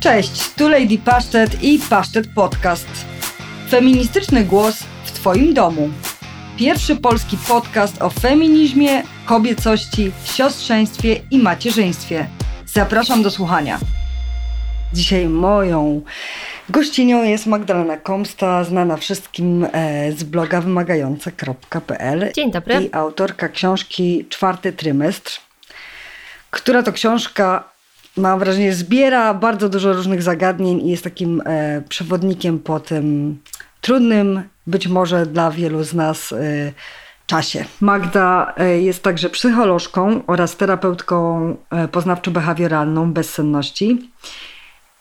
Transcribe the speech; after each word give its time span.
Cześć, 0.00 0.54
tu 0.54 0.68
Lady 0.68 0.98
Pasztet 0.98 1.62
i 1.62 1.78
Pasztet 1.90 2.26
Podcast. 2.34 2.88
Feministyczny 3.70 4.44
głos 4.44 4.82
w 5.04 5.12
Twoim 5.12 5.54
domu. 5.54 5.90
Pierwszy 6.56 6.96
polski 6.96 7.36
podcast 7.48 8.02
o 8.02 8.10
feminizmie, 8.10 9.02
kobiecości, 9.26 10.12
siostrzeństwie 10.24 11.20
i 11.30 11.38
macierzyństwie. 11.38 12.26
Zapraszam 12.66 13.22
do 13.22 13.30
słuchania. 13.30 13.78
Dzisiaj 14.92 15.28
moją 15.28 16.02
gościnią 16.68 17.22
jest 17.22 17.46
Magdalena 17.46 17.96
Komsta, 17.96 18.64
znana 18.64 18.96
wszystkim 18.96 19.66
e, 19.72 20.12
z 20.12 20.24
bloga 20.24 20.60
wymagające.pl. 20.60 22.32
Dzień 22.34 22.50
dobry. 22.50 22.82
I 22.82 22.88
autorka 22.92 23.48
książki 23.48 24.26
Czwarty 24.28 24.72
Trymestr, 24.72 25.40
która 26.50 26.82
to 26.82 26.92
książka, 26.92 27.69
mam 28.20 28.38
wrażenie, 28.38 28.72
zbiera 28.72 29.34
bardzo 29.34 29.68
dużo 29.68 29.92
różnych 29.92 30.22
zagadnień 30.22 30.86
i 30.86 30.90
jest 30.90 31.04
takim 31.04 31.42
e, 31.46 31.82
przewodnikiem 31.88 32.58
po 32.58 32.80
tym 32.80 33.38
trudnym, 33.80 34.42
być 34.66 34.88
może 34.88 35.26
dla 35.26 35.50
wielu 35.50 35.84
z 35.84 35.94
nas, 35.94 36.32
e, 36.32 36.72
czasie. 37.26 37.64
Magda 37.80 38.54
jest 38.80 39.02
także 39.02 39.30
psycholożką 39.30 40.26
oraz 40.26 40.56
terapeutką 40.56 41.56
poznawczo-behawioralną 41.92 43.12
bezsenności 43.12 44.10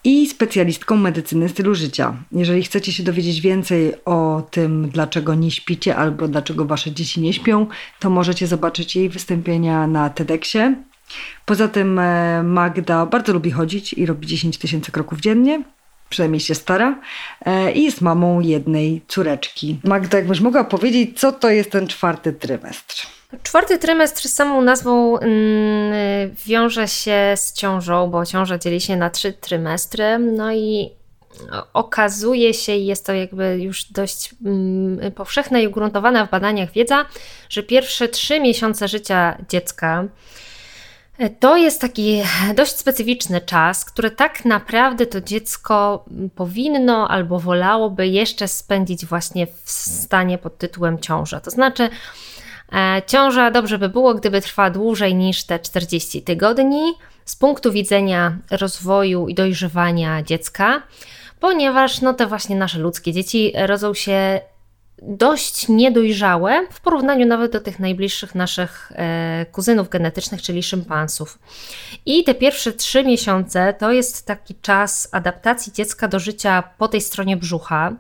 i 0.04 0.28
specjalistką 0.28 0.96
medycyny 0.96 1.50
stylu 1.50 1.76
życia. 1.76 2.18
Jeżeli 2.32 2.64
chcecie 2.64 2.92
się 2.94 3.04
dowiedzieć 3.04 3.42
więcej 3.42 4.06
o 4.06 4.44
tym, 4.52 4.90
dlaczego 4.90 5.36
nie 5.36 5.52
śpicie 5.52 5.96
albo 5.96 6.28
dlaczego 6.28 6.66
wasze 6.66 6.92
dzieci 6.92 7.22
nie 7.22 7.34
śpią, 7.34 7.68
to 8.00 8.10
możecie 8.10 8.48
zobaczyć 8.48 8.96
jej 8.96 9.10
wystąpienia 9.10 9.88
na 9.88 10.10
TEDxie. 10.10 10.76
Poza 11.46 11.68
tym 11.68 12.00
e, 12.00 12.44
Magda 12.44 13.06
bardzo 13.06 13.34
lubi 13.34 13.52
chodzić 13.52 13.94
i 13.94 14.06
robi 14.06 14.28
10 14.28 14.58
tysięcy 14.58 14.92
kroków 14.92 15.20
dziennie. 15.20 15.64
Przynajmniej 16.10 16.40
się 16.40 16.56
stara 16.56 17.00
e, 17.46 17.72
i 17.72 17.84
jest 17.84 18.02
mamą 18.02 18.40
jednej 18.40 19.02
córeczki. 19.08 19.80
Magda, 19.84 20.18
jakbyś 20.18 20.40
mogła 20.40 20.64
powiedzieć, 20.64 21.20
co 21.20 21.32
to 21.32 21.50
jest 21.50 21.72
ten 21.72 21.88
czwarty 21.88 22.34
trymestr? 22.34 23.08
Czwarty 23.44 23.78
trymestr 23.78 24.30
samą 24.30 24.62
nazwą 24.62 25.20
mm, 25.20 26.36
wiąże 26.46 26.88
się 26.88 27.34
z 27.36 27.54
ciążą, 27.54 28.10
bo 28.10 28.26
ciąża 28.26 28.58
dzieli 28.58 28.82
się 28.82 28.98
na 28.98 29.10
trzy 29.10 29.34
trymestry. 29.34 30.20
No 30.20 30.54
i 30.54 30.90
okazuje 31.74 32.54
się, 32.54 32.76
i 32.76 32.86
jest 32.86 33.06
to 33.06 33.14
jakby 33.14 33.60
już 33.60 33.84
dość 33.84 34.36
mm, 34.46 35.12
powszechna 35.12 35.60
i 35.60 35.68
ugruntowana 35.68 36.26
w 36.26 36.30
badaniach 36.30 36.72
wiedza, 36.72 37.06
że 37.50 37.64
pierwsze 37.64 38.08
trzy 38.08 38.40
miesiące 38.40 38.88
życia 38.88 39.38
dziecka 39.50 40.04
to 41.40 41.58
jest 41.58 41.82
taki 41.82 42.22
dość 42.56 42.76
specyficzny 42.76 43.42
czas, 43.42 43.86
który 43.86 44.12
tak 44.12 44.46
naprawdę 44.46 45.06
to 45.06 45.22
dziecko 45.22 46.06
powinno 46.36 47.08
albo 47.08 47.40
wolałoby 47.40 48.08
jeszcze 48.08 48.48
spędzić 48.48 49.06
właśnie 49.06 49.48
w 49.48 49.72
stanie 49.72 50.38
pod 50.38 50.58
tytułem 50.58 51.00
ciąża. 51.00 51.40
To 51.40 51.52
znaczy, 51.52 51.90
E, 52.74 53.02
ciąża 53.08 53.52
dobrze 53.52 53.78
by 53.78 53.90
było, 53.90 54.14
gdyby 54.14 54.42
trwała 54.42 54.70
dłużej 54.70 55.16
niż 55.16 55.44
te 55.44 55.60
40 55.60 56.22
tygodni 56.22 56.94
z 57.26 57.36
punktu 57.36 57.72
widzenia 57.72 58.38
rozwoju 58.52 59.28
i 59.28 59.36
dojrzewania 59.36 60.24
dziecka, 60.24 60.84
ponieważ 61.40 62.02
no 62.02 62.14
te 62.14 62.28
właśnie 62.28 62.56
nasze 62.56 62.80
ludzkie 62.80 63.14
dzieci 63.14 63.54
rodzą 63.56 63.94
się 63.94 64.42
dość 65.02 65.68
niedojrzałe 65.68 66.68
w 66.72 66.82
porównaniu 66.82 67.26
nawet 67.26 67.52
do 67.52 67.60
tych 67.60 67.80
najbliższych 67.80 68.36
naszych 68.36 68.92
e, 68.96 69.46
kuzynów 69.52 69.90
genetycznych, 69.90 70.42
czyli 70.42 70.64
szympansów. 70.64 71.40
I 72.06 72.24
te 72.24 72.34
pierwsze 72.34 72.74
trzy 72.74 73.04
miesiące 73.04 73.74
to 73.74 73.92
jest 73.92 74.26
taki 74.26 74.56
czas 74.56 75.10
adaptacji 75.12 75.74
dziecka 75.74 76.08
do 76.08 76.20
życia 76.20 76.64
po 76.78 76.88
tej 76.88 77.02
stronie 77.02 77.38
brzucha. 77.38 77.94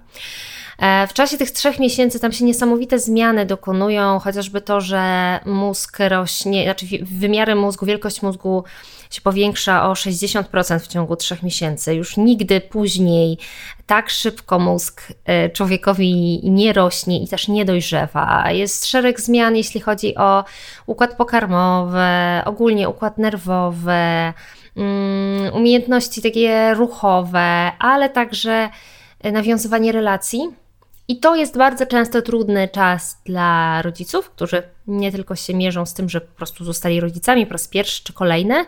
E, 0.80 1.08
w 1.08 1.14
czasie 1.14 1.38
tych 1.38 1.52
trzech 1.52 1.80
miesięcy 1.80 2.20
tam 2.20 2.32
się 2.32 2.46
niesamowite 2.46 3.00
zmiany 3.00 3.46
dokonują, 3.46 4.20
chociażby 4.20 4.62
to, 4.62 4.82
że 4.82 5.40
mózg 5.46 5.98
rośnie, 6.00 6.64
znaczy 6.64 6.86
wymiary 7.02 7.56
mózgu, 7.56 7.86
wielkość 7.86 8.22
mózgu 8.22 8.64
się 9.10 9.22
powiększa 9.22 9.90
o 9.90 9.94
60% 9.94 10.80
w 10.80 10.88
ciągu 10.88 11.16
trzech 11.16 11.44
miesięcy. 11.44 11.96
Już 11.96 12.18
nigdy 12.18 12.62
później 12.62 13.38
tak 13.86 14.10
szybko 14.10 14.60
mózg 14.60 15.02
e, 15.26 15.50
człowiekowi 15.50 16.42
nie 16.44 16.74
rośnie 16.74 17.24
i 17.24 17.28
też 17.28 17.48
nie 17.48 17.66
dojrzewa. 17.66 18.52
Jest 18.52 18.86
szereg 18.86 19.22
zmian, 19.22 19.56
jeśli 19.56 19.82
chodzi 19.82 20.16
o 20.16 20.44
układ 20.86 21.18
pokarmowy, 21.18 22.00
ogólnie 22.46 22.90
układ 22.90 23.18
nerwowy, 23.18 23.92
mm, 24.76 25.54
umiejętności 25.54 26.22
takie 26.22 26.74
ruchowe, 26.74 27.72
ale 27.80 28.10
także 28.10 28.70
nawiązywanie 29.24 29.92
relacji. 29.92 30.50
I 31.10 31.20
to 31.20 31.36
jest 31.36 31.58
bardzo 31.58 31.86
często 31.86 32.22
trudny 32.22 32.68
czas 32.68 33.22
dla 33.26 33.82
rodziców, 33.82 34.30
którzy 34.30 34.64
nie 34.88 35.12
tylko 35.12 35.36
się 35.36 35.54
mierzą 35.54 35.86
z 35.86 35.94
tym, 35.94 36.10
że 36.10 36.22
po 36.22 36.36
prostu 36.36 36.66
zostali 36.66 37.00
rodzicami 37.00 37.46
po 37.46 37.52
raz 37.52 37.68
pierwszy 37.68 38.04
czy 38.04 38.14
kolejny, 38.14 38.66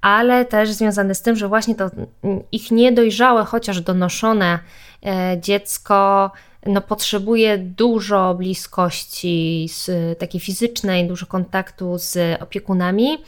ale 0.00 0.44
też 0.44 0.70
związane 0.70 1.14
z 1.14 1.22
tym, 1.22 1.36
że 1.36 1.48
właśnie 1.48 1.74
to 1.74 1.90
ich 2.52 2.70
niedojrzałe, 2.70 3.44
chociaż 3.44 3.80
donoszone 3.80 4.58
e, 5.06 5.36
dziecko 5.40 6.30
no, 6.66 6.80
potrzebuje 6.80 7.58
dużo 7.58 8.34
bliskości 8.34 9.68
z, 9.72 10.18
takiej 10.18 10.40
fizycznej, 10.40 11.08
dużo 11.08 11.26
kontaktu 11.26 11.98
z 11.98 12.42
opiekunami 12.42 13.18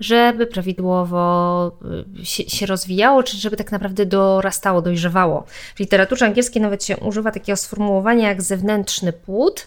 żeby 0.00 0.46
prawidłowo 0.46 1.72
y, 2.20 2.26
się, 2.26 2.66
rozwijało, 2.66 3.22
czy 3.22 3.36
żeby 3.36 3.56
tak 3.56 3.72
naprawdę 3.72 4.06
dorastało, 4.06 4.82
dojrzewało. 4.82 5.44
W 5.74 5.80
literaturze 5.80 6.26
angielskiej 6.26 6.62
nawet 6.62 6.84
się 6.84 6.96
używa 6.96 7.30
takiego 7.30 7.56
sformułowania 7.56 8.28
jak 8.28 8.42
zewnętrzny 8.42 9.12
płód, 9.12 9.66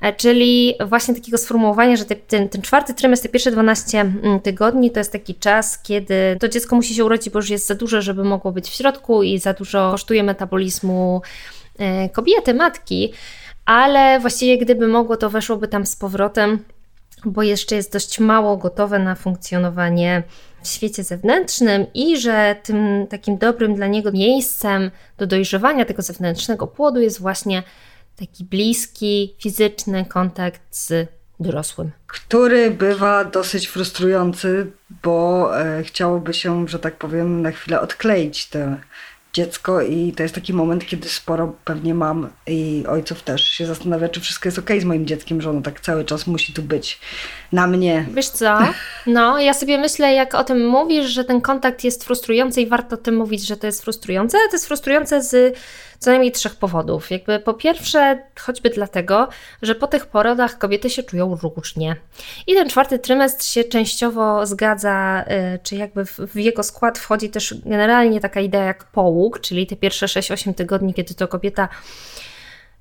e, 0.00 0.12
czyli 0.12 0.74
właśnie 0.86 1.14
takiego 1.14 1.38
sformułowania, 1.38 1.96
że 1.96 2.04
te, 2.04 2.16
ten, 2.16 2.48
ten, 2.48 2.62
czwarty 2.62 2.94
trymestr, 2.94 3.26
te 3.26 3.32
pierwsze 3.32 3.50
12 3.50 4.00
mm, 4.00 4.40
tygodni 4.40 4.90
to 4.90 5.00
jest 5.00 5.12
taki 5.12 5.34
czas, 5.34 5.82
kiedy 5.82 6.36
to 6.40 6.48
dziecko 6.48 6.76
musi 6.76 6.94
się 6.94 7.04
urodzić, 7.04 7.32
bo 7.32 7.38
już 7.38 7.50
jest 7.50 7.66
za 7.66 7.74
duże, 7.74 8.02
żeby 8.02 8.24
mogło 8.24 8.52
być 8.52 8.68
w 8.68 8.74
środku 8.74 9.22
i 9.22 9.38
za 9.38 9.52
dużo 9.52 9.90
kosztuje 9.90 10.22
metabolizmu 10.22 11.22
e, 11.78 12.08
kobiety, 12.08 12.54
matki, 12.54 13.12
ale 13.64 14.20
właściwie 14.20 14.58
gdyby 14.58 14.88
mogło, 14.88 15.16
to 15.16 15.30
weszłoby 15.30 15.68
tam 15.68 15.86
z 15.86 15.96
powrotem 15.96 16.58
bo 17.24 17.42
jeszcze 17.42 17.76
jest 17.76 17.92
dość 17.92 18.20
mało 18.20 18.56
gotowe 18.56 18.98
na 18.98 19.14
funkcjonowanie 19.14 20.22
w 20.62 20.68
świecie 20.68 21.04
zewnętrznym 21.04 21.86
i 21.94 22.20
że 22.20 22.56
tym 22.62 23.06
takim 23.10 23.38
dobrym 23.38 23.74
dla 23.74 23.86
niego 23.86 24.12
miejscem 24.12 24.90
do 25.18 25.26
dojrzewania 25.26 25.84
tego 25.84 26.02
zewnętrznego 26.02 26.66
płodu 26.66 27.00
jest 27.00 27.20
właśnie 27.20 27.62
taki 28.16 28.44
bliski, 28.44 29.34
fizyczny 29.38 30.04
kontakt 30.04 30.60
z 30.70 31.08
dorosłym. 31.40 31.90
Który 32.06 32.70
bywa 32.70 33.24
dosyć 33.24 33.68
frustrujący, 33.68 34.72
bo 35.02 35.50
e, 35.60 35.82
chciałoby 35.82 36.34
się, 36.34 36.68
że 36.68 36.78
tak 36.78 36.96
powiem, 36.96 37.42
na 37.42 37.50
chwilę 37.50 37.80
odkleić 37.80 38.46
te 38.46 38.76
dziecko 39.36 39.82
i 39.82 40.12
to 40.12 40.22
jest 40.22 40.34
taki 40.34 40.52
moment, 40.52 40.86
kiedy 40.86 41.08
sporo 41.08 41.54
pewnie 41.64 41.94
mam 41.94 42.28
i 42.46 42.84
ojców 42.88 43.22
też 43.22 43.44
się 43.44 43.66
zastanawia, 43.66 44.08
czy 44.08 44.20
wszystko 44.20 44.48
jest 44.48 44.58
ok 44.58 44.70
z 44.80 44.84
moim 44.84 45.06
dzieckiem, 45.06 45.40
że 45.42 45.50
ono 45.50 45.62
tak 45.62 45.80
cały 45.80 46.04
czas 46.04 46.26
musi 46.26 46.52
tu 46.52 46.62
być 46.62 46.98
na 47.52 47.66
mnie. 47.66 48.06
Wiesz 48.14 48.28
co? 48.28 48.58
No, 49.06 49.38
ja 49.40 49.54
sobie 49.54 49.78
myślę, 49.78 50.12
jak 50.14 50.34
o 50.34 50.44
tym 50.44 50.68
mówisz, 50.68 51.06
że 51.06 51.24
ten 51.24 51.40
kontakt 51.40 51.84
jest 51.84 52.04
frustrujący 52.04 52.60
i 52.62 52.66
warto 52.66 52.94
o 52.94 52.98
tym 52.98 53.16
mówić, 53.16 53.46
że 53.46 53.56
to 53.56 53.66
jest 53.66 53.82
frustrujące, 53.82 54.38
to 54.38 54.52
jest 54.52 54.66
frustrujące 54.66 55.22
z 55.22 55.58
co 55.98 56.10
najmniej 56.10 56.32
trzech 56.32 56.54
powodów. 56.54 57.10
Jakby 57.10 57.38
po 57.38 57.54
pierwsze, 57.54 58.22
choćby 58.40 58.70
dlatego, 58.70 59.28
że 59.62 59.74
po 59.74 59.86
tych 59.86 60.06
porodach 60.06 60.58
kobiety 60.58 60.90
się 60.90 61.02
czują 61.02 61.38
różnie. 61.42 61.96
I 62.46 62.54
ten 62.54 62.68
czwarty 62.68 62.98
trymestr 62.98 63.44
się 63.44 63.64
częściowo 63.64 64.46
zgadza, 64.46 65.24
y, 65.54 65.58
czy 65.62 65.76
jakby 65.76 66.04
w 66.04 66.36
jego 66.36 66.62
skład 66.62 66.98
wchodzi 66.98 67.30
też 67.30 67.54
generalnie 67.64 68.20
taka 68.20 68.40
idea 68.40 68.64
jak 68.64 68.84
połóg, 68.84 69.40
czyli 69.40 69.66
te 69.66 69.76
pierwsze 69.76 70.06
6-8 70.06 70.54
tygodni, 70.54 70.94
kiedy 70.94 71.14
to 71.14 71.28
kobieta 71.28 71.68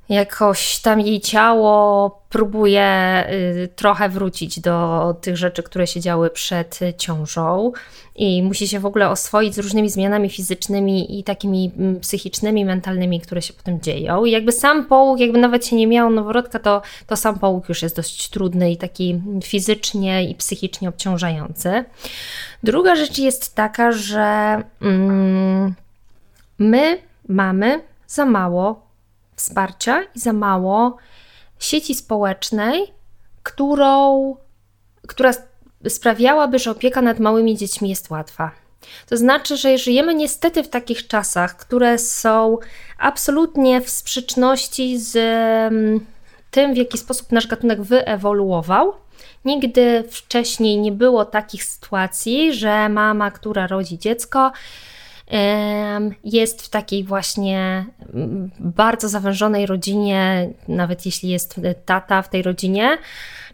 jakoś 0.10 0.80
tam 0.80 1.02
jej 1.02 1.22
ciało 1.22 2.22
próbuje 2.30 3.24
y, 3.64 3.70
trochę 3.76 4.10
wrócić 4.10 4.60
do 4.60 5.16
tych 5.22 5.38
rzeczy, 5.38 5.64
które 5.64 5.88
się 5.88 6.00
działy 6.00 6.30
przed 6.30 6.80
ciążą 6.98 7.72
i 8.16 8.44
musi 8.44 8.68
się 8.68 8.80
w 8.80 8.86
ogóle 8.86 9.10
oswoić 9.10 9.56
z 9.56 9.60
różnymi 9.60 9.90
zmianami 9.90 10.30
fizycznymi 10.30 11.20
i 11.20 11.24
takimi 11.24 11.72
mm, 11.78 12.00
psychicznymi, 12.00 12.66
mentalnymi, 12.66 13.22
które 13.22 13.42
się 13.42 13.54
potem 13.54 13.82
dzieją. 13.82 14.26
I 14.26 14.32
jakby 14.32 14.52
sam 14.52 14.86
połóg, 14.86 15.20
jakby 15.20 15.38
nawet 15.38 15.66
się 15.66 15.76
nie 15.76 15.88
miał 15.88 16.10
noworodka, 16.10 16.60
to, 16.60 16.82
to 17.08 17.16
sam 17.16 17.40
połóg 17.40 17.70
już 17.70 17.82
jest 17.82 17.96
dość 17.96 18.30
trudny 18.30 18.72
i 18.72 18.78
taki 18.78 19.22
fizycznie 19.44 20.30
i 20.30 20.36
psychicznie 20.36 20.90
obciążający. 20.90 21.86
Druga 22.64 22.96
rzecz 22.96 23.18
jest 23.18 23.56
taka, 23.56 23.92
że 23.92 24.62
mm, 24.82 25.74
my 26.60 26.98
mamy 27.28 27.82
za 28.08 28.26
mało 28.26 28.85
wsparcia 29.36 30.04
i 30.16 30.20
za 30.20 30.34
mało 30.34 30.98
sieci 31.60 31.96
społecznej, 31.96 32.94
którą, 33.44 34.36
która 35.08 35.32
sprawiałaby, 35.90 36.60
że 36.60 36.72
opieka 36.72 37.02
nad 37.02 37.20
małymi 37.20 37.58
dziećmi 37.58 37.90
jest 37.90 38.10
łatwa. 38.10 38.52
To 39.10 39.18
znaczy, 39.18 39.58
że 39.58 39.78
żyjemy 39.78 40.16
niestety 40.16 40.64
w 40.64 40.70
takich 40.70 41.08
czasach, 41.08 41.58
które 41.58 41.98
są 41.98 42.58
absolutnie 42.98 43.82
w 43.82 43.90
sprzeczności 43.90 45.00
z 45.00 45.16
mm, 45.16 46.06
tym, 46.52 46.74
w 46.74 46.78
jaki 46.78 46.98
sposób 46.98 47.32
nasz 47.32 47.48
gatunek 47.48 47.82
wyewoluował. 47.82 48.94
Nigdy 49.46 50.04
wcześniej 50.12 50.78
nie 50.78 50.92
było 50.92 51.26
takich 51.26 51.64
sytuacji, 51.64 52.54
że 52.54 52.90
mama, 52.90 53.32
która 53.32 53.68
rodzi 53.68 54.00
dziecko, 54.00 54.52
jest 56.24 56.62
w 56.62 56.70
takiej 56.70 57.04
właśnie 57.04 57.86
mm, 58.14 58.52
bardzo 58.60 59.10
zawężonej 59.10 59.66
rodzinie, 59.66 60.50
nawet 60.68 61.06
jeśli 61.06 61.30
jest 61.30 61.62
tata 61.86 62.22
w 62.22 62.30
tej 62.30 62.42
rodzinie, 62.42 62.98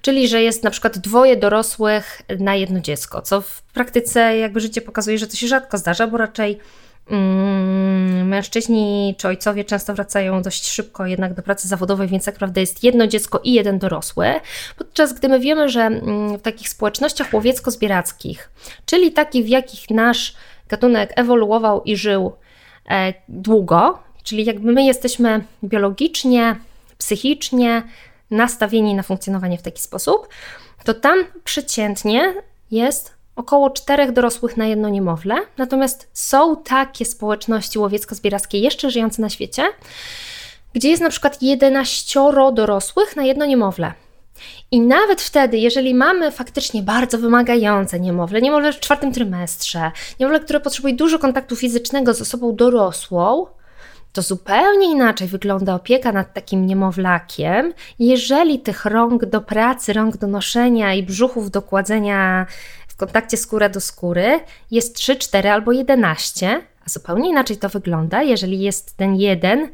czyli 0.02 0.28
że 0.28 0.42
jest 0.42 0.64
na 0.64 0.72
przykład 0.72 0.98
dwoje 0.98 1.38
dorosłych 1.38 2.22
na 2.40 2.56
jedno 2.56 2.80
dziecko, 2.80 3.22
co 3.22 3.42
w 3.42 3.62
praktyce 3.62 4.38
jakby 4.38 4.60
życie 4.60 4.82
pokazuje, 4.82 5.18
że 5.18 5.28
to 5.28 5.36
się 5.36 5.48
rzadko 5.48 5.78
zdarza, 5.78 6.08
bo 6.08 6.18
raczej 6.18 6.60
mm, 7.10 8.28
mężczyźni 8.28 9.16
czy 9.18 9.28
ojcowie 9.28 9.66
często 9.66 9.94
wracają 9.94 10.42
dość 10.42 10.70
szybko 10.70 11.06
jednak 11.06 11.34
do 11.34 11.44
pracy 11.44 11.68
zawodowej, 11.68 12.08
więc 12.08 12.26
tak 12.26 12.36
naprawdę 12.36 12.62
jest 12.62 12.84
jedno 12.84 13.08
dziecko 13.08 13.42
i 13.44 13.54
jeden 13.54 13.80
dorosły. 13.80 14.26
Podczas 14.78 15.14
gdy 15.14 15.30
my 15.30 15.40
wiemy, 15.40 15.70
że 15.70 15.82
mm, 15.82 16.38
w 16.38 16.42
takich 16.42 16.70
społecznościach 16.70 17.34
łowiecko-zbierackich, 17.34 18.50
czyli 18.86 19.12
takich, 19.12 19.46
w 19.46 19.50
jakich 19.50 19.90
nasz 19.90 20.36
gatunek 20.72 21.14
ewoluował 21.16 21.84
i 21.84 21.96
żył 21.96 22.32
e, 22.90 23.14
długo, 23.30 24.00
czyli 24.24 24.46
jakby 24.46 24.72
my 24.72 24.84
jesteśmy 24.84 25.44
biologicznie, 25.64 26.56
psychicznie 26.98 27.84
nastawieni 28.32 28.96
na 28.96 29.04
funkcjonowanie 29.04 29.58
w 29.58 29.62
taki 29.62 29.82
sposób, 29.82 30.28
to 30.84 30.94
tam 30.94 31.18
przeciętnie 31.44 32.34
jest 32.72 33.14
około 33.36 33.70
czterech 33.70 34.12
dorosłych 34.12 34.58
na 34.58 34.66
jedno 34.66 34.90
niemowlę. 34.90 35.36
Natomiast 35.58 36.10
są 36.14 36.56
takie 36.56 37.06
społeczności 37.06 37.80
łowiecko-zbierackie 37.80 38.60
jeszcze 38.60 38.92
żyjące 38.92 39.22
na 39.22 39.30
świecie, 39.30 39.64
gdzie 40.74 40.90
jest 40.90 41.02
na 41.02 41.10
przykład 41.10 41.42
11 41.42 42.20
dorosłych 42.54 43.16
na 43.16 43.24
jedno 43.24 43.46
niemowlę. 43.46 43.94
I 44.72 44.82
nawet 44.82 45.22
wtedy, 45.22 45.58
jeżeli 45.58 45.96
mamy 45.96 46.32
faktycznie 46.32 46.82
bardzo 46.84 47.18
wymagające 47.18 48.00
niemowlę, 48.00 48.42
niemowlę 48.42 48.74
w 48.74 48.80
czwartym 48.80 49.12
trymestrze, 49.12 49.92
niemowlę, 50.20 50.40
które 50.40 50.60
potrzebuje 50.60 50.94
dużo 50.94 51.20
kontaktu 51.20 51.56
fizycznego 51.56 52.14
z 52.14 52.22
osobą 52.22 52.56
dorosłą, 52.56 53.46
to 54.14 54.22
zupełnie 54.22 54.92
inaczej 54.92 55.28
wygląda 55.28 55.76
opieka 55.76 56.12
nad 56.12 56.34
takim 56.34 56.66
niemowlakiem, 56.66 57.74
jeżeli 58.00 58.60
tych 58.60 58.86
rąk 58.86 59.26
do 59.26 59.42
pracy, 59.42 59.94
rąk 59.94 60.18
do 60.18 60.28
noszenia 60.28 60.94
i 60.94 61.04
brzuchów 61.04 61.52
do 61.52 61.62
kładzenia 61.62 62.46
w 62.88 62.96
kontakcie 62.96 63.38
skóra 63.38 63.70
do 63.70 63.80
skóry 63.80 64.40
jest 64.72 64.96
3, 64.96 65.16
4 65.16 65.50
albo 65.50 65.72
11, 65.72 66.62
a 66.86 66.90
zupełnie 66.90 67.30
inaczej 67.30 67.58
to 67.58 67.70
wygląda, 67.70 68.22
jeżeli 68.22 68.62
jest 68.62 68.98
ten 68.98 69.16
jeden 69.16 69.70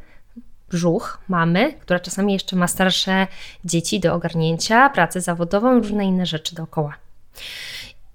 brzuch 0.69 1.19
mamy, 1.27 1.73
która 1.73 1.99
czasami 1.99 2.33
jeszcze 2.33 2.55
ma 2.55 2.67
starsze 2.67 3.27
dzieci 3.65 3.99
do 3.99 4.13
ogarnięcia, 4.13 4.89
pracę 4.89 5.21
zawodową 5.21 5.73
różne 5.73 6.05
inne 6.05 6.25
rzeczy 6.25 6.55
dookoła. 6.55 6.93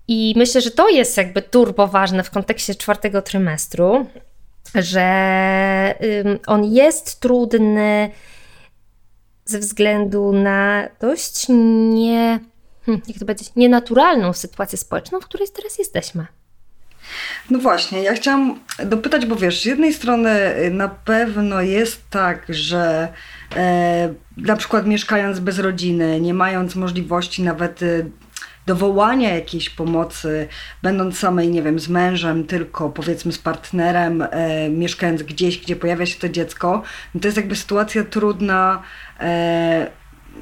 I 0.08 0.34
myślę, 0.36 0.60
że 0.60 0.70
to 0.70 0.88
jest 0.88 1.16
jakby 1.16 1.42
turbo 1.42 1.86
ważne 1.86 2.22
w 2.22 2.30
kontekście 2.30 2.74
czwartego 2.74 3.22
trymestru, 3.22 4.06
że 4.74 5.94
on 6.46 6.64
jest 6.64 7.20
trudny 7.20 8.10
ze 9.44 9.58
względu 9.58 10.32
na 10.32 10.88
dość 11.00 11.46
nie, 11.48 12.40
hmm, 12.86 13.02
jak 13.08 13.18
to 13.18 13.26
powiedzieć, 13.26 13.52
nienaturalną 13.56 14.32
sytuację 14.32 14.78
społeczną, 14.78 15.20
w 15.20 15.24
której 15.24 15.48
teraz 15.56 15.78
jesteśmy. 15.78 16.26
No 17.50 17.58
właśnie, 17.58 18.02
ja 18.02 18.14
chciałam 18.14 18.60
dopytać, 18.84 19.26
bo 19.26 19.36
wiesz, 19.36 19.62
z 19.62 19.64
jednej 19.64 19.92
strony 19.92 20.56
y, 20.56 20.70
na 20.70 20.88
pewno 20.88 21.60
jest 21.60 22.10
tak, 22.10 22.46
że 22.48 23.08
e, 23.56 24.14
na 24.36 24.56
przykład 24.56 24.86
mieszkając 24.86 25.40
bez 25.40 25.58
rodziny, 25.58 26.20
nie 26.20 26.34
mając 26.34 26.76
możliwości 26.76 27.42
nawet 27.42 27.82
y, 27.82 28.10
dowołania 28.66 29.34
jakiejś 29.34 29.70
pomocy, 29.70 30.48
będąc 30.82 31.18
samej, 31.18 31.50
nie 31.50 31.62
wiem, 31.62 31.78
z 31.78 31.88
mężem, 31.88 32.44
tylko 32.44 32.90
powiedzmy 32.90 33.32
z 33.32 33.38
partnerem, 33.38 34.22
e, 34.30 34.68
mieszkając 34.68 35.22
gdzieś, 35.22 35.58
gdzie 35.58 35.76
pojawia 35.76 36.06
się 36.06 36.18
to 36.20 36.28
dziecko, 36.28 36.82
no 37.14 37.20
to 37.20 37.28
jest 37.28 37.36
jakby 37.36 37.56
sytuacja 37.56 38.04
trudna. 38.04 38.82
E, 39.20 39.90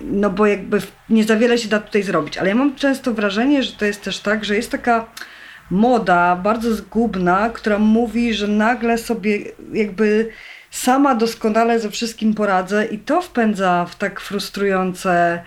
no 0.05 0.31
bo 0.31 0.47
jakby 0.47 0.83
nie 1.09 1.25
za 1.25 1.37
wiele 1.37 1.59
się 1.59 1.69
da 1.69 1.81
tutaj 1.81 2.03
zrobić, 2.03 2.39
ale 2.39 2.49
ja 2.49 2.55
mam 2.55 2.75
często 2.75 3.15
wrażenie, 3.15 3.63
że 3.63 3.73
to 3.73 3.85
jest 3.85 4.03
też 4.03 4.19
tak, 4.19 4.45
że 4.45 4.57
jest 4.57 4.71
taka 4.71 5.07
moda 5.71 6.37
bardzo 6.37 6.75
zgubna, 6.75 7.51
która 7.51 7.79
mówi, 7.79 8.35
że 8.35 8.49
nagle 8.49 8.99
sobie 8.99 9.39
jakby 9.73 10.31
sama 10.71 11.15
doskonale 11.15 11.81
ze 11.81 11.91
wszystkim 11.91 12.35
poradzę 12.35 12.85
i 12.85 12.99
to 12.99 13.23
wpędza 13.23 13.85
w 13.85 13.97
tak 13.97 14.21
frustrujące 14.21 15.43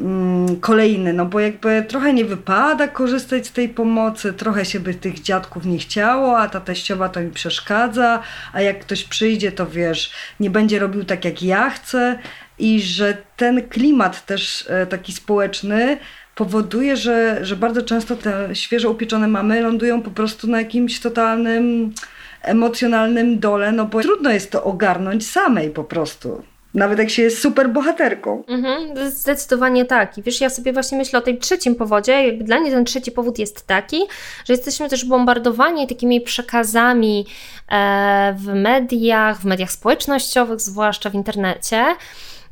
mm, 0.00 0.60
kolejny, 0.60 1.12
no 1.12 1.26
bo 1.26 1.40
jakby 1.40 1.84
trochę 1.88 2.12
nie 2.12 2.24
wypada 2.24 2.88
korzystać 2.88 3.46
z 3.46 3.52
tej 3.52 3.68
pomocy, 3.68 4.32
trochę 4.32 4.64
się 4.64 4.80
by 4.80 4.94
tych 4.94 5.22
dziadków 5.22 5.66
nie 5.66 5.78
chciało, 5.78 6.38
a 6.38 6.48
ta 6.48 6.60
teściowa 6.60 7.08
to 7.08 7.20
mi 7.20 7.30
przeszkadza, 7.30 8.22
a 8.52 8.60
jak 8.60 8.80
ktoś 8.80 9.04
przyjdzie, 9.04 9.52
to 9.52 9.66
wiesz, 9.66 10.12
nie 10.40 10.50
będzie 10.50 10.78
robił 10.78 11.04
tak 11.04 11.24
jak 11.24 11.42
ja 11.42 11.70
chcę 11.70 12.18
i 12.58 12.82
że 12.82 13.16
ten 13.36 13.68
klimat 13.68 14.26
też 14.26 14.64
e, 14.68 14.86
taki 14.86 15.12
społeczny 15.12 15.98
powoduje, 16.36 16.96
że, 16.96 17.38
że 17.42 17.56
bardzo 17.56 17.82
często 17.82 18.16
te 18.16 18.54
świeżo 18.54 18.90
upieczone 18.90 19.28
mamy 19.28 19.60
lądują 19.60 20.02
po 20.02 20.10
prostu 20.10 20.46
na 20.46 20.58
jakimś 20.58 21.00
totalnym 21.00 21.94
emocjonalnym 22.42 23.38
dole, 23.38 23.72
no 23.72 23.84
bo 23.84 24.02
trudno 24.02 24.30
jest 24.30 24.50
to 24.50 24.64
ogarnąć 24.64 25.30
samej 25.30 25.70
po 25.70 25.84
prostu. 25.84 26.42
Nawet 26.74 26.98
jak 26.98 27.10
się 27.10 27.22
jest 27.22 27.42
super 27.42 27.70
bohaterką. 27.70 28.44
Mhm, 28.48 29.10
zdecydowanie 29.10 29.84
tak. 29.84 30.18
I 30.18 30.22
wiesz, 30.22 30.40
ja 30.40 30.50
sobie 30.50 30.72
właśnie 30.72 30.98
myślę 30.98 31.18
o 31.18 31.22
tej 31.22 31.38
trzecim 31.38 31.74
powodzie. 31.74 32.26
Jakby 32.26 32.44
dla 32.44 32.60
mnie 32.60 32.70
ten 32.70 32.84
trzeci 32.84 33.12
powód 33.12 33.38
jest 33.38 33.66
taki, 33.66 34.00
że 34.44 34.52
jesteśmy 34.52 34.88
też 34.88 35.04
bombardowani 35.04 35.86
takimi 35.86 36.20
przekazami 36.20 37.26
e, 37.68 38.34
w 38.38 38.46
mediach, 38.46 39.40
w 39.40 39.44
mediach 39.44 39.72
społecznościowych, 39.72 40.60
zwłaszcza 40.60 41.10
w 41.10 41.14
internecie, 41.14 41.84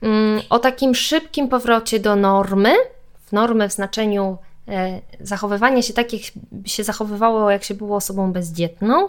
mm, 0.02 0.40
o 0.50 0.58
takim 0.58 0.94
szybkim 0.94 1.48
powrocie 1.48 2.00
do 2.00 2.16
normy, 2.16 2.70
normy 3.34 3.68
w 3.68 3.72
znaczeniu 3.72 4.38
e, 4.68 5.00
zachowywania 5.20 5.82
się 5.82 5.92
tak, 5.92 6.12
jak 6.12 6.22
się 6.64 6.84
zachowywało, 6.84 7.50
jak 7.50 7.64
się 7.64 7.74
było 7.74 7.96
osobą 7.96 8.32
bezdzietną, 8.32 9.08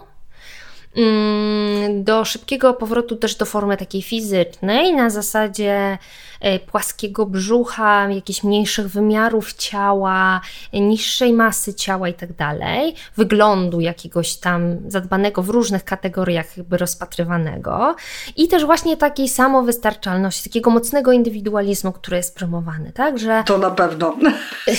do 1.94 2.24
szybkiego 2.24 2.74
powrotu 2.74 3.16
też 3.16 3.34
do 3.34 3.44
formy 3.44 3.76
takiej 3.76 4.02
fizycznej, 4.02 4.94
na 4.94 5.10
zasadzie 5.10 5.98
E, 6.40 6.58
płaskiego 6.58 7.26
brzucha, 7.26 8.08
jakichś 8.10 8.42
mniejszych 8.42 8.88
wymiarów 8.88 9.52
ciała, 9.52 10.40
niższej 10.72 11.32
masy 11.32 11.74
ciała 11.74 12.08
itd., 12.08 12.34
tak 12.36 12.58
wyglądu 13.16 13.80
jakiegoś 13.80 14.36
tam 14.36 14.76
zadbanego 14.86 15.42
w 15.42 15.48
różnych 15.48 15.84
kategoriach 15.84 16.56
jakby 16.56 16.76
rozpatrywanego 16.76 17.96
i 18.36 18.48
też 18.48 18.64
właśnie 18.64 18.96
takiej 18.96 19.28
samowystarczalności, 19.28 20.50
takiego 20.50 20.70
mocnego 20.70 21.12
indywidualizmu, 21.12 21.92
który 21.92 22.16
jest 22.16 22.36
promowany, 22.36 22.92
tak, 22.92 23.18
że... 23.18 23.42
To 23.46 23.58
na 23.58 23.70
pewno. 23.70 24.16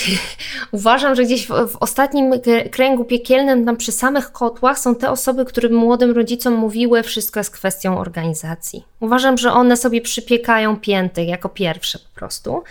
Uważam, 0.72 1.14
że 1.14 1.24
gdzieś 1.24 1.46
w, 1.46 1.50
w 1.50 1.76
ostatnim 1.80 2.32
kręgu 2.70 3.04
piekielnym, 3.04 3.66
tam 3.66 3.76
przy 3.76 3.92
samych 3.92 4.32
kotłach 4.32 4.78
są 4.78 4.94
te 4.94 5.10
osoby, 5.10 5.44
które 5.44 5.68
młodym 5.68 6.07
rodzicom 6.14 6.54
mówiły, 6.54 7.02
wszystko 7.02 7.40
jest 7.40 7.50
kwestią 7.50 7.98
organizacji. 7.98 8.84
Uważam, 9.00 9.38
że 9.38 9.52
one 9.52 9.76
sobie 9.76 10.00
przypiekają 10.00 10.76
pięty 10.76 11.24
jako 11.24 11.48
pierwsze 11.48 11.98
po 11.98 12.18
prostu. 12.18 12.62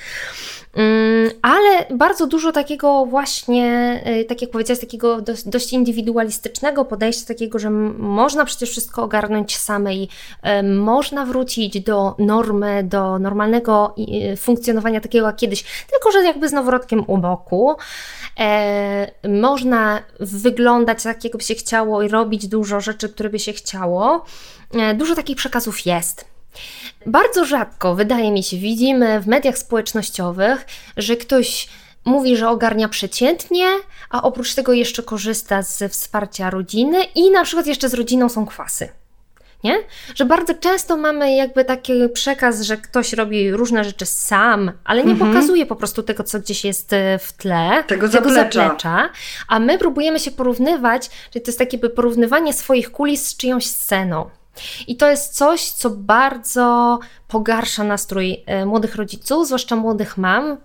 Mm, 0.77 1.29
ale 1.41 1.85
bardzo 1.97 2.27
dużo 2.27 2.51
takiego 2.51 3.05
właśnie, 3.05 3.99
y, 4.21 4.25
tak 4.25 4.41
jak 4.41 4.51
powiedziałaś, 4.51 4.79
takiego 4.79 5.21
dość 5.45 5.73
indywidualistycznego 5.73 6.85
podejścia, 6.85 7.25
takiego, 7.25 7.59
że 7.59 7.69
można 7.69 8.45
przecież 8.45 8.69
wszystko 8.69 9.03
ogarnąć 9.03 9.57
samej, 9.57 10.09
y, 10.59 10.63
można 10.63 11.25
wrócić 11.25 11.81
do 11.81 12.15
normy, 12.19 12.83
do 12.83 13.19
normalnego 13.19 13.95
y, 14.33 14.37
funkcjonowania 14.37 15.01
takiego 15.01 15.27
jak 15.27 15.35
kiedyś, 15.35 15.63
tylko 15.91 16.11
że 16.11 16.23
jakby 16.23 16.49
z 16.49 16.53
noworodkiem 16.53 17.03
u 17.07 17.17
boku. 17.17 17.75
E, 18.39 19.11
można 19.29 20.03
wyglądać 20.19 21.03
tak, 21.03 21.23
jakby 21.23 21.43
się 21.43 21.55
chciało 21.55 22.03
i 22.03 22.07
robić 22.07 22.47
dużo 22.47 22.81
rzeczy, 22.81 23.09
które 23.09 23.29
by 23.29 23.39
się 23.39 23.53
chciało. 23.53 24.25
E, 24.73 24.93
dużo 24.93 25.15
takich 25.15 25.37
przekazów 25.37 25.85
jest. 25.85 26.36
Bardzo 27.05 27.45
rzadko, 27.45 27.95
wydaje 27.95 28.31
mi 28.31 28.43
się, 28.43 28.57
widzimy 28.57 29.21
w 29.21 29.27
mediach 29.27 29.57
społecznościowych, 29.57 30.65
że 30.97 31.15
ktoś 31.17 31.67
mówi, 32.05 32.37
że 32.37 32.49
ogarnia 32.49 32.89
przeciętnie, 32.89 33.67
a 34.09 34.21
oprócz 34.21 34.55
tego 34.55 34.73
jeszcze 34.73 35.03
korzysta 35.03 35.61
ze 35.61 35.89
wsparcia 35.89 36.49
rodziny 36.49 37.03
i 37.15 37.31
na 37.31 37.43
przykład 37.43 37.67
jeszcze 37.67 37.89
z 37.89 37.93
rodziną 37.93 38.29
są 38.29 38.45
kwasy. 38.45 38.89
Nie? 39.63 39.77
Że 40.15 40.25
bardzo 40.25 40.53
często 40.53 40.97
mamy 40.97 41.35
jakby 41.35 41.65
taki 41.65 41.93
przekaz, 42.13 42.61
że 42.61 42.77
ktoś 42.77 43.13
robi 43.13 43.51
różne 43.51 43.83
rzeczy 43.83 44.05
sam, 44.05 44.71
ale 44.83 45.03
nie 45.03 45.11
mhm. 45.11 45.31
pokazuje 45.31 45.65
po 45.65 45.75
prostu 45.75 46.03
tego, 46.03 46.23
co 46.23 46.39
gdzieś 46.39 46.65
jest 46.65 46.93
e, 46.93 47.19
w 47.19 47.33
tle, 47.33 47.83
tego, 47.87 48.09
tego 48.09 48.29
zaplecza. 48.29 48.63
zaplecza. 48.63 49.09
A 49.47 49.59
my 49.59 49.77
próbujemy 49.77 50.19
się 50.19 50.31
porównywać, 50.31 51.09
czyli 51.31 51.45
to 51.45 51.49
jest 51.51 51.59
takie 51.59 51.79
porównywanie 51.79 52.53
swoich 52.53 52.91
kulis 52.91 53.27
z 53.27 53.37
czyjąś 53.37 53.65
sceną. 53.65 54.29
I 54.87 54.95
to 54.95 55.09
jest 55.09 55.35
coś, 55.35 55.69
co 55.69 55.89
bardzo 55.89 56.99
pogarsza 57.27 57.83
nastrój 57.83 58.43
e, 58.45 58.65
młodych 58.65 58.95
rodziców, 58.95 59.45
zwłaszcza 59.45 59.75
młodych 59.75 60.17
mam, 60.17 60.57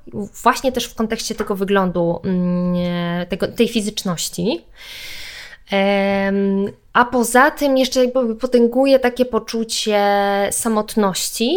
właśnie 0.43 0.73
też 0.73 0.85
w 0.85 0.95
kontekście 0.95 1.35
tego 1.35 1.55
wyglądu, 1.55 2.21
mm, 2.25 2.75
e, 2.77 3.27
tego, 3.27 3.49
tej 3.49 3.69
fizyczności. 3.69 4.65
A 6.93 7.05
poza 7.05 7.50
tym 7.50 7.79
jeszcze 7.79 8.00
potęguje 8.41 8.99
takie 8.99 9.25
poczucie 9.25 9.99
samotności, 10.50 11.57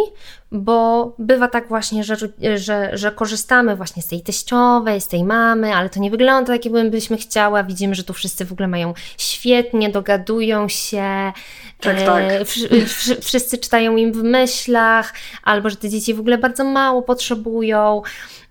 bo 0.51 1.11
bywa 1.19 1.47
tak 1.47 1.67
właśnie, 1.67 2.03
że, 2.03 2.15
że, 2.55 2.89
że 2.93 3.11
korzystamy 3.11 3.75
właśnie 3.75 4.01
z 4.01 4.07
tej 4.07 4.21
teściowej, 4.21 5.01
z 5.01 5.07
tej 5.07 5.23
mamy, 5.23 5.73
ale 5.73 5.89
to 5.89 5.99
nie 5.99 6.11
wygląda 6.11 6.53
tak, 6.53 6.65
jakbyśmy 6.65 7.17
chciała. 7.17 7.63
Widzimy, 7.63 7.95
że 7.95 8.03
tu 8.03 8.13
wszyscy 8.13 8.45
w 8.45 8.51
ogóle 8.51 8.67
mają 8.67 8.93
świetnie, 9.17 9.89
dogadują 9.89 10.69
się, 10.69 11.33
tak, 11.79 12.01
tak. 12.01 12.23
E, 12.23 12.45
wszyscy 13.21 13.57
czytają 13.57 13.97
im 13.97 14.13
w 14.13 14.23
myślach, 14.23 15.13
albo 15.43 15.69
że 15.69 15.75
te 15.75 15.89
dzieci 15.89 16.13
w 16.13 16.19
ogóle 16.19 16.37
bardzo 16.37 16.63
mało 16.63 17.01
potrzebują. 17.01 18.01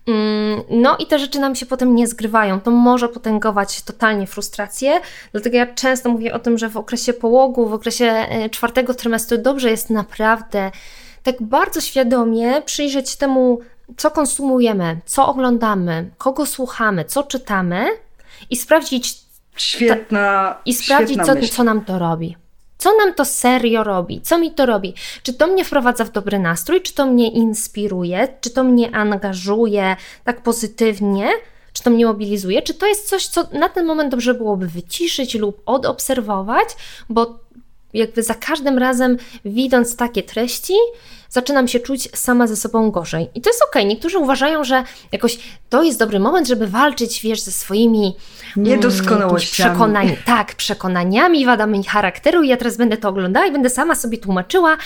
Mm, 0.07 0.63
no 0.69 0.97
i 0.97 1.05
te 1.05 1.19
rzeczy 1.19 1.39
nam 1.39 1.55
się 1.55 1.65
potem 1.65 1.95
nie 1.95 2.07
zgrywają. 2.07 2.61
To 2.61 2.71
może 2.71 3.09
potęgować 3.09 3.81
totalnie 3.81 4.27
frustrację. 4.27 5.01
Dlatego 5.31 5.57
ja 5.57 5.73
często 5.73 6.09
mówię 6.09 6.33
o 6.33 6.39
tym, 6.39 6.57
że 6.57 6.69
w 6.69 6.77
okresie 6.77 7.13
połogu, 7.13 7.67
w 7.67 7.73
okresie 7.73 8.05
e, 8.05 8.49
czwartego 8.49 8.93
trymestru 8.93 9.37
dobrze 9.37 9.69
jest 9.69 9.89
naprawdę 9.89 10.71
tak 11.23 11.41
bardzo 11.41 11.81
świadomie 11.81 12.61
przyjrzeć 12.61 13.15
temu, 13.15 13.59
co 13.97 14.11
konsumujemy, 14.11 14.99
co 15.05 15.27
oglądamy, 15.27 16.09
kogo 16.17 16.45
słuchamy, 16.45 17.05
co 17.05 17.23
czytamy 17.23 17.87
i 18.49 18.55
sprawdzić. 18.55 19.25
Świetna. 19.57 20.55
I 20.65 20.73
sprawdzić, 20.73 21.17
świetna 21.17 21.41
co, 21.41 21.55
co 21.55 21.63
nam 21.63 21.85
to 21.85 21.99
robi. 21.99 22.37
Co 22.85 22.97
nam 22.97 23.13
to 23.13 23.25
serio 23.25 23.83
robi? 23.83 24.21
Co 24.21 24.37
mi 24.37 24.51
to 24.51 24.65
robi? 24.65 24.93
Czy 25.23 25.33
to 25.33 25.47
mnie 25.47 25.65
wprowadza 25.65 26.05
w 26.05 26.11
dobry 26.11 26.39
nastrój? 26.39 26.81
Czy 26.81 26.93
to 26.93 27.05
mnie 27.05 27.31
inspiruje? 27.31 28.27
Czy 28.41 28.49
to 28.49 28.63
mnie 28.63 28.95
angażuje 28.95 29.95
tak 30.23 30.41
pozytywnie? 30.41 31.29
Czy 31.73 31.83
to 31.83 31.89
mnie 31.89 32.05
mobilizuje? 32.05 32.61
Czy 32.61 32.73
to 32.73 32.85
jest 32.85 33.09
coś, 33.09 33.27
co 33.27 33.47
na 33.53 33.69
ten 33.69 33.85
moment 33.85 34.11
dobrze 34.11 34.33
byłoby 34.33 34.67
wyciszyć 34.67 35.35
lub 35.35 35.61
odobserwować? 35.65 36.67
Bo 37.09 37.39
jakby 37.93 38.23
za 38.23 38.33
każdym 38.33 38.77
razem, 38.77 39.17
widząc 39.45 39.95
takie 39.95 40.23
treści, 40.23 40.73
zaczynam 41.35 41.67
się 41.67 41.79
czuć 41.79 42.09
sama 42.13 42.47
ze 42.47 42.55
sobą 42.55 42.91
gorzej. 42.91 43.29
I 43.35 43.41
to 43.41 43.49
jest 43.49 43.63
okej. 43.63 43.81
Okay. 43.81 43.89
Niektórzy 43.89 44.17
uważają, 44.17 44.63
że 44.63 44.83
jakoś 45.11 45.39
to 45.69 45.83
jest 45.83 45.99
dobry 45.99 46.19
moment, 46.19 46.47
żeby 46.47 46.67
walczyć, 46.67 47.21
wiesz, 47.21 47.41
ze 47.41 47.51
swoimi 47.51 48.15
mm, 48.57 48.69
niedoskonałościami. 48.69 49.69
Przekonań, 49.69 50.17
tak, 50.25 50.55
przekonaniami, 50.55 51.45
wadami 51.45 51.83
charakteru. 51.83 52.43
I 52.43 52.47
ja 52.47 52.57
teraz 52.57 52.77
będę 52.77 52.97
to 52.97 53.09
oglądała 53.09 53.45
i 53.45 53.51
będę 53.51 53.69
sama 53.69 53.95
sobie 53.95 54.17
tłumaczyła, 54.17 54.77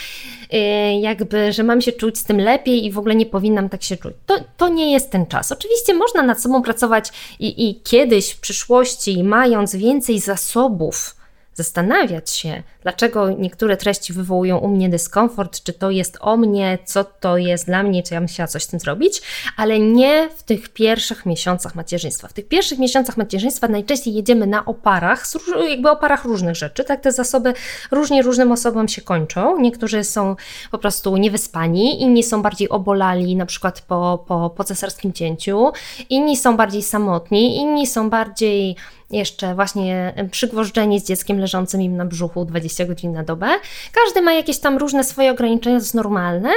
yy, 0.52 0.60
jakby, 1.00 1.54
że 1.54 1.64
mam 1.64 1.82
się 1.82 1.92
czuć 1.92 2.18
z 2.18 2.24
tym 2.24 2.38
lepiej 2.38 2.86
i 2.86 2.92
w 2.92 2.98
ogóle 2.98 3.16
nie 3.16 3.26
powinnam 3.26 3.70
tak 3.70 3.84
się 3.84 3.98
czuć. 3.98 4.14
To, 4.26 4.36
to 4.58 4.68
nie 4.68 4.92
jest 4.94 5.12
ten 5.12 5.26
czas. 5.26 5.52
Oczywiście 5.52 5.94
można 5.94 6.22
nad 6.22 6.42
sobą 6.42 6.62
pracować 6.62 7.12
i, 7.40 7.70
i 7.70 7.82
kiedyś 7.82 8.32
w 8.32 8.40
przyszłości, 8.40 9.24
mając 9.24 9.76
więcej 9.76 10.20
zasobów, 10.20 11.19
zastanawiać 11.54 12.30
się, 12.30 12.64
dlaczego 12.82 13.30
niektóre 13.32 13.78
treści 13.78 14.14
wywołują 14.14 14.58
u 14.58 14.68
mnie 14.68 14.90
dyskomfort, 14.90 15.64
czy 15.64 15.74
to 15.74 15.92
jest 15.92 16.18
o 16.22 16.38
mnie, 16.38 16.78
co 16.86 17.04
to 17.04 17.38
jest 17.38 17.66
dla 17.66 17.84
mnie, 17.84 18.04
czy 18.04 18.14
ja 18.14 18.20
bym 18.20 18.28
chciała 18.28 18.48
coś 18.48 18.64
z 18.64 18.68
tym 18.68 18.80
zrobić, 18.80 19.22
ale 19.58 19.80
nie 19.80 20.30
w 20.38 20.44
tych 20.44 20.70
pierwszych 20.70 21.26
miesiącach 21.26 21.76
macierzyństwa. 21.76 22.28
W 22.28 22.34
tych 22.34 22.48
pierwszych 22.48 22.80
miesiącach 22.80 23.18
macierzyństwa 23.18 23.68
najczęściej 23.68 24.14
jedziemy 24.14 24.48
na 24.48 24.66
oparach, 24.66 25.26
jakby 25.70 25.90
oparach 25.90 26.26
różnych 26.26 26.56
rzeczy, 26.56 26.84
tak 26.84 27.02
te 27.02 27.12
zasoby 27.12 27.54
różnie 27.92 28.22
różnym 28.22 28.52
osobom 28.52 28.88
się 28.88 29.02
kończą. 29.02 29.60
Niektórzy 29.60 30.04
są 30.04 30.36
po 30.72 30.78
prostu 30.78 31.18
niewyspani, 31.18 32.02
inni 32.02 32.24
są 32.24 32.42
bardziej 32.42 32.70
obolali, 32.70 33.36
na 33.36 33.46
przykład 33.46 33.82
po, 33.82 34.26
po, 34.28 34.50
po 34.50 34.64
cesarskim 34.64 35.14
cięciu, 35.14 35.72
inni 36.10 36.38
są 36.38 36.58
bardziej 36.58 36.84
samotni, 36.84 37.58
inni 37.58 37.88
są 37.88 38.10
bardziej 38.10 38.76
jeszcze 39.12 39.56
właśnie 39.56 40.14
przygwożdżeni 40.32 41.00
z 41.00 41.08
dzieckiem 41.08 41.40
leżącym 41.40 41.82
im 41.82 41.98
na 41.98 42.06
brzuchu 42.06 42.46
20 42.46 42.86
godzin 42.86 43.12
na 43.12 43.24
dobę. 43.24 43.48
Każdy 43.92 44.22
ma 44.22 44.34
jakieś 44.34 44.60
tam 44.60 44.78
różne 44.78 45.04
swoje 45.04 45.32
ograniczenia, 45.32 45.76
to 45.76 45.84
jest 45.84 45.94
normalne. 45.94 46.50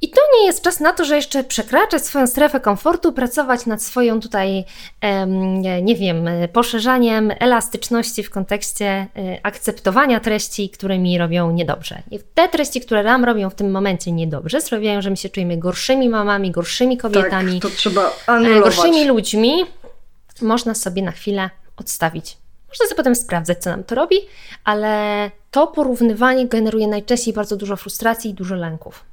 I 0.00 0.08
to 0.08 0.20
nie 0.38 0.46
jest 0.46 0.62
czas 0.62 0.80
na 0.80 0.92
to, 0.92 1.04
że 1.04 1.16
jeszcze 1.16 1.44
przekraczać 1.44 2.06
swoją 2.06 2.26
strefę 2.26 2.60
komfortu, 2.60 3.12
pracować 3.12 3.66
nad 3.66 3.82
swoją 3.82 4.20
tutaj, 4.20 4.64
nie 5.82 5.96
wiem, 5.96 6.28
poszerzaniem 6.52 7.32
elastyczności 7.40 8.22
w 8.22 8.30
kontekście 8.30 8.86
e, 8.86 9.06
akceptowania 9.42 10.20
treści, 10.20 10.70
które 10.70 10.98
mi 10.98 11.18
robią 11.18 11.50
niedobrze. 11.50 12.02
I 12.10 12.18
te 12.34 12.48
treści, 12.48 12.80
które 12.80 13.02
nam 13.02 13.24
robią 13.24 13.50
w 13.50 13.54
tym 13.54 13.70
momencie 13.70 14.12
niedobrze, 14.12 14.60
sprawiają, 14.60 15.02
że 15.02 15.10
my 15.10 15.16
się 15.16 15.28
czujemy 15.28 15.56
gorszymi 15.56 16.08
mamami, 16.08 16.50
gorszymi 16.50 16.96
kobietami, 16.96 17.60
tak, 17.60 17.70
trzeba 17.70 18.12
anulować. 18.26 18.76
gorszymi 18.76 19.04
ludźmi. 19.04 19.64
Można 20.42 20.74
sobie 20.74 21.02
na 21.02 21.12
chwilę 21.12 21.50
odstawić. 21.76 22.38
Można 22.68 22.86
sobie 22.86 22.96
potem 22.96 23.14
sprawdzać, 23.14 23.58
co 23.58 23.70
nam 23.70 23.84
to 23.84 23.94
robi, 23.94 24.16
ale 24.64 25.30
to 25.50 25.66
porównywanie 25.66 26.48
generuje 26.48 26.88
najczęściej 26.88 27.34
bardzo 27.34 27.56
dużo 27.56 27.76
frustracji 27.76 28.30
i 28.30 28.34
dużo 28.34 28.54
lęków. 28.54 29.04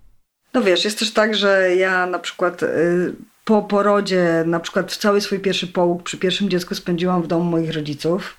No 0.54 0.62
wiesz, 0.62 0.86
jest 0.86 1.00
też 1.00 1.14
tak, 1.14 1.36
że 1.36 1.76
ja 1.76 2.06
na 2.06 2.20
przykład 2.20 2.64
y, 2.64 3.16
po 3.46 3.62
porodzie, 3.62 4.44
na 4.46 4.60
przykład 4.60 4.96
cały 4.96 5.22
swój 5.22 5.40
pierwszy 5.40 5.68
połóg 5.68 6.04
przy 6.04 6.18
pierwszym 6.18 6.50
dziecku 6.50 6.76
spędziłam 6.76 7.24
w 7.24 7.28
domu 7.28 7.44
moich 7.44 7.74
rodziców. 7.74 8.38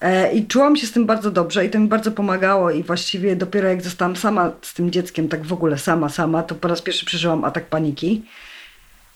E, 0.00 0.32
I 0.32 0.46
czułam 0.46 0.76
się 0.76 0.86
z 0.86 0.92
tym 0.92 1.06
bardzo 1.06 1.30
dobrze 1.30 1.66
i 1.66 1.70
to 1.70 1.78
mi 1.78 1.88
bardzo 1.88 2.12
pomagało 2.12 2.70
i 2.70 2.82
właściwie 2.82 3.36
dopiero 3.36 3.68
jak 3.68 3.82
zostałam 3.82 4.16
sama 4.16 4.52
z 4.62 4.74
tym 4.74 4.90
dzieckiem, 4.90 5.28
tak 5.28 5.44
w 5.46 5.52
ogóle 5.52 5.78
sama, 5.78 6.08
sama, 6.08 6.42
to 6.42 6.54
po 6.54 6.68
raz 6.68 6.82
pierwszy 6.82 7.06
przeżyłam 7.06 7.44
atak 7.44 7.66
paniki. 7.66 8.24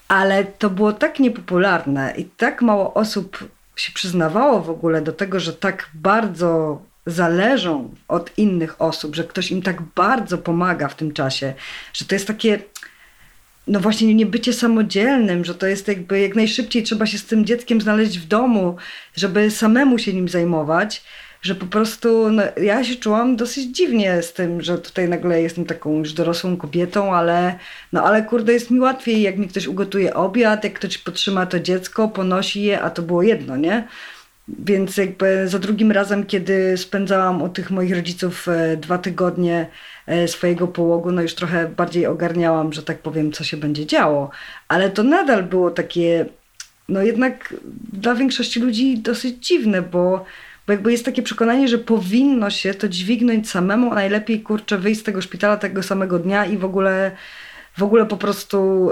Ale 0.09 0.45
to 0.45 0.71
było 0.71 0.93
tak 0.93 1.19
niepopularne 1.19 2.15
i 2.17 2.25
tak 2.25 2.63
mało 2.63 2.95
osób 2.95 3.49
się 3.81 3.93
przyznawało 3.93 4.63
w 4.63 4.71
ogóle 4.71 5.03
do 5.03 5.13
tego, 5.13 5.41
że 5.41 5.53
tak 5.53 5.91
bardzo 5.95 6.83
zależą 7.07 7.95
od 8.09 8.39
innych 8.39 8.83
osób, 8.83 9.17
że 9.17 9.25
ktoś 9.25 9.51
im 9.51 9.63
tak 9.63 9.83
bardzo 9.83 10.39
pomaga 10.39 10.89
w 10.89 10.95
tym 10.95 11.13
czasie, 11.13 11.55
że 11.93 12.05
to 12.05 12.15
jest 12.15 12.27
takie, 12.27 12.59
no 13.67 13.81
właśnie 13.81 14.15
nie 14.15 14.27
bycie 14.27 14.53
samodzielnym, 14.53 15.45
że 15.45 15.55
to 15.55 15.67
jest 15.67 15.89
jakby 15.89 16.21
jak 16.21 16.37
najszybciej 16.37 16.83
trzeba 16.83 17.07
się 17.07 17.19
z 17.19 17.27
tym 17.27 17.45
dzieckiem 17.45 17.81
znaleźć 17.81 18.19
w 18.19 18.27
domu, 18.27 18.77
żeby 19.17 19.51
samemu 19.51 19.99
się 19.99 20.13
nim 20.13 20.29
zajmować 20.29 21.05
że 21.43 21.55
po 21.55 21.67
prostu 21.67 22.31
no, 22.31 22.43
ja 22.63 22.85
się 22.85 22.97
czułam 22.97 23.37
dosyć 23.37 23.77
dziwnie 23.77 24.23
z 24.23 24.33
tym, 24.33 24.61
że 24.61 24.79
tutaj 24.79 25.09
nagle 25.09 25.43
jestem 25.43 25.65
taką 25.65 25.99
już 25.99 26.13
dorosłą 26.13 26.57
kobietą, 26.57 27.15
ale 27.15 27.59
no 27.93 28.05
ale 28.05 28.23
kurde 28.23 28.53
jest 28.53 28.71
mi 28.71 28.81
łatwiej, 28.81 29.23
jak 29.23 29.39
mi 29.39 29.49
ktoś 29.49 29.67
ugotuje 29.67 30.15
obiad, 30.15 30.65
jak 30.65 30.73
ktoś 30.73 30.99
podtrzyma 30.99 31.47
to 31.47 31.61
dziecko, 31.61 32.09
ponosi 32.09 32.63
je, 32.63 32.81
a 32.81 32.91
to 32.91 33.03
było 33.03 33.23
jedno, 33.23 33.57
nie? 33.57 33.89
Więc 34.59 34.97
jakby 34.97 35.49
za 35.49 35.59
drugim 35.59 35.93
razem, 35.93 36.27
kiedy 36.27 36.77
spędzałam 36.77 37.43
u 37.43 37.49
tych 37.49 37.71
moich 37.71 37.95
rodziców 37.95 38.49
e, 38.49 38.77
dwa 38.77 38.99
tygodnie 38.99 39.67
e, 40.07 40.29
swojego 40.29 40.69
połogu, 40.69 41.13
no 41.13 41.23
już 41.23 41.35
trochę 41.35 41.69
bardziej 41.69 42.07
ogarniałam, 42.07 42.73
że 42.73 42.83
tak 42.83 42.99
powiem, 42.99 43.33
co 43.33 43.45
się 43.45 43.57
będzie 43.57 43.87
działo. 43.87 44.31
Ale 44.69 44.91
to 44.91 45.03
nadal 45.03 45.43
było 45.43 45.71
takie, 45.71 46.27
no 46.89 47.03
jednak 47.03 47.55
dla 47.93 48.15
większości 48.15 48.61
ludzi 48.61 48.99
dosyć 48.99 49.47
dziwne, 49.47 49.83
bo 49.83 50.25
bo 50.69 50.73
jakby 50.73 50.93
jest 50.93 51.05
takie 51.05 51.23
przekonanie, 51.23 51.69
że 51.69 51.79
powinno 51.79 52.51
się 52.51 52.75
to 52.75 52.89
dźwignąć 52.89 53.51
samemu, 53.51 53.93
a 53.93 53.95
najlepiej 53.95 54.43
kurczę 54.43 54.79
wyjść 54.79 55.01
z 55.01 55.05
tego 55.05 55.23
szpitala 55.23 55.57
tego 55.57 55.83
samego 55.83 56.19
dnia 56.19 56.47
i 56.47 56.59
w 56.59 56.65
ogóle 56.65 57.11
w 57.77 57.83
ogóle 57.83 58.07
po 58.07 58.17
prostu 58.17 58.91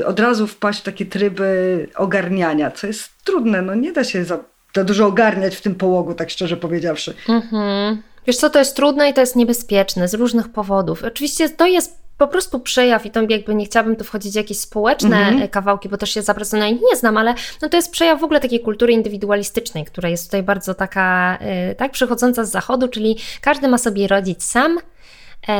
y, 0.00 0.06
od 0.06 0.20
razu 0.20 0.46
wpaść 0.46 0.80
w 0.80 0.82
takie 0.82 1.06
tryby 1.06 1.88
ogarniania, 1.96 2.70
co 2.70 2.86
jest 2.86 3.24
trudne. 3.24 3.62
No 3.62 3.74
nie 3.74 3.92
da 3.92 4.04
się 4.04 4.24
za, 4.24 4.38
za 4.74 4.84
dużo 4.84 5.06
ogarniać 5.06 5.56
w 5.56 5.60
tym 5.60 5.74
połogu, 5.74 6.14
tak 6.14 6.30
szczerze 6.30 6.56
powiedziawszy. 6.56 7.14
Mhm. 7.28 8.02
Wiesz 8.26 8.36
co, 8.36 8.50
to 8.50 8.58
jest 8.58 8.76
trudne 8.76 9.10
i 9.10 9.14
to 9.14 9.20
jest 9.20 9.36
niebezpieczne 9.36 10.08
z 10.08 10.14
różnych 10.14 10.48
powodów. 10.48 11.04
Oczywiście 11.04 11.48
to 11.48 11.66
jest 11.66 12.03
po 12.18 12.28
prostu 12.28 12.60
przejaw 12.60 13.06
i 13.06 13.10
to 13.10 13.20
jakby 13.28 13.54
nie 13.54 13.64
chciałabym 13.64 13.96
tu 13.96 14.04
wchodzić 14.04 14.32
w 14.32 14.36
jakieś 14.36 14.58
społeczne 14.58 15.16
mm-hmm. 15.16 15.50
kawałki, 15.50 15.88
bo 15.88 15.96
też 15.96 16.10
się 16.10 16.22
za 16.22 16.34
bardzo 16.34 16.56
na 16.56 16.68
nich 16.68 16.80
nie 16.90 16.96
znam, 16.96 17.16
ale 17.16 17.34
no 17.62 17.68
to 17.68 17.76
jest 17.76 17.90
przejaw 17.90 18.20
w 18.20 18.24
ogóle 18.24 18.40
takiej 18.40 18.60
kultury 18.60 18.92
indywidualistycznej, 18.92 19.84
która 19.84 20.08
jest 20.08 20.24
tutaj 20.24 20.42
bardzo 20.42 20.74
taka, 20.74 21.38
y, 21.70 21.74
tak, 21.74 21.92
przychodząca 21.92 22.44
z 22.44 22.50
zachodu, 22.50 22.88
czyli 22.88 23.16
każdy 23.40 23.68
ma 23.68 23.78
sobie 23.78 24.06
rodzić 24.08 24.44
sam, 24.44 24.78
e, 24.78 24.82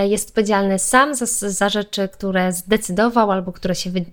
jest 0.09 0.29
odpowiedzialny 0.29 0.79
sam 0.79 1.15
za, 1.15 1.27
za 1.51 1.69
rzeczy, 1.69 2.09
które 2.09 2.53
zdecydował 2.53 3.31
albo 3.31 3.53
które 3.53 3.75
się 3.75 3.91
wy, 3.91 4.05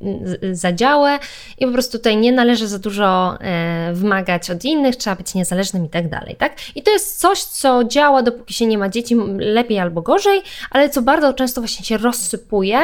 zadziały 0.51 1.11
i 1.57 1.65
po 1.65 1.71
prostu 1.71 1.97
tutaj 1.97 2.17
nie 2.17 2.31
należy 2.31 2.67
za 2.67 2.79
dużo 2.79 3.37
e, 3.41 3.93
wymagać 3.93 4.49
od 4.51 4.65
innych, 4.65 4.95
trzeba 4.95 5.15
być 5.15 5.33
niezależnym 5.33 5.85
i 5.85 5.89
tak 5.89 6.09
dalej, 6.09 6.35
tak? 6.35 6.55
I 6.75 6.83
to 6.83 6.91
jest 6.91 7.19
coś, 7.19 7.43
co 7.43 7.83
działa 7.83 8.23
dopóki 8.23 8.53
się 8.53 8.65
nie 8.65 8.77
ma 8.77 8.89
dzieci, 8.89 9.15
lepiej 9.37 9.79
albo 9.79 10.01
gorzej, 10.01 10.41
ale 10.71 10.89
co 10.89 11.01
bardzo 11.01 11.33
często 11.33 11.61
właśnie 11.61 11.85
się 11.85 11.97
rozsypuje 11.97 12.79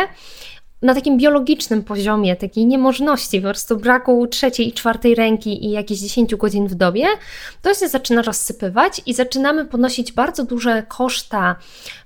na 0.81 0.95
takim 0.95 1.17
biologicznym 1.17 1.83
poziomie, 1.83 2.35
takiej 2.35 2.65
niemożności, 2.65 3.41
po 3.41 3.43
prostu 3.47 3.77
braku 3.77 4.27
trzeciej 4.27 4.67
i 4.67 4.73
czwartej 4.73 5.15
ręki 5.15 5.65
i 5.65 5.71
jakieś 5.71 5.99
10 5.99 6.35
godzin 6.35 6.67
w 6.67 6.75
dobie, 6.75 7.05
to 7.61 7.73
się 7.73 7.87
zaczyna 7.87 8.21
rozsypywać 8.21 9.01
i 9.05 9.13
zaczynamy 9.13 9.65
ponosić 9.65 10.11
bardzo 10.11 10.43
duże 10.43 10.83
koszta 10.87 11.55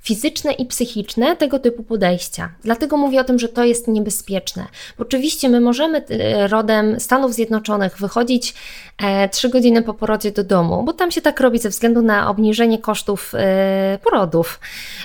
fizyczne 0.02 0.52
i 0.52 0.66
psychiczne 0.66 1.36
tego 1.36 1.60
typu 1.60 1.84
podejścia. 1.84 2.50
Dlatego 2.64 2.98
mówię 2.98 3.22
o 3.22 3.24
tym, 3.24 3.40
że 3.40 3.50
to 3.50 3.64
jest 3.64 3.88
niebezpieczne. 3.88 4.66
Bo 4.98 5.02
oczywiście 5.02 5.50
my 5.50 5.62
możemy 5.62 6.06
e, 6.10 6.48
rodem 6.48 7.00
Stanów 7.00 7.34
Zjednoczonych 7.34 7.98
wychodzić 7.98 8.54
3 9.32 9.48
e, 9.48 9.52
godziny 9.52 9.82
po 9.82 9.94
porodzie 9.94 10.32
do 10.32 10.44
domu, 10.44 10.84
bo 10.84 10.94
tam 10.94 11.12
się 11.12 11.22
tak 11.22 11.40
robi 11.40 11.60
ze 11.60 11.70
względu 11.70 12.02
na 12.02 12.30
obniżenie 12.30 12.80
kosztów 12.80 13.34
e, 13.36 14.00
porodów. 14.04 14.60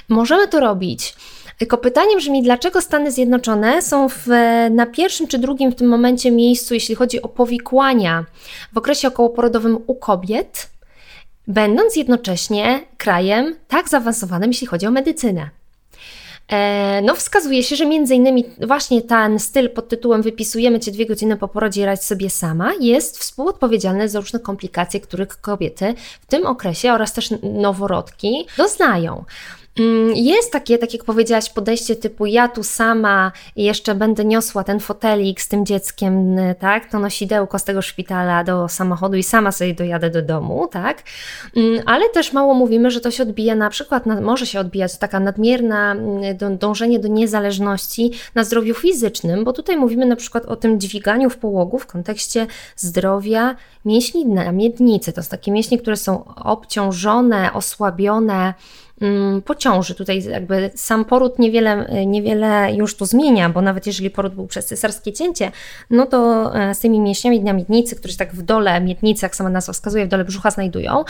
Możemy 0.09 0.49
to 0.49 0.61
robić 0.61 1.15
tylko 1.59 1.79
pytanie 1.79 2.17
brzmi, 2.17 2.43
dlaczego 2.43 2.81
Stany 2.81 3.13
Zjednoczone 3.13 3.83
są 3.83 4.09
w, 4.09 4.27
na 4.71 4.87
pierwszym 4.87 5.27
czy 5.27 5.39
drugim 5.39 5.73
w 5.73 5.75
tym 5.75 5.89
momencie 5.89 6.31
miejscu, 6.31 6.75
jeśli 6.75 6.95
chodzi 6.95 7.23
o 7.23 7.29
powikłania 7.29 8.25
w 8.73 8.79
okresie 8.79 9.09
okołoporodowym 9.09 9.79
u 9.87 9.95
kobiet, 9.95 10.71
będąc 11.49 11.97
jednocześnie 11.97 12.81
krajem 12.99 13.57
tak 13.69 13.89
zaawansowanym, 13.89 14.51
jeśli 14.51 14.67
chodzi 14.67 14.87
o 14.87 14.91
medycynę. 14.91 15.51
E, 16.49 17.03
no, 17.03 17.15
wskazuje 17.15 17.63
się, 17.63 17.77
że 17.77 17.87
między 17.87 18.15
innymi 18.15 18.45
właśnie 18.67 19.03
ten 19.03 19.39
styl 19.39 19.71
pod 19.71 19.89
tytułem 19.89 20.23
Wypisujemy 20.23 20.81
cię 20.81 20.93
dwie 20.93 21.07
godziny 21.07 21.37
po 21.37 21.49
porodzie 21.49 21.87
radź 21.87 22.05
sobie 22.05 22.31
sama 22.31 22.73
jest 22.81 23.19
współodpowiedzialny 23.19 24.09
za 24.09 24.21
różne 24.21 24.41
komplikacje, 24.41 25.01
których 25.01 25.41
kobiety 25.41 25.95
w 26.21 26.27
tym 26.27 26.47
okresie 26.47 26.93
oraz 26.93 27.13
też 27.13 27.35
noworodki 27.43 28.47
doznają. 28.57 29.25
Mm, 29.79 30.13
jest 30.15 30.53
takie, 30.53 30.79
tak 30.79 30.93
jak 30.93 31.05
powiedziałaś, 31.05 31.51
podejście 31.51 31.97
typu 31.97 32.27
ja 32.27 32.49
tu 32.49 32.63
sama 32.63 33.33
jeszcze 33.57 33.95
będę 33.95 34.25
niosła 34.25 34.65
ten 34.65 34.81
fotelik 34.81 35.41
z 35.41 35.49
tym 35.49 35.67
dzieckiem, 35.67 36.37
tak, 36.59 36.91
to 36.91 36.99
nosidełko 36.99 37.59
z 37.59 37.65
tego 37.65 37.83
szpitala 37.83 38.45
do 38.45 38.69
samochodu 38.69 39.17
i 39.17 39.23
sama 39.23 39.53
sobie 39.53 39.75
dojadę 39.75 40.11
do 40.11 40.23
domu, 40.23 40.69
tak, 40.73 41.03
mm, 41.57 41.83
ale 41.87 42.09
też 42.09 42.33
mało 42.33 42.55
mówimy, 42.55 42.91
że 42.91 43.01
to 43.01 43.11
się 43.11 43.23
odbija 43.23 43.55
na 43.55 43.71
przykład, 43.71 44.05
może 44.23 44.47
się 44.47 44.61
odbijać 44.61 44.99
taka 44.99 45.21
nadmierna 45.21 45.93
mm, 45.93 46.59
dążenie 46.59 46.99
do 46.99 47.09
niezależności 47.09 48.13
na 48.35 48.45
zdrowiu 48.45 48.75
fizycznym, 48.75 49.45
bo 49.45 49.53
tutaj 49.53 49.77
mówimy 49.77 50.07
na 50.07 50.17
przykład 50.17 50.45
o 50.45 50.57
tym 50.57 50.81
dźwiganiu 50.81 51.31
w 51.31 51.37
połogu 51.37 51.79
w 51.79 51.87
kontekście 51.87 52.47
zdrowia 52.77 53.57
mięśni 53.85 54.27
na 54.27 54.53
miednicy. 54.53 55.13
To 55.13 55.23
są 55.23 55.29
takie 55.29 55.51
mięśnie, 55.51 55.79
które 55.79 55.97
są 55.97 56.25
obciążone, 56.35 57.53
osłabione, 57.53 58.55
po 59.45 59.55
ciąży. 59.55 59.95
Tutaj 59.95 60.25
jakby 60.25 60.71
sam 60.75 61.05
poród 61.05 61.39
niewiele, 61.39 62.05
niewiele 62.07 62.75
już 62.75 62.97
tu 62.97 63.07
zmienia, 63.07 63.49
bo 63.49 63.63
nawet 63.63 63.87
jeżeli 63.87 64.11
poród 64.11 64.35
był 64.35 64.47
przez 64.47 64.67
cesarskie 64.67 65.13
cięcie, 65.13 65.53
no 65.91 66.07
to 66.07 66.51
e, 66.55 66.75
z 66.75 66.81
tymi 66.81 67.01
mięśniami 67.01 67.41
na 67.41 67.53
miednicy, 67.53 67.97
które 67.97 68.13
się 68.13 68.19
tak 68.19 68.35
w 68.35 68.43
dole 68.43 68.81
miednicy, 68.81 69.25
jak 69.27 69.37
sama 69.37 69.51
nazwa 69.51 69.73
wskazuje, 69.73 70.07
w 70.07 70.09
dole 70.09 70.25
brzucha 70.25 70.51
znajdują, 70.51 71.05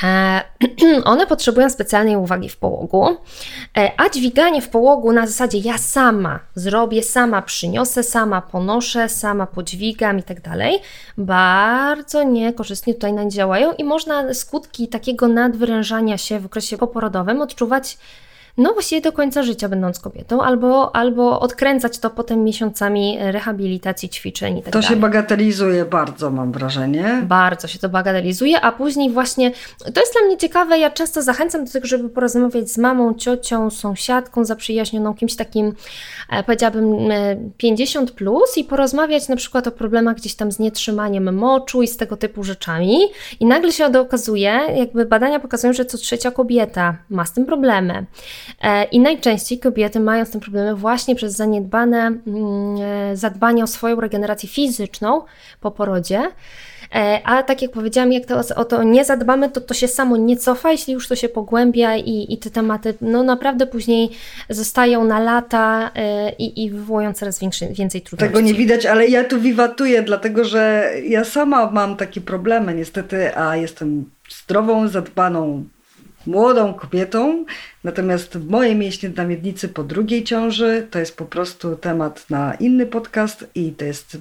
one 1.04 1.26
potrzebują 1.26 1.70
specjalnej 1.70 2.16
uwagi 2.16 2.48
w 2.48 2.56
połogu, 2.56 3.16
e, 3.76 3.90
a 3.96 4.08
dźwiganie 4.08 4.62
w 4.62 4.68
połogu 4.68 5.12
na 5.12 5.26
zasadzie 5.26 5.58
ja 5.58 5.78
sama 5.78 6.40
zrobię, 6.54 7.02
sama 7.02 7.42
przyniosę, 7.42 8.02
sama 8.02 8.42
ponoszę, 8.42 9.08
sama 9.08 9.46
podźwigam 9.46 10.18
i 10.18 10.22
tak 10.22 10.40
dalej, 10.40 10.78
bardzo 11.18 12.22
niekorzystnie 12.22 12.94
tutaj 12.94 13.12
działają 13.28 13.72
i 13.72 13.84
można 13.84 14.34
skutki 14.34 14.88
takiego 14.88 15.28
nadwyrężania 15.28 16.18
się 16.18 16.40
w 16.40 16.46
okresie 16.46 16.78
poporodowym 16.78 17.40
odczuwać 17.40 17.98
no 18.58 18.72
właściwie 18.72 19.00
do 19.00 19.12
końca 19.12 19.42
życia 19.42 19.68
będąc 19.68 20.00
kobietą, 20.00 20.42
albo, 20.42 20.96
albo 20.96 21.40
odkręcać 21.40 21.98
to 21.98 22.10
potem 22.10 22.44
miesiącami 22.44 23.18
rehabilitacji, 23.20 24.08
ćwiczeń 24.08 24.58
i 24.58 24.62
tak 24.62 24.72
To 24.72 24.82
się 24.82 24.96
bagatelizuje 24.96 25.84
bardzo, 25.84 26.30
mam 26.30 26.52
wrażenie. 26.52 27.22
Bardzo 27.22 27.68
się 27.68 27.78
to 27.78 27.88
bagatelizuje, 27.88 28.60
a 28.60 28.72
później 28.72 29.10
właśnie, 29.10 29.50
to 29.94 30.00
jest 30.00 30.12
dla 30.12 30.22
mnie 30.26 30.36
ciekawe, 30.36 30.78
ja 30.78 30.90
często 30.90 31.22
zachęcam 31.22 31.64
do 31.64 31.72
tego, 31.72 31.86
żeby 31.86 32.08
porozmawiać 32.08 32.70
z 32.70 32.78
mamą, 32.78 33.14
ciocią, 33.14 33.70
sąsiadką 33.70 34.44
zaprzyjaźnioną, 34.44 35.14
kimś 35.14 35.36
takim, 35.36 35.74
e, 36.30 36.42
powiedziałabym 36.42 36.96
50 37.56 38.10
e, 38.10 38.12
plus 38.12 38.56
i 38.56 38.64
porozmawiać 38.64 39.28
na 39.28 39.36
przykład 39.36 39.66
o 39.66 39.70
problemach 39.70 40.16
gdzieś 40.16 40.34
tam 40.34 40.52
z 40.52 40.58
nietrzymaniem 40.58 41.34
moczu 41.34 41.82
i 41.82 41.88
z 41.88 41.96
tego 41.96 42.16
typu 42.16 42.44
rzeczami 42.44 42.98
i 43.40 43.46
nagle 43.46 43.72
się 43.72 43.86
okazuje, 44.00 44.60
jakby 44.76 45.06
badania 45.06 45.40
pokazują, 45.40 45.72
że 45.72 45.84
co 45.84 45.98
trzecia 45.98 46.30
kobieta 46.30 46.96
ma 47.10 47.24
z 47.24 47.32
tym 47.32 47.46
problemy. 47.46 48.06
E, 48.62 48.84
I 48.84 49.00
najczęściej 49.00 49.58
kobiety 49.58 50.00
mają 50.00 50.24
z 50.24 50.30
tym 50.30 50.40
problemy 50.40 50.74
właśnie 50.74 51.14
przez 51.14 51.34
zaniedbane 51.34 51.98
mm, 51.98 52.20
e, 52.82 53.16
zadbanie 53.16 53.64
o 53.64 53.66
swoją 53.66 54.00
regenerację 54.00 54.48
fizyczną 54.48 55.22
po 55.60 55.70
porodzie. 55.70 56.22
E, 56.94 57.20
a 57.24 57.42
tak 57.42 57.62
jak 57.62 57.70
powiedziałam, 57.70 58.12
jak 58.12 58.26
to, 58.26 58.40
o 58.56 58.64
to 58.64 58.82
nie 58.82 59.04
zadbamy, 59.04 59.50
to 59.50 59.60
to 59.60 59.74
się 59.74 59.88
samo 59.88 60.16
nie 60.16 60.36
cofa, 60.36 60.72
jeśli 60.72 60.94
już 60.94 61.08
to 61.08 61.16
się 61.16 61.28
pogłębia 61.28 61.96
i, 61.96 62.34
i 62.34 62.38
te 62.38 62.50
tematy 62.50 62.94
no 63.00 63.22
naprawdę 63.22 63.66
później 63.66 64.10
zostają 64.50 65.04
na 65.04 65.20
lata 65.20 65.90
i, 66.38 66.64
i 66.64 66.70
wywołują 66.70 67.12
coraz 67.12 67.38
większy, 67.38 67.66
więcej 67.66 68.00
trudności. 68.00 68.34
Tego 68.34 68.46
nie 68.46 68.54
widać, 68.54 68.86
ale 68.86 69.08
ja 69.08 69.24
tu 69.24 69.40
wiwatuję, 69.40 70.02
dlatego 70.02 70.44
że 70.44 70.92
ja 71.04 71.24
sama 71.24 71.70
mam 71.70 71.96
takie 71.96 72.20
problemy 72.20 72.74
niestety, 72.74 73.36
a 73.36 73.56
jestem 73.56 74.10
zdrową, 74.30 74.88
zadbaną 74.88 75.64
młodą 76.26 76.74
kobietą, 76.74 77.44
natomiast 77.84 78.38
moje 78.48 78.74
mięśnie 78.74 79.08
na 79.08 79.24
miednicy 79.24 79.68
po 79.68 79.84
drugiej 79.84 80.24
ciąży 80.24 80.86
to 80.90 80.98
jest 80.98 81.16
po 81.16 81.24
prostu 81.24 81.76
temat 81.76 82.30
na 82.30 82.54
inny 82.54 82.86
podcast 82.86 83.44
i 83.54 83.72
to 83.72 83.84
jest 83.84 84.18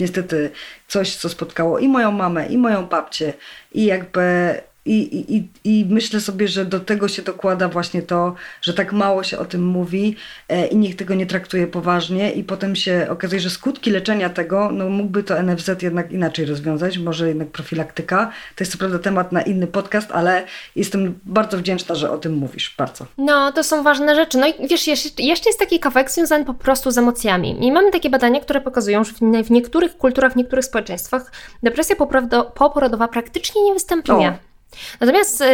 niestety 0.00 0.50
coś, 0.88 1.16
co 1.16 1.28
spotkało 1.28 1.78
i 1.78 1.88
moją 1.88 2.12
mamę, 2.12 2.46
i 2.46 2.58
moją 2.58 2.86
babcię 2.86 3.32
i 3.72 3.84
jakby 3.84 4.54
i, 4.90 5.36
i, 5.36 5.48
I 5.64 5.86
myślę 5.88 6.20
sobie, 6.20 6.48
że 6.48 6.64
do 6.64 6.80
tego 6.80 7.08
się 7.08 7.22
dokłada 7.22 7.68
właśnie 7.68 8.02
to, 8.02 8.34
że 8.62 8.74
tak 8.74 8.92
mało 8.92 9.22
się 9.22 9.38
o 9.38 9.44
tym 9.44 9.66
mówi 9.66 10.16
e, 10.48 10.66
i 10.66 10.76
nikt 10.76 10.98
tego 10.98 11.14
nie 11.14 11.26
traktuje 11.26 11.66
poważnie, 11.66 12.32
i 12.32 12.44
potem 12.44 12.76
się 12.76 13.06
okazuje, 13.10 13.40
że 13.40 13.50
skutki 13.50 13.90
leczenia 13.90 14.30
tego, 14.30 14.70
no 14.72 14.88
mógłby 14.88 15.22
to 15.22 15.42
NFZ 15.42 15.82
jednak 15.82 16.12
inaczej 16.12 16.46
rozwiązać, 16.46 16.98
może 16.98 17.28
jednak 17.28 17.48
profilaktyka. 17.48 18.32
To 18.56 18.64
jest 18.64 18.72
co 18.72 18.78
prawda 18.78 18.98
temat 18.98 19.32
na 19.32 19.42
inny 19.42 19.66
podcast, 19.66 20.12
ale 20.12 20.44
jestem 20.76 21.18
bardzo 21.24 21.58
wdzięczna, 21.58 21.94
że 21.94 22.10
o 22.10 22.18
tym 22.18 22.34
mówisz. 22.34 22.74
Bardzo. 22.78 23.06
No, 23.18 23.52
to 23.52 23.64
są 23.64 23.82
ważne 23.82 24.14
rzeczy. 24.14 24.38
No 24.38 24.46
i 24.46 24.68
wiesz, 24.68 24.86
jeszcze, 24.86 25.22
jeszcze 25.22 25.48
jest 25.48 25.58
taki 25.58 25.80
kawałek 25.80 26.10
związany 26.10 26.44
po 26.44 26.54
prostu 26.54 26.90
z 26.90 26.98
emocjami. 26.98 27.66
I 27.66 27.72
mamy 27.72 27.90
takie 27.90 28.10
badania, 28.10 28.40
które 28.40 28.60
pokazują, 28.60 29.04
że 29.04 29.12
w, 29.44 29.50
niektórych 29.50 29.96
kulturach, 29.96 30.32
w 30.32 30.36
niektórych 30.36 30.64
społeczeństwach 30.64 31.32
depresja 31.62 31.96
poporodowa 32.54 33.08
praktycznie 33.08 33.64
nie 33.64 33.74
występuje. 33.74 34.28
O. 34.28 34.47
Natomiast 35.00 35.40
e, 35.40 35.44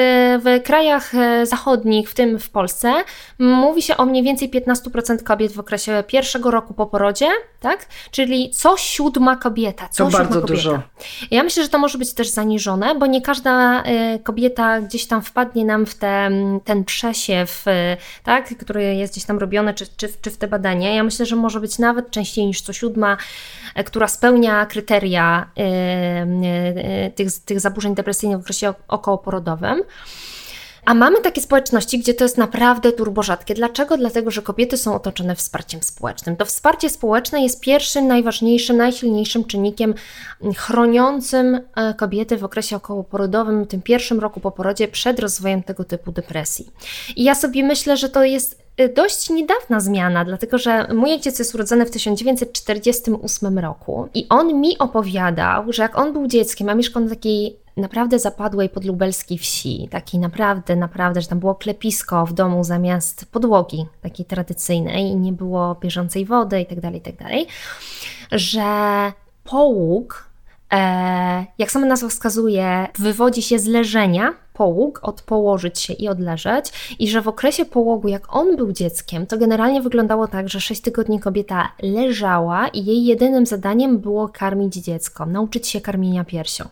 w 0.45 0.63
krajach 0.65 1.15
e, 1.15 1.47
zachodnich, 1.47 2.11
w 2.11 2.15
tym 2.15 2.39
w 2.39 2.51
Polsce, 2.51 2.93
mówi 3.39 3.83
się 3.83 3.97
o 3.97 4.07
mniej 4.07 4.23
więcej 4.23 4.51
15% 4.51 5.23
kobiet 5.23 5.53
w 5.53 5.59
okresie 5.59 6.05
pierwszego 6.07 6.51
roku 6.51 6.75
po 6.75 6.87
porodzie, 6.87 7.29
tak? 7.61 7.87
Czyli 8.11 8.51
co 8.51 8.77
siódma 8.77 9.37
kobieta. 9.37 9.89
Co 9.89 10.05
to 10.05 10.11
bardzo 10.11 10.41
kobieta. 10.41 10.47
dużo. 10.47 10.83
Ja 11.31 11.43
myślę, 11.43 11.63
że 11.63 11.69
to 11.69 11.79
może 11.79 11.99
być 11.99 12.15
też 12.15 12.29
zaniżone, 12.29 12.95
bo 12.95 13.07
nie 13.07 13.23
każda 13.23 13.83
e, 13.83 14.19
kobieta 14.19 14.81
gdzieś 14.81 15.07
tam 15.07 15.23
wpadnie 15.23 15.65
nam 15.65 15.87
w 15.87 15.95
te, 15.95 16.31
ten 16.65 16.85
przesiew, 16.85 17.65
tak? 18.25 18.59
który 18.59 18.95
jest 18.95 19.13
gdzieś 19.13 19.25
tam 19.25 19.39
robiony, 19.39 19.75
czy, 19.75 19.87
czy, 19.97 20.09
czy 20.23 20.31
w 20.31 20.37
te 20.37 20.49
badania. 20.49 20.95
Ja 20.95 21.05
myślę, 21.05 21.27
że 21.27 21.37
może 21.37 21.61
być 21.61 21.79
nawet 21.79 22.11
częściej 22.11 22.47
niż 22.47 22.61
co 22.61 22.73
siódma, 22.73 23.17
która 23.87 24.09
spełnia 24.09 24.67
kryteria 24.67 25.51
tych, 27.15 27.33
tych 27.45 27.61
zaburzeń 27.61 27.95
depresyjnych 27.95 28.39
w 28.39 28.41
okresie 28.41 28.75
okołoporodowym. 29.05 29.83
A 30.85 30.95
mamy 30.95 31.21
takie 31.21 31.41
społeczności, 31.41 31.99
gdzie 31.99 32.15
to 32.15 32.25
jest 32.25 32.39
naprawdę 32.39 32.93
turborzadkie. 32.93 33.55
Dlaczego? 33.55 33.97
Dlatego, 33.97 34.31
że 34.31 34.43
kobiety 34.43 34.77
są 34.77 34.95
otoczone 34.95 35.37
wsparciem 35.37 35.83
społecznym. 35.83 36.37
To 36.37 36.45
wsparcie 36.45 36.91
społeczne 36.91 37.43
jest 37.43 37.61
pierwszym, 37.61 38.07
najważniejszym, 38.07 38.77
najsilniejszym 38.77 39.45
czynnikiem 39.45 39.95
chroniącym 40.57 41.61
e, 41.77 41.95
kobiety 41.95 42.37
w 42.37 42.45
okresie 42.45 42.77
okołoporodowym, 42.77 43.67
tym 43.67 43.83
pierwszym 43.83 44.21
roku 44.21 44.41
po 44.41 44.51
porodzie, 44.51 44.89
przed 44.89 45.21
rozwojem 45.21 45.63
tego 45.63 45.85
typu 45.85 46.13
depresji. 46.13 46.71
I 47.17 47.25
ja 47.25 47.35
sobie 47.35 47.65
myślę, 47.65 47.97
że 47.97 48.09
to 48.09 48.25
jest 48.25 48.65
Y, 48.81 48.89
dość 48.89 49.31
niedawna 49.31 49.81
zmiana, 49.81 50.25
dlatego 50.25 50.59
że 50.59 50.87
mój 50.95 51.13
ojciec 51.13 51.39
jest 51.39 51.55
urodzony 51.55 51.87
w 51.87 51.91
1948 51.91 53.59
roku 53.59 54.09
i 54.15 54.27
on 54.29 54.61
mi 54.61 54.79
opowiadał, 54.79 55.73
że 55.73 55.83
jak 55.83 55.99
on 55.99 56.13
był 56.13 56.27
dzieckiem, 56.27 56.69
a 56.69 56.75
mieszkał 56.75 57.03
na 57.03 57.11
takiej 57.11 57.64
naprawdę 57.77 58.19
zapadłej 58.19 58.69
podlubelskiej 58.69 59.39
wsi, 59.39 59.89
takiej 59.91 60.21
naprawdę, 60.21 60.77
naprawdę, 60.77 61.21
że 61.21 61.29
tam 61.29 61.41
było 61.41 61.55
klepisko 61.55 62.27
w 62.27 62.33
domu 62.33 62.65
zamiast 62.65 63.27
podłogi, 63.27 63.87
takiej 64.03 64.27
tradycyjnej 64.27 65.05
i 65.05 65.17
nie 65.17 65.33
było 65.33 65.75
bieżącej 65.75 66.25
wody 66.25 66.61
i 66.61 66.67
tak 66.67 66.81
dalej, 66.81 66.99
i 66.99 67.03
tak 67.03 67.15
że 68.33 69.13
połóg 69.45 70.35
E, 70.75 71.47
jak 71.59 71.71
sama 71.71 71.87
nazwa 71.87 72.09
wskazuje, 72.09 72.87
wywodzi 72.99 73.43
się 73.43 73.59
z 73.59 73.67
leżenia, 73.67 74.35
połóg, 74.53 75.01
od 75.03 75.23
położyć 75.23 75.81
się 75.81 75.93
i 75.93 76.09
odleżeć, 76.09 76.97
i 76.99 77.09
że 77.09 77.23
w 77.23 77.29
okresie 77.29 77.65
połogu, 77.65 78.09
jak 78.09 78.37
on 78.37 78.57
był 78.57 78.73
dzieckiem, 78.73 79.27
to 79.27 79.39
generalnie 79.39 79.83
wyglądało 79.83 80.29
tak, 80.29 80.49
że 80.49 80.61
6 80.61 80.81
tygodni 80.81 81.21
kobieta 81.21 81.73
leżała 81.83 82.69
i 82.69 82.85
jej 82.85 83.05
jedynym 83.05 83.47
zadaniem 83.47 83.99
było 83.99 84.29
karmić 84.29 84.75
dziecko, 84.75 85.27
nauczyć 85.27 85.69
się 85.69 85.81
karmienia 85.81 86.25
piersią. 86.25 86.65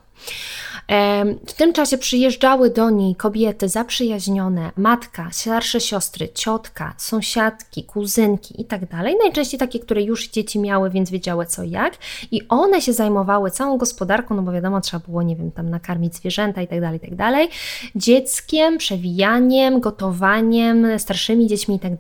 W 1.47 1.53
tym 1.57 1.73
czasie 1.73 1.99
przyjeżdżały 1.99 2.71
do 2.71 2.91
niej 2.91 3.17
kobiety 3.17 3.69
zaprzyjaźnione, 3.69 4.71
matka, 4.77 5.29
starsze 5.33 5.81
siostry, 5.81 6.29
ciotka, 6.29 6.95
sąsiadki, 6.99 7.85
kuzynki 7.85 8.61
i 8.61 8.65
tak. 8.65 8.81
Najczęściej 9.23 9.61
takie, 9.61 9.79
które 9.79 10.03
już 10.03 10.29
dzieci 10.29 10.59
miały, 10.59 10.91
więc 10.91 11.11
wiedziały 11.11 11.47
co 11.47 11.63
jak. 11.63 11.95
I 12.31 12.49
one 12.49 12.83
się 12.83 12.93
zajmowały 12.93 13.51
całą 13.51 13.79
gospodarką, 13.79 14.35
no 14.35 14.43
bo 14.43 14.53
wiadomo, 14.53 14.81
trzeba 14.81 15.07
było, 15.07 15.23
nie 15.23 15.37
wiem, 15.37 15.51
tam 15.51 15.71
nakarmić 15.71 16.17
zwierzęta 16.17 16.63
i 16.63 16.69
tak 16.69 16.81
dalej, 16.81 17.01
tak. 17.01 17.49
Dzieckiem, 17.97 18.79
przewijaniem, 18.79 19.81
gotowaniem, 19.81 20.99
starszymi 20.99 21.47
dziećmi 21.47 21.75
i 21.75 21.79
tak. 21.79 21.93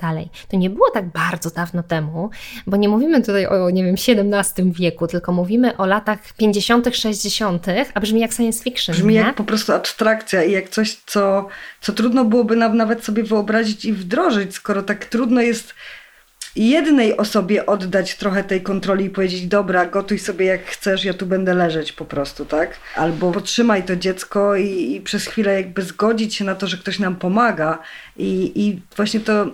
To 0.48 0.56
nie 0.56 0.70
było 0.70 0.90
tak 0.90 1.12
bardzo 1.12 1.50
dawno 1.50 1.82
temu, 1.82 2.30
bo 2.66 2.76
nie 2.76 2.88
mówimy 2.88 3.22
tutaj 3.22 3.46
o, 3.46 3.70
nie 3.70 3.84
wiem, 3.84 3.94
XVII 3.94 4.72
wieku, 4.72 5.06
tylko 5.06 5.32
mówimy 5.32 5.76
o 5.76 5.86
latach 5.86 6.18
50., 6.36 6.96
60., 6.96 7.66
a 7.94 8.00
brzmi 8.00 8.20
jak 8.20 8.32
science 8.32 8.64
fiction 8.64 8.71
fiction. 8.72 8.94
Brzmi 8.94 9.14
nie? 9.14 9.20
jak 9.20 9.34
po 9.34 9.44
prostu 9.44 9.72
abstrakcja 9.72 10.42
i 10.44 10.52
jak 10.52 10.68
coś, 10.68 10.96
co, 11.06 11.48
co 11.80 11.92
trudno 11.92 12.24
byłoby 12.24 12.56
nam 12.56 12.76
nawet 12.76 13.04
sobie 13.04 13.22
wyobrazić 13.22 13.84
i 13.84 13.92
wdrożyć, 13.92 14.54
skoro 14.54 14.82
tak 14.82 15.04
trudno 15.04 15.40
jest 15.40 15.74
jednej 16.56 17.16
osobie 17.16 17.66
oddać 17.66 18.16
trochę 18.16 18.44
tej 18.44 18.62
kontroli 18.62 19.04
i 19.04 19.10
powiedzieć, 19.10 19.46
dobra, 19.46 19.86
gotuj 19.86 20.18
sobie 20.18 20.46
jak 20.46 20.66
chcesz, 20.66 21.04
ja 21.04 21.14
tu 21.14 21.26
będę 21.26 21.54
leżeć 21.54 21.92
po 21.92 22.04
prostu, 22.04 22.44
tak? 22.44 22.76
Albo 22.96 23.32
potrzymaj 23.32 23.82
to 23.82 23.96
dziecko 23.96 24.56
i, 24.56 24.94
i 24.94 25.00
przez 25.00 25.26
chwilę 25.26 25.54
jakby 25.54 25.82
zgodzić 25.82 26.34
się 26.34 26.44
na 26.44 26.54
to, 26.54 26.66
że 26.66 26.76
ktoś 26.76 26.98
nam 26.98 27.16
pomaga 27.16 27.78
i, 28.16 28.52
i 28.54 28.80
właśnie 28.96 29.20
to 29.20 29.46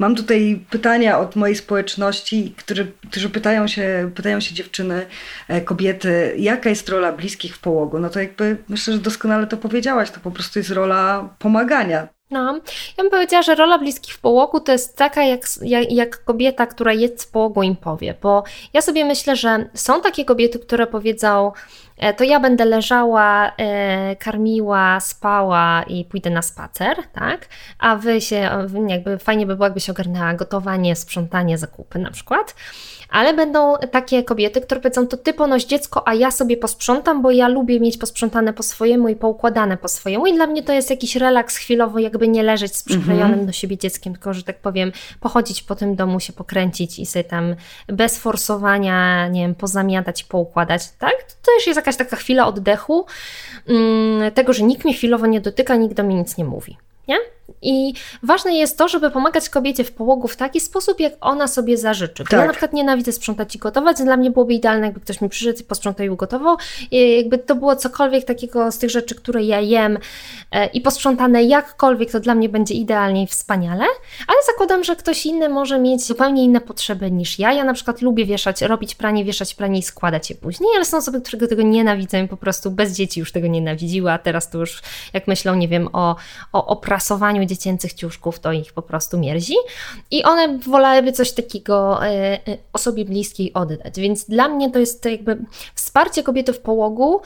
Mam 0.00 0.14
tutaj 0.14 0.64
pytania 0.70 1.18
od 1.18 1.36
mojej 1.36 1.56
społeczności, 1.56 2.54
którzy, 2.56 2.92
którzy 3.10 3.30
pytają, 3.30 3.66
się, 3.66 4.10
pytają 4.14 4.40
się 4.40 4.54
dziewczyny, 4.54 5.06
e, 5.48 5.60
kobiety, 5.60 6.34
jaka 6.38 6.70
jest 6.70 6.88
rola 6.88 7.12
bliskich 7.12 7.56
w 7.56 7.58
połogu. 7.58 7.98
No 7.98 8.10
to 8.10 8.20
jakby 8.20 8.56
myślę, 8.68 8.92
że 8.92 8.98
doskonale 8.98 9.46
to 9.46 9.56
powiedziałaś, 9.56 10.10
to 10.10 10.20
po 10.20 10.30
prostu 10.30 10.58
jest 10.58 10.70
rola 10.70 11.28
pomagania. 11.38 12.08
No, 12.30 12.60
ja 12.98 13.04
bym 13.04 13.10
powiedziała, 13.10 13.42
że 13.42 13.54
rola 13.54 13.78
bliskich 13.78 14.14
w 14.14 14.20
połogu 14.20 14.60
to 14.60 14.72
jest 14.72 14.96
taka, 14.96 15.22
jak, 15.22 15.40
jak, 15.62 15.92
jak, 15.92 16.24
kobieta, 16.24 16.66
która 16.66 16.92
jest 16.92 17.24
w 17.24 17.30
połogu 17.30 17.62
im 17.62 17.76
powie, 17.76 18.14
bo 18.22 18.44
ja 18.72 18.82
sobie 18.82 19.04
myślę, 19.04 19.36
że 19.36 19.70
są 19.74 20.02
takie 20.02 20.24
kobiety, 20.24 20.58
które 20.58 20.86
powiedzą, 20.86 21.52
to 22.16 22.24
ja 22.24 22.40
będę 22.40 22.64
leżała, 22.64 23.52
e, 23.56 24.16
karmiła, 24.16 25.00
spała 25.00 25.82
i 25.82 26.04
pójdę 26.04 26.30
na 26.30 26.42
spacer, 26.42 26.96
tak? 27.12 27.48
A 27.78 27.96
wy 27.96 28.20
się, 28.20 28.50
jakby 28.88 29.18
fajnie 29.18 29.46
by 29.46 29.54
było, 29.54 29.66
jakby 29.66 29.80
się 29.80 29.92
ogarnęła 29.92 30.34
gotowanie, 30.34 30.96
sprzątanie, 30.96 31.58
zakupy 31.58 31.98
na 31.98 32.10
przykład 32.10 32.54
ale 33.10 33.34
będą 33.34 33.76
takie 33.90 34.24
kobiety, 34.24 34.60
które 34.60 34.80
powiedzą, 34.80 35.06
to 35.06 35.16
ty 35.16 35.32
ponoś 35.32 35.64
dziecko, 35.64 36.08
a 36.08 36.14
ja 36.14 36.30
sobie 36.30 36.56
posprzątam, 36.56 37.22
bo 37.22 37.30
ja 37.30 37.48
lubię 37.48 37.80
mieć 37.80 37.98
posprzątane 37.98 38.52
po 38.52 38.62
swojemu 38.62 39.08
i 39.08 39.16
poukładane 39.16 39.76
po 39.76 39.88
swojemu 39.88 40.26
i 40.26 40.34
dla 40.34 40.46
mnie 40.46 40.62
to 40.62 40.72
jest 40.72 40.90
jakiś 40.90 41.16
relaks 41.16 41.56
chwilowo, 41.56 41.98
jakby 41.98 42.28
nie 42.28 42.42
leżeć 42.42 42.76
z 42.76 42.82
przyklejonym 42.82 43.32
mm 43.32 43.44
-hmm. 43.44 43.46
do 43.46 43.52
siebie 43.52 43.78
dzieckiem, 43.78 44.12
tylko, 44.12 44.34
że 44.34 44.42
tak 44.42 44.58
powiem, 44.58 44.92
pochodzić 45.20 45.62
po 45.62 45.74
tym 45.74 45.96
domu, 45.96 46.20
się 46.20 46.32
pokręcić 46.32 46.98
i 46.98 47.06
sobie 47.06 47.24
tam 47.24 47.56
bez 47.86 48.18
forsowania, 48.18 49.28
nie 49.28 49.40
wiem, 49.40 49.54
pozamiatać, 49.54 50.24
poukładać, 50.24 50.82
tak? 50.98 51.22
To 51.22 51.52
też 51.56 51.66
jest 51.66 51.76
jakaś 51.76 51.96
taka 51.96 52.16
chwila 52.16 52.46
oddechu, 52.46 53.06
mm, 53.68 54.32
tego, 54.32 54.52
że 54.52 54.62
nikt 54.62 54.84
mnie 54.84 54.94
chwilowo 54.94 55.26
nie 55.26 55.40
dotyka, 55.40 55.76
nikt 55.76 55.94
do 55.94 56.02
mnie 56.02 56.14
nic 56.14 56.36
nie 56.36 56.44
mówi, 56.44 56.76
nie? 57.08 57.16
I 57.62 57.94
ważne 58.22 58.54
jest 58.54 58.78
to, 58.78 58.88
żeby 58.88 59.10
pomagać 59.10 59.48
kobiecie 59.48 59.84
w 59.84 59.92
połogu 59.92 60.28
w 60.28 60.36
taki 60.36 60.60
sposób, 60.60 61.00
jak 61.00 61.12
ona 61.20 61.48
sobie 61.48 61.76
zażyczy. 61.76 62.24
Tak. 62.24 62.32
Ja 62.32 62.46
na 62.46 62.52
przykład 62.52 62.72
nienawidzę 62.72 63.12
sprzątać 63.12 63.56
i 63.56 63.58
gotować, 63.58 63.96
dla 63.96 64.16
mnie 64.16 64.30
byłoby 64.30 64.54
idealne, 64.54 64.86
jakby 64.86 65.00
ktoś 65.00 65.20
mi 65.20 65.28
przyszedł 65.28 65.60
i 65.60 65.64
posprzątał 65.64 66.06
i 66.06 66.08
ugotował. 66.08 66.56
I 66.90 67.16
jakby 67.16 67.38
to 67.38 67.54
było 67.54 67.76
cokolwiek 67.76 68.24
takiego 68.24 68.72
z 68.72 68.78
tych 68.78 68.90
rzeczy, 68.90 69.14
które 69.14 69.42
ja 69.42 69.60
jem 69.60 69.98
e, 70.50 70.66
i 70.66 70.80
posprzątane 70.80 71.44
jakkolwiek, 71.44 72.10
to 72.10 72.20
dla 72.20 72.34
mnie 72.34 72.48
będzie 72.48 72.74
idealnie 72.74 73.22
i 73.22 73.26
wspaniale, 73.26 73.84
ale 74.26 74.38
zakładam, 74.46 74.84
że 74.84 74.96
ktoś 74.96 75.26
inny 75.26 75.48
może 75.48 75.78
mieć 75.78 76.06
zupełnie 76.06 76.44
inne 76.44 76.60
potrzeby 76.60 77.10
niż 77.10 77.38
ja. 77.38 77.52
Ja 77.52 77.64
na 77.64 77.74
przykład 77.74 78.02
lubię 78.02 78.26
wieszać, 78.26 78.62
robić 78.62 78.94
pranie, 78.94 79.24
wieszać 79.24 79.54
pranie 79.54 79.78
i 79.78 79.82
składać 79.82 80.30
je 80.30 80.36
później, 80.36 80.70
ale 80.76 80.84
są 80.84 80.96
osoby, 80.96 81.20
które 81.20 81.48
tego 81.48 81.62
nienawidzą 81.62 82.22
i 82.24 82.28
po 82.28 82.36
prostu 82.36 82.70
bez 82.70 82.92
dzieci 82.92 83.20
już 83.20 83.32
tego 83.32 83.46
nienawidziły, 83.46 84.12
a 84.12 84.18
teraz 84.18 84.50
to 84.50 84.58
już 84.58 84.82
jak 85.12 85.26
myślą, 85.26 85.54
nie 85.54 85.68
wiem, 85.68 85.88
o, 85.92 86.16
o 86.52 86.66
oprasowaniu 86.66 87.39
dziecięcych 87.46 87.92
ciuszków, 87.92 88.38
to 88.38 88.52
ich 88.52 88.72
po 88.72 88.82
prostu 88.82 89.18
mierzi 89.18 89.54
i 90.10 90.24
one 90.24 90.58
wolałyby 90.58 91.12
coś 91.12 91.32
takiego 91.32 92.06
e, 92.06 92.08
e, 92.48 92.58
osobie 92.72 93.04
bliskiej 93.04 93.52
oddać. 93.52 94.00
Więc 94.00 94.24
dla 94.24 94.48
mnie 94.48 94.70
to 94.70 94.78
jest 94.78 95.02
to 95.02 95.08
jakby 95.08 95.38
wsparcie 95.74 96.22
kobiety 96.22 96.52
w 96.52 96.60
połogu, 96.60 97.20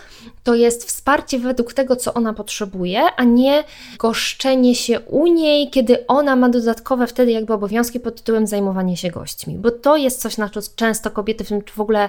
to 0.45 0.55
jest 0.55 0.85
wsparcie 0.85 1.39
według 1.39 1.73
tego, 1.73 1.97
co 1.97 2.15
ona 2.15 2.33
potrzebuje, 2.33 3.03
a 3.17 3.25
nie 3.25 3.65
goszczenie 3.99 4.75
się 4.75 5.01
u 5.01 5.27
niej, 5.27 5.71
kiedy 5.71 6.07
ona 6.07 6.37
ma 6.37 6.49
dodatkowe 6.49 7.07
wtedy 7.07 7.33
jakby 7.33 7.53
obowiązki 7.53 8.01
pod 8.01 8.17
tytułem 8.17 8.47
zajmowanie 8.47 8.97
się 8.97 9.11
gośćmi, 9.11 9.59
bo 9.59 9.71
to 9.71 9.97
jest 9.97 10.21
coś, 10.21 10.39
na 10.39 10.49
co 10.49 10.61
często 10.77 11.11
kobiety 11.11 11.45
w 11.45 11.49
tym 11.49 11.63
w 11.77 11.81
ogóle 11.81 12.09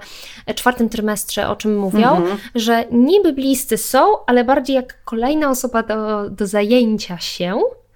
czwartym 0.55 0.89
trymestrze 0.89 1.49
o 1.49 1.55
czym 1.55 1.77
mówią, 1.77 2.15
mhm. 2.15 2.37
że 2.55 2.85
niby 2.91 3.33
bliscy 3.33 3.77
są, 3.77 4.25
ale 4.25 4.43
bardziej 4.43 4.75
jak 4.75 5.03
kolejna 5.03 5.49
osoba 5.49 5.83
do, 5.83 6.29
do 6.29 6.47
zajęcia 6.47 7.17
się, 7.17 7.61
E, 7.61 7.94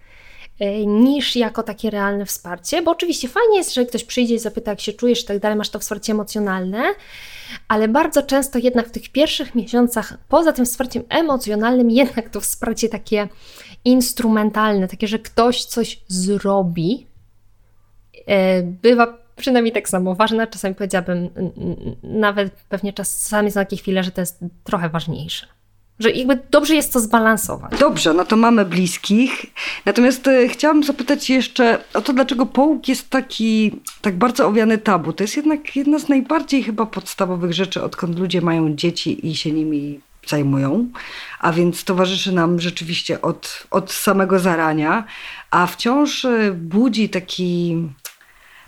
niż 0.85 1.35
jako 1.35 1.63
takie 1.63 1.89
realne 1.89 2.25
wsparcie, 2.25 2.81
bo 2.81 2.91
oczywiście 2.91 3.27
fajnie 3.27 3.57
jest, 3.57 3.73
że 3.73 3.85
ktoś 3.85 4.03
przyjdzie 4.03 4.35
i 4.35 4.39
zapyta, 4.39 4.71
jak 4.71 4.81
się 4.81 4.93
czujesz 4.93 5.23
i 5.23 5.25
tak 5.25 5.39
dalej, 5.39 5.57
masz 5.57 5.69
to 5.69 5.79
wsparcie 5.79 6.13
emocjonalne, 6.13 6.83
ale 7.67 7.87
bardzo 7.87 8.23
często 8.23 8.59
jednak 8.59 8.87
w 8.87 8.91
tych 8.91 9.09
pierwszych 9.09 9.55
miesiącach, 9.55 10.17
poza 10.29 10.53
tym 10.53 10.65
wsparciem 10.65 11.03
emocjonalnym, 11.09 11.91
jednak 11.91 12.29
to 12.29 12.41
wsparcie 12.41 12.89
takie 12.89 13.27
instrumentalne, 13.85 14.87
takie, 14.87 15.07
że 15.07 15.19
ktoś 15.19 15.65
coś 15.65 16.01
zrobi, 16.07 17.07
e, 18.27 18.63
bywa 18.63 19.17
przynajmniej 19.35 19.73
tak 19.73 19.89
samo 19.89 20.15
ważne. 20.15 20.47
Czasami 20.47 20.75
powiedziałabym, 20.75 21.29
nawet 22.03 22.53
pewnie 22.69 22.93
czasami 22.93 23.51
są 23.51 23.59
takie 23.59 23.77
chwile, 23.77 24.03
że 24.03 24.11
to 24.11 24.21
jest 24.21 24.39
trochę 24.63 24.89
ważniejsze. 24.89 25.58
Że 25.99 26.11
jakby 26.11 26.39
dobrze 26.51 26.75
jest 26.75 26.93
to 26.93 26.99
zbalansować. 26.99 27.79
Dobrze, 27.79 28.13
no 28.13 28.25
to 28.25 28.35
mamy 28.35 28.65
bliskich. 28.65 29.45
Natomiast 29.85 30.27
e, 30.27 30.47
chciałabym 30.47 30.83
zapytać 30.83 31.29
jeszcze 31.29 31.83
o 31.93 32.01
to, 32.01 32.13
dlaczego 32.13 32.45
połóg 32.45 32.87
jest 32.87 33.09
taki, 33.09 33.71
tak 34.01 34.17
bardzo 34.17 34.47
owiany 34.47 34.77
tabu. 34.77 35.13
To 35.13 35.23
jest 35.23 35.37
jednak 35.37 35.75
jedna 35.75 35.99
z 35.99 36.09
najbardziej 36.09 36.63
chyba 36.63 36.85
podstawowych 36.85 37.53
rzeczy, 37.53 37.83
odkąd 37.83 38.19
ludzie 38.19 38.41
mają 38.41 38.75
dzieci 38.75 39.27
i 39.27 39.35
się 39.35 39.51
nimi 39.51 39.99
zajmują, 40.27 40.87
a 41.39 41.51
więc 41.51 41.83
towarzyszy 41.83 42.31
nam 42.31 42.59
rzeczywiście 42.59 43.21
od, 43.21 43.67
od 43.71 43.91
samego 43.91 44.39
zarania, 44.39 45.03
a 45.51 45.67
wciąż 45.67 46.25
e, 46.25 46.51
budzi 46.51 47.09
taki, 47.09 47.77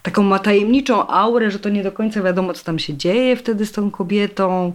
taką 0.02 0.24
ma 0.24 0.40
tajemniczą 0.40 1.08
aurę, 1.08 1.52
że 1.52 1.60
to 1.60 1.70
nie 1.70 1.84
do 1.84 1.92
końca 1.92 2.22
wiadomo, 2.22 2.54
co 2.54 2.64
tam 2.64 2.80
się 2.80 2.94
dzieje 2.94 3.36
wtedy 3.36 3.66
z 3.66 3.72
tą 3.72 3.92
kobietą, 3.92 4.74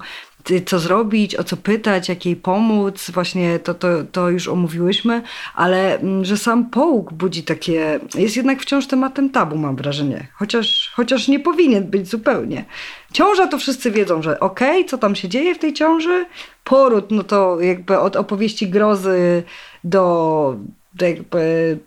co 0.66 0.78
zrobić, 0.78 1.36
o 1.36 1.44
co 1.44 1.56
pytać, 1.56 2.08
jak 2.08 2.26
jej 2.26 2.36
pomóc, 2.36 3.10
właśnie 3.10 3.58
to, 3.58 3.74
to, 3.74 3.88
to 4.12 4.30
już 4.30 4.48
omówiłyśmy, 4.48 5.22
ale 5.54 5.98
mm, 5.98 6.24
że 6.24 6.36
sam 6.36 6.70
połóg 6.70 7.12
budzi 7.12 7.42
takie, 7.42 8.00
jest 8.14 8.36
jednak 8.36 8.62
wciąż 8.62 8.86
tematem 8.86 9.30
tabu, 9.30 9.56
mam 9.56 9.76
wrażenie, 9.76 10.26
chociaż, 10.34 10.92
chociaż 10.96 11.28
nie 11.28 11.40
powinien 11.40 11.84
być 11.84 12.08
zupełnie. 12.08 12.64
Ciąża 13.12 13.46
to 13.46 13.58
wszyscy 13.58 13.90
wiedzą, 13.90 14.22
że 14.22 14.40
okej, 14.40 14.80
okay, 14.80 14.90
co 14.90 14.98
tam 14.98 15.14
się 15.14 15.28
dzieje 15.28 15.54
w 15.54 15.58
tej 15.58 15.72
ciąży, 15.72 16.26
poród, 16.64 17.10
no 17.10 17.22
to 17.22 17.60
jakby 17.60 17.98
od 17.98 18.16
opowieści 18.16 18.68
grozy 18.68 19.42
do, 19.84 20.56
do 20.94 21.06
jakby 21.06 21.78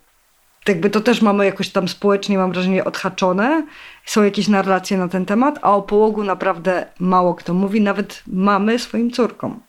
jakby 0.67 0.89
to 0.89 1.01
też 1.01 1.21
mamy 1.21 1.45
jakoś 1.45 1.69
tam 1.69 1.87
społecznie, 1.87 2.37
mam 2.37 2.51
wrażenie, 2.51 2.85
odhaczone. 2.85 3.63
Są 4.05 4.23
jakieś 4.23 4.47
narracje 4.47 4.97
na 4.97 5.07
ten 5.07 5.25
temat, 5.25 5.59
a 5.61 5.75
o 5.75 5.81
połogu 5.81 6.23
naprawdę 6.23 6.85
mało 6.99 7.35
kto 7.35 7.53
mówi, 7.53 7.81
nawet 7.81 8.23
mamy 8.27 8.79
swoim 8.79 9.11
córkom. 9.11 9.59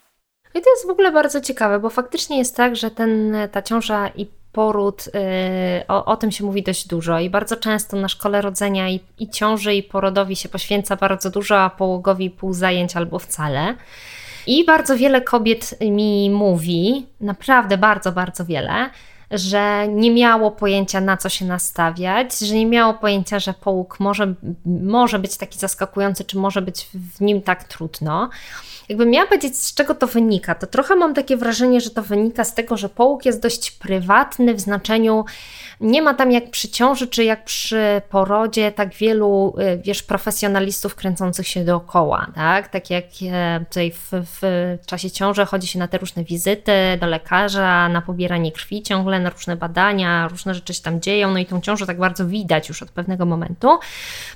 I 0.54 0.60
to 0.60 0.70
jest 0.70 0.86
w 0.86 0.90
ogóle 0.90 1.12
bardzo 1.12 1.40
ciekawe, 1.40 1.78
bo 1.80 1.90
faktycznie 1.90 2.38
jest 2.38 2.56
tak, 2.56 2.76
że 2.76 2.90
ten, 2.90 3.36
ta 3.52 3.62
ciąża 3.62 4.08
i 4.08 4.26
poród, 4.52 5.06
yy, 5.06 5.86
o, 5.88 6.04
o, 6.04 6.16
tym 6.16 6.30
się 6.30 6.44
mówi 6.44 6.62
dość 6.62 6.88
dużo 6.88 7.18
i 7.18 7.30
bardzo 7.30 7.56
często 7.56 7.96
na 7.96 8.08
szkole 8.08 8.42
rodzenia 8.42 8.88
i, 8.88 9.00
i 9.18 9.30
ciąży 9.30 9.74
i 9.74 9.82
porodowi 9.82 10.36
się 10.36 10.48
poświęca 10.48 10.96
bardzo 10.96 11.30
dużo, 11.30 11.60
a 11.60 11.70
połogowi 11.70 12.30
pół 12.30 12.52
zajęć 12.52 12.96
albo 12.96 13.18
wcale. 13.18 13.74
I 14.46 14.64
bardzo 14.64 14.96
wiele 14.96 15.20
kobiet 15.20 15.80
mi 15.80 16.30
mówi, 16.30 17.06
naprawdę 17.20 17.78
bardzo, 17.78 18.12
bardzo 18.12 18.44
wiele, 18.44 18.90
że 19.30 19.88
nie 19.88 20.10
miało 20.10 20.50
pojęcia 20.50 21.00
na 21.00 21.16
co 21.16 21.28
się 21.28 21.44
nastawiać, 21.44 22.38
że 22.38 22.54
nie 22.54 22.66
miało 22.66 22.94
pojęcia, 22.94 23.38
że 23.38 23.54
połóg 23.54 24.00
może, 24.00 24.34
może 24.64 25.18
być 25.18 25.36
taki 25.36 25.58
zaskakujący, 25.58 26.24
czy 26.24 26.38
może 26.38 26.62
być 26.62 26.88
w 27.16 27.20
nim 27.20 27.42
tak 27.42 27.64
trudno. 27.64 28.30
Jakbym 28.88 29.10
miała 29.10 29.26
powiedzieć, 29.26 29.62
z 29.62 29.74
czego 29.74 29.94
to 29.94 30.06
wynika, 30.06 30.54
to 30.54 30.66
trochę 30.66 30.96
mam 30.96 31.14
takie 31.14 31.36
wrażenie, 31.36 31.80
że 31.80 31.90
to 31.90 32.02
wynika 32.02 32.44
z 32.44 32.54
tego, 32.54 32.76
że 32.76 32.88
połóg 32.88 33.24
jest 33.24 33.42
dość 33.42 33.70
prywatny 33.70 34.54
w 34.54 34.60
znaczeniu 34.60 35.24
nie 35.80 36.02
ma 36.02 36.14
tam 36.14 36.32
jak 36.32 36.50
przy 36.50 36.68
ciąży, 36.68 37.06
czy 37.06 37.24
jak 37.24 37.44
przy 37.44 38.02
porodzie 38.08 38.72
tak 38.72 38.94
wielu, 38.94 39.54
y, 39.58 39.78
wiesz, 39.84 40.02
profesjonalistów 40.02 40.94
kręcących 40.94 41.48
się 41.48 41.64
dookoła, 41.64 42.26
tak? 42.34 42.68
Tak 42.68 42.90
jak 42.90 43.04
e, 43.32 43.64
tutaj 43.68 43.92
w, 43.92 44.08
w 44.12 44.42
czasie 44.86 45.10
ciąży 45.10 45.46
chodzi 45.46 45.66
się 45.66 45.78
na 45.78 45.88
te 45.88 45.98
różne 45.98 46.24
wizyty 46.24 46.72
do 47.00 47.06
lekarza, 47.06 47.88
na 47.88 48.02
pobieranie 48.02 48.52
krwi 48.52 48.82
ciągle, 48.82 49.20
na 49.20 49.30
różne 49.30 49.56
badania, 49.56 50.28
różne 50.28 50.54
rzeczy 50.54 50.74
się 50.74 50.82
tam 50.82 51.00
dzieją, 51.00 51.30
no 51.30 51.38
i 51.38 51.46
tą 51.46 51.60
ciążę 51.60 51.86
tak 51.86 51.98
bardzo 51.98 52.26
widać 52.26 52.68
już 52.68 52.82
od 52.82 52.90
pewnego 52.90 53.26
momentu. 53.26 53.78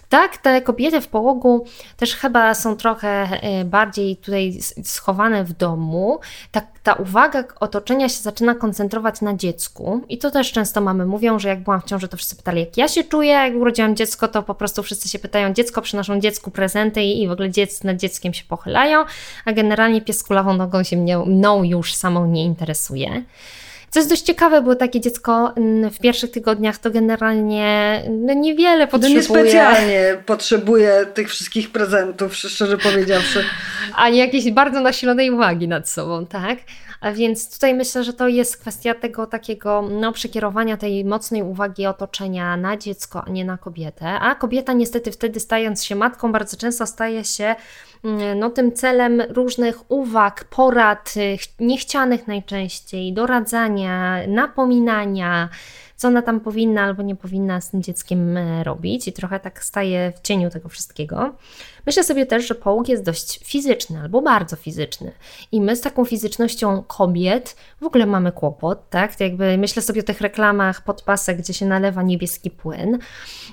Tak, 0.09 0.37
te 0.37 0.62
kobiety 0.62 1.00
w 1.00 1.09
połogu 1.09 1.66
też 1.96 2.16
chyba 2.16 2.54
są 2.54 2.76
trochę 2.76 3.09
e, 3.09 3.64
bardziej 3.64 4.16
tutaj 4.16 4.59
schowane 4.85 5.44
w 5.44 5.52
domu. 5.52 6.20
Tak 6.52 6.74
ta 6.85 6.92
uwaga 6.92 7.44
otoczenia 7.61 8.09
się 8.09 8.22
zaczyna 8.22 8.54
koncentrować 8.54 9.20
na 9.20 9.35
dziecku 9.35 10.00
i 10.09 10.18
to 10.18 10.30
też 10.30 10.52
często 10.52 10.80
mamy 10.80 11.07
mówią, 11.07 11.34
że 11.38 11.49
jak 11.49 11.61
byłam 11.61 11.81
w 11.81 11.85
ciąży, 11.85 12.09
to 12.09 12.16
wszyscy 12.16 12.37
pytali, 12.37 12.61
jak 12.61 12.77
ja 12.77 12.88
się 12.88 13.05
czuję, 13.05 13.31
jak 13.31 13.55
urodziłam 13.55 13.97
dziecko, 13.97 14.29
to 14.29 14.42
po 14.42 14.55
prostu 14.55 14.83
wszyscy 14.83 15.09
się 15.09 15.18
pytają, 15.18 15.53
dziecko 15.53 15.83
przynoszą 15.83 16.20
dziecku 16.20 16.51
prezenty 16.51 17.03
i 17.03 17.29
w 17.29 17.31
ogóle 17.31 17.51
dziec 17.51 17.85
nad 17.85 17.97
dzieckiem 17.97 18.35
się 18.35 18.44
pochylają, 18.49 19.05
a 19.44 19.53
generalnie 19.53 20.01
pies 20.01 20.23
kulawą 20.23 20.57
nogą 20.57 20.83
się 20.83 20.97
mną, 20.97 21.27
mną 21.27 21.62
już 21.62 21.94
samą 21.94 22.27
nie 22.27 22.44
interesuje. 22.44 23.23
Co 23.94 24.01
jest 24.01 24.11
dość 24.11 24.23
ciekawe, 24.23 24.62
bo 24.62 24.75
takie 24.75 25.01
dziecko 25.01 25.53
mm, 25.57 25.90
w 25.90 25.99
pierwszych 25.99 26.31
tygodniach 26.31 26.79
to 26.79 26.90
generalnie 26.90 28.03
no 28.11 28.35
niewiele 28.35 28.87
potrzebuje. 28.87 29.23
No 29.29 29.42
niespecjalnie 29.42 30.16
potrzebuje 30.27 31.07
tych 31.14 31.31
wszystkich 31.31 31.73
prezentów, 31.73 32.37
szczerze 32.37 32.79
powiedziawszy. 32.79 33.44
Ani 33.97 34.18
jakiejś 34.18 34.51
bardzo 34.51 34.81
nasilonej 34.81 35.31
uwagi 35.31 35.68
nad 35.68 35.88
sobą, 35.88 36.27
tak? 36.27 36.59
Więc 37.12 37.55
tutaj 37.55 37.75
myślę, 37.75 38.05
że 38.05 38.12
to 38.12 38.29
jest 38.29 38.57
kwestia 38.57 38.95
tego 38.95 39.27
takiego 39.27 39.83
no, 39.83 40.12
przekierowania 40.12 40.77
tej 40.77 41.05
mocnej 41.05 41.43
uwagi 41.43 41.87
otoczenia 41.87 42.57
na 42.57 42.77
dziecko, 42.77 43.23
a 43.27 43.31
nie 43.31 43.45
na 43.45 43.59
kobietę. 43.59 44.07
A 44.07 44.35
kobieta 44.35 44.73
niestety 44.73 45.12
wtedy 45.12 45.40
stając 45.40 45.85
się 45.85 45.95
matką 45.95 46.33
bardzo 46.33 46.57
często 46.57 46.87
staje 46.87 47.25
się 47.25 47.55
mm, 48.05 48.38
no, 48.38 48.51
tym 48.51 48.73
celem 48.73 49.23
różnych 49.29 49.90
uwag, 49.90 50.45
porad, 50.45 51.14
niechcianych 51.61 52.27
najczęściej, 52.27 53.12
doradzania, 53.12 54.19
napominania, 54.29 55.49
co 55.96 56.09
ona 56.09 56.22
tam 56.22 56.40
powinna 56.40 56.83
albo 56.83 57.02
nie 57.02 57.16
powinna 57.16 57.61
z 57.61 57.70
tym 57.70 57.83
dzieckiem 57.83 58.37
e, 58.37 58.64
robić 58.64 59.09
i 59.09 59.12
trochę 59.12 59.40
tak 59.40 59.64
staje 59.64 60.12
w 60.16 60.20
cieniu 60.20 60.50
tego 60.50 60.68
wszystkiego. 60.68 61.35
Myślę 61.87 62.04
sobie 62.04 62.26
też, 62.26 62.48
że 62.48 62.54
połóg 62.54 62.88
jest 62.88 63.02
dość 63.02 63.40
fizyczny 63.44 64.00
albo 64.00 64.22
bardzo 64.22 64.57
fizyczny 64.57 65.12
i 65.52 65.61
my 65.61 65.76
z 65.76 65.80
taką 65.80 66.04
fizycznością 66.04 66.83
kobiet 66.83 67.57
w 67.80 67.87
ogóle 67.87 68.07
mamy 68.07 68.33
kłopot, 68.33 68.90
tak? 68.90 69.16
To 69.16 69.24
jakby 69.24 69.59
myślę 69.59 69.83
sobie 69.83 70.00
o 70.00 70.04
tych 70.04 70.20
reklamach 70.20 70.85
podpasek, 70.85 71.38
gdzie 71.38 71.54
się 71.54 71.66
nalewa 71.66 72.02
niebieski 72.02 72.50
płyn. 72.50 72.98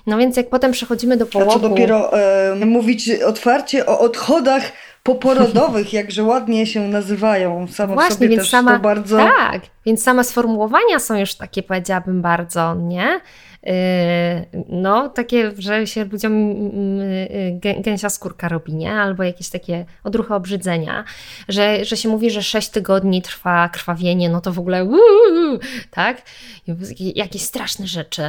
No 0.07 0.17
więc 0.17 0.37
jak 0.37 0.49
potem 0.49 0.71
przechodzimy 0.71 1.17
do 1.17 1.25
połogu... 1.25 1.51
A 1.51 1.53
co 1.53 1.59
dopiero 1.59 2.19
e, 2.19 2.65
mówić 2.65 3.09
otwarcie 3.09 3.85
o 3.85 3.99
odchodach 3.99 4.71
poporodowych, 5.03 5.93
jakże 6.01 6.23
ładnie 6.23 6.65
się 6.65 6.87
nazywają. 6.87 7.67
Samo 7.67 7.93
Właśnie, 7.93 8.15
sobie 8.15 8.27
więc 8.27 8.41
też 8.41 8.49
sama, 8.49 8.73
to 8.73 8.79
bardzo... 8.79 9.17
Tak, 9.17 9.61
więc 9.85 10.03
same 10.03 10.23
sformułowania 10.23 10.99
są 10.99 11.19
już 11.19 11.35
takie, 11.35 11.63
powiedziałabym, 11.63 12.21
bardzo, 12.21 12.75
nie? 12.75 13.21
Yy, 13.63 13.73
no, 14.69 15.09
takie, 15.09 15.51
że 15.57 15.87
się 15.87 16.05
ludziom 16.05 16.55
yy, 17.63 17.81
gęsia 17.81 18.09
skórka 18.09 18.49
robi, 18.49 18.75
nie? 18.75 18.93
Albo 18.93 19.23
jakieś 19.23 19.49
takie 19.49 19.85
odruchy 20.03 20.33
obrzydzenia, 20.33 21.03
że, 21.49 21.85
że 21.85 21.97
się 21.97 22.09
mówi, 22.09 22.31
że 22.31 22.43
6 22.43 22.69
tygodni 22.69 23.21
trwa 23.21 23.69
krwawienie, 23.69 24.29
no 24.29 24.41
to 24.41 24.53
w 24.53 24.59
ogóle 24.59 24.85
uuu, 24.85 25.59
tak? 25.91 26.21
Jakieś 27.15 27.41
straszne 27.41 27.87
rzeczy, 27.87 28.23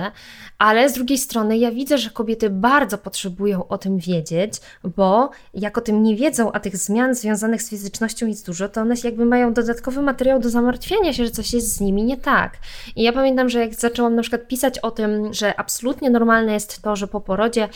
ale 0.58 0.88
z 0.88 0.92
drugiej 0.92 1.18
strony 1.18 1.58
ja 1.58 1.70
widzę, 1.70 1.98
że 1.98 2.10
kobiety 2.10 2.50
bardzo 2.50 2.98
potrzebują 2.98 3.68
o 3.68 3.78
tym 3.78 3.98
wiedzieć, 3.98 4.54
bo 4.96 5.30
jak 5.54 5.78
o 5.78 5.80
tym 5.80 6.02
nie 6.02 6.16
wiedzą, 6.16 6.52
a 6.52 6.60
tych 6.60 6.76
zmian 6.76 7.14
związanych 7.14 7.62
z 7.62 7.70
fizycznością 7.70 8.26
jest 8.26 8.46
dużo, 8.46 8.68
to 8.68 8.80
one 8.80 8.94
jakby 9.04 9.24
mają 9.24 9.52
dodatkowy 9.54 10.02
materiał 10.02 10.40
do 10.40 10.50
zamartwiania 10.50 11.12
się, 11.12 11.24
że 11.24 11.30
coś 11.30 11.41
jest 11.52 11.76
z 11.76 11.80
nimi 11.80 12.02
nie 12.02 12.16
tak. 12.16 12.58
I 12.96 13.02
ja 13.02 13.12
pamiętam, 13.12 13.48
że 13.48 13.60
jak 13.60 13.74
zaczęłam 13.74 14.14
na 14.14 14.22
przykład 14.22 14.48
pisać 14.48 14.78
o 14.78 14.90
tym, 14.90 15.34
że 15.34 15.60
absolutnie 15.60 16.10
normalne 16.10 16.52
jest 16.52 16.82
to, 16.82 16.96
że 16.96 17.06
po 17.06 17.20
porodzie 17.20 17.68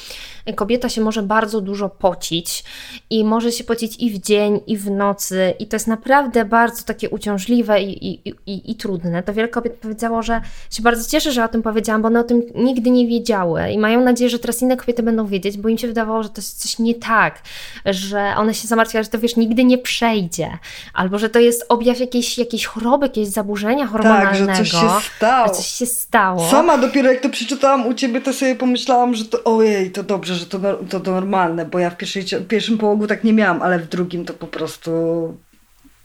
kobieta 0.57 0.89
się 0.89 1.01
może 1.01 1.23
bardzo 1.23 1.61
dużo 1.61 1.89
pocić 1.89 2.65
i 3.11 3.25
może 3.25 3.53
się 3.53 3.65
pocić 3.65 3.97
i 3.99 4.11
w 4.11 4.19
dzień, 4.19 4.61
i 4.67 4.77
w 4.77 4.91
nocy, 4.91 5.55
i 5.59 5.67
to 5.67 5.77
jest 5.77 5.87
naprawdę 5.87 6.45
bardzo 6.45 6.83
takie 6.85 7.11
uciążliwe 7.11 7.83
i, 7.83 8.09
i, 8.09 8.35
i, 8.47 8.71
i 8.71 8.75
trudne. 8.75 9.23
To 9.23 9.35
wiele 9.35 9.49
kobiet 9.49 9.75
powiedziało, 9.75 10.23
że 10.23 10.41
się 10.71 10.83
bardzo 10.83 11.11
cieszę, 11.11 11.33
że 11.33 11.45
o 11.45 11.49
tym 11.49 11.63
powiedziałam, 11.63 12.03
bo 12.03 12.09
one 12.09 12.21
o 12.21 12.25
tym 12.25 12.43
nigdy 12.55 12.91
nie 12.91 13.07
wiedziały 13.07 13.71
i 13.71 13.79
mają 13.79 14.05
nadzieję, 14.05 14.31
że 14.31 14.39
teraz 14.39 14.63
inne 14.63 14.77
kobiety 14.77 15.03
będą 15.03 15.27
wiedzieć, 15.27 15.59
bo 15.59 15.69
im 15.69 15.79
się 15.79 15.87
wydawało, 15.87 16.23
że 16.23 16.29
to 16.29 16.41
jest 16.41 16.63
coś 16.63 16.79
nie 16.79 16.95
tak, 16.95 17.43
że 17.85 18.35
one 18.37 18.55
się 18.55 18.69
zamartwiały, 18.69 19.05
że 19.05 19.11
to 19.11 19.19
wiesz, 19.19 19.37
nigdy 19.37 19.65
nie 19.65 19.79
przejdzie, 19.79 20.59
albo 20.95 21.19
że 21.19 21.29
to 21.31 21.39
jest 21.39 21.65
objaw 21.69 22.01
jakiejś, 22.01 22.39
jakiejś 22.39 22.67
choroby, 22.67 23.07
jakieś 23.07 23.29
zaburzenia 23.29 23.56
hormonalnego. 23.87 24.47
Tak, 24.47 24.57
że 24.57 24.65
coś 24.65 24.71
się 24.71 24.89
stało. 25.17 25.49
Coś 25.49 25.67
się 25.67 25.87
stało. 25.87 26.51
Sama 26.51 26.79
dopiero 26.79 27.13
jak 27.13 27.21
to 27.21 27.29
przeczytałam 27.29 27.87
u 27.87 27.95
Ciebie, 27.95 28.21
to 28.21 28.33
sobie 28.33 28.57
pomyślałam, 28.57 29.15
że 29.15 29.25
to 29.25 29.45
ojej, 29.45 29.91
to 29.91 30.03
dobrze, 30.03 30.35
że 30.35 30.47
to, 30.47 30.59
to, 30.89 31.01
to 31.01 31.11
normalne, 31.11 31.67
bo 31.67 31.79
ja 31.79 31.91
w, 31.91 31.97
pierwszej, 31.97 32.23
w 32.23 32.47
pierwszym 32.47 32.79
połogu 32.79 33.07
tak 33.07 33.25
nie 33.25 33.33
miałam, 33.33 33.63
ale 33.63 33.79
w 33.79 33.89
drugim 33.89 34.25
to 34.25 34.35
po 34.35 34.47
prostu 34.47 34.91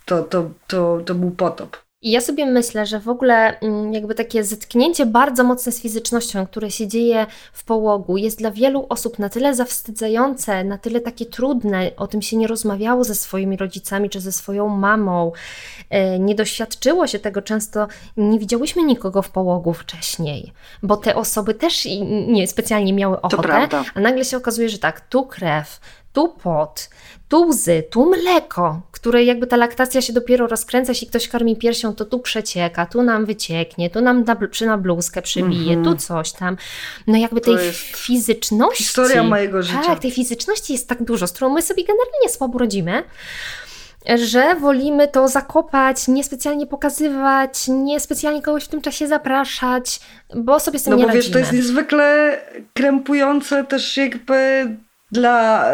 to, 0.06 0.24
to, 0.24 0.50
to, 0.68 1.02
to 1.06 1.16
był 1.16 1.32
potop. 1.32 1.78
I 2.04 2.12
ja 2.12 2.22
sobie 2.22 2.46
myślę, 2.46 2.86
że 2.86 3.00
w 3.00 3.10
ogóle 3.10 3.60
mm, 3.60 3.94
jakby 3.94 4.16
takie 4.16 4.44
zetknięcie 4.44 5.06
bardzo 5.06 5.44
mocne 5.44 5.72
z 5.72 5.82
fizycznością, 5.82 6.48
które 6.48 6.72
się 6.72 6.88
dzieje 6.88 7.26
w 7.54 7.64
połogu, 7.64 8.18
jest 8.18 8.38
dla 8.38 8.52
wielu 8.52 8.86
osób 8.90 9.20
na 9.20 9.30
tyle 9.30 9.56
zawstydzające, 9.56 10.64
na 10.64 10.78
tyle 10.78 11.02
takie 11.02 11.26
trudne, 11.26 11.92
o 11.98 12.08
tym 12.08 12.22
się 12.22 12.38
nie 12.38 12.48
rozmawiało 12.48 13.04
ze 13.04 13.16
swoimi 13.16 13.58
rodzicami 13.58 14.10
czy 14.10 14.20
ze 14.20 14.32
swoją 14.32 14.68
mamą, 14.68 15.32
e, 15.90 16.20
nie 16.20 16.36
doświadczyło 16.36 17.08
się 17.08 17.20
tego 17.20 17.42
często, 17.42 17.88
nie 18.18 18.40
widziałyśmy 18.40 18.84
nikogo 18.84 19.22
w 19.22 19.30
połogu 19.30 19.74
wcześniej, 19.74 20.54
bo 20.84 20.98
te 20.98 21.16
osoby 21.16 21.54
też 21.54 21.88
nie 22.28 22.48
specjalnie 22.48 22.94
miały 22.94 23.22
ochotę, 23.22 23.68
a 23.96 24.00
nagle 24.00 24.26
się 24.26 24.38
okazuje, 24.38 24.70
że 24.70 24.78
tak, 24.78 25.02
tu 25.02 25.26
krew, 25.26 25.80
tu 26.14 26.30
pot, 26.30 26.90
tu 27.30 27.48
łzy, 27.48 27.84
tu 27.92 28.10
mleko, 28.10 28.82
które 28.92 29.24
jakby 29.24 29.48
ta 29.48 29.58
laktacja 29.58 30.02
się 30.02 30.14
dopiero 30.14 30.48
rozkręca, 30.48 30.92
jeśli 30.92 31.08
ktoś 31.08 31.28
karmi 31.28 31.56
piersią, 31.56 31.96
to 31.96 32.06
tu 32.06 32.20
przecieka, 32.20 32.86
tu 32.86 33.04
nam 33.04 33.26
wycieknie, 33.26 33.90
tu 33.90 34.02
nam 34.02 34.24
na, 34.24 34.36
przy 34.36 34.66
na 34.66 34.78
bluzkę 34.78 35.22
przybije, 35.22 35.74
mm 35.74 35.86
-hmm. 35.86 35.92
tu 35.92 35.96
coś 35.96 36.32
tam. 36.32 36.58
No 37.08 37.18
jakby 37.18 37.42
tej 37.42 37.58
fizyczności. 37.96 38.84
Historia 38.84 39.24
mojego 39.24 39.64
życia. 39.64 39.82
Tak, 39.86 40.00
tej 40.00 40.12
fizyczności 40.12 40.74
jest 40.74 40.88
tak 40.88 41.04
dużo, 41.04 41.28
z 41.28 41.32
którą 41.32 41.50
my 41.50 41.62
sobie 41.62 41.84
generalnie 41.84 42.30
słabo 42.30 42.60
rodzimy 42.60 43.04
że 44.16 44.56
wolimy 44.56 45.08
to 45.08 45.28
zakopać, 45.28 46.08
niespecjalnie 46.08 46.68
pokazywać, 46.68 47.68
niespecjalnie 47.68 48.42
kogoś 48.42 48.64
w 48.64 48.68
tym 48.68 48.82
czasie 48.82 49.08
zapraszać, 49.08 50.00
bo 50.36 50.60
sobie 50.60 50.80
z 50.80 50.84
tym 50.84 50.92
no 50.92 50.98
nie 50.98 51.04
bo 51.04 51.08
radzimy. 51.08 51.24
wiesz, 51.24 51.32
to 51.32 51.40
jest 51.40 51.54
niezwykle 51.54 52.38
krępujące 52.74 53.64
też 53.64 53.98
jakby 53.98 54.68
dla 55.12 55.66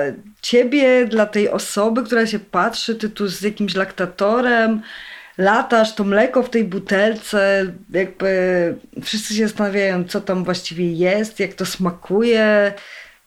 ciebie, 0.41 1.05
dla 1.05 1.25
tej 1.25 1.49
osoby, 1.49 2.03
która 2.03 2.27
się 2.27 2.39
patrzy, 2.39 2.95
ty 2.95 3.09
tu 3.09 3.27
z 3.27 3.41
jakimś 3.41 3.75
laktatorem, 3.75 4.81
latasz, 5.37 5.95
to 5.95 6.03
mleko 6.03 6.43
w 6.43 6.49
tej 6.49 6.63
butelce, 6.63 7.65
jakby 7.89 8.75
wszyscy 9.03 9.33
się 9.33 9.47
zastanawiają, 9.47 10.03
co 10.03 10.21
tam 10.21 10.43
właściwie 10.43 10.93
jest, 10.93 11.39
jak 11.39 11.53
to 11.53 11.65
smakuje, 11.65 12.73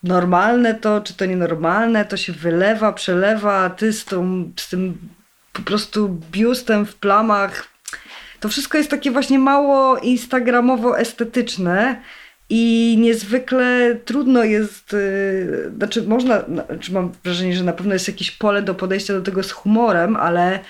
normalne 0.03 0.75
to, 0.75 1.01
czy 1.01 1.15
to 1.15 1.25
nienormalne, 1.27 2.05
to 2.05 2.17
się 2.17 2.33
wylewa, 2.33 2.93
przelewa, 2.93 3.71
ty 3.71 3.93
z, 3.93 4.05
tą, 4.05 4.51
z 4.57 4.69
tym 4.69 4.99
po 5.53 5.63
prostu 5.63 6.09
biustem 6.31 6.87
w 6.87 6.95
plamach. 6.95 7.69
To 8.41 8.49
wszystko 8.49 8.79
jest 8.79 8.91
takie 8.91 9.11
właśnie 9.11 9.39
mało 9.39 9.99
instagramowo 9.99 10.99
estetyczne 10.99 12.01
i 12.51 12.97
niezwykle 12.99 13.97
trudno 14.05 14.45
jest, 14.45 14.93
yy, 14.93 15.73
znaczy 15.77 16.03
można, 16.03 16.45
znaczy 16.69 16.93
mam 16.93 17.13
wrażenie, 17.25 17.57
że 17.57 17.65
na 17.65 17.73
pewno 17.73 17.93
jest 17.93 18.09
jakieś 18.09 18.31
pole 18.31 18.63
do 18.63 18.75
podejścia 18.75 19.15
do 19.15 19.23
tego 19.23 19.43
z 19.43 19.51
humorem, 19.51 20.17
ale, 20.17 20.61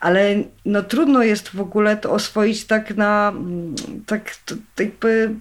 ale 0.00 0.34
no 0.64 0.82
trudno 0.82 1.22
jest 1.22 1.48
w 1.48 1.60
ogóle 1.60 1.96
to 1.96 2.10
oswoić 2.10 2.64
tak 2.64 2.96
na, 2.96 3.32
tak, 4.06 4.36
tak 4.46 4.58
jakby 4.78 5.34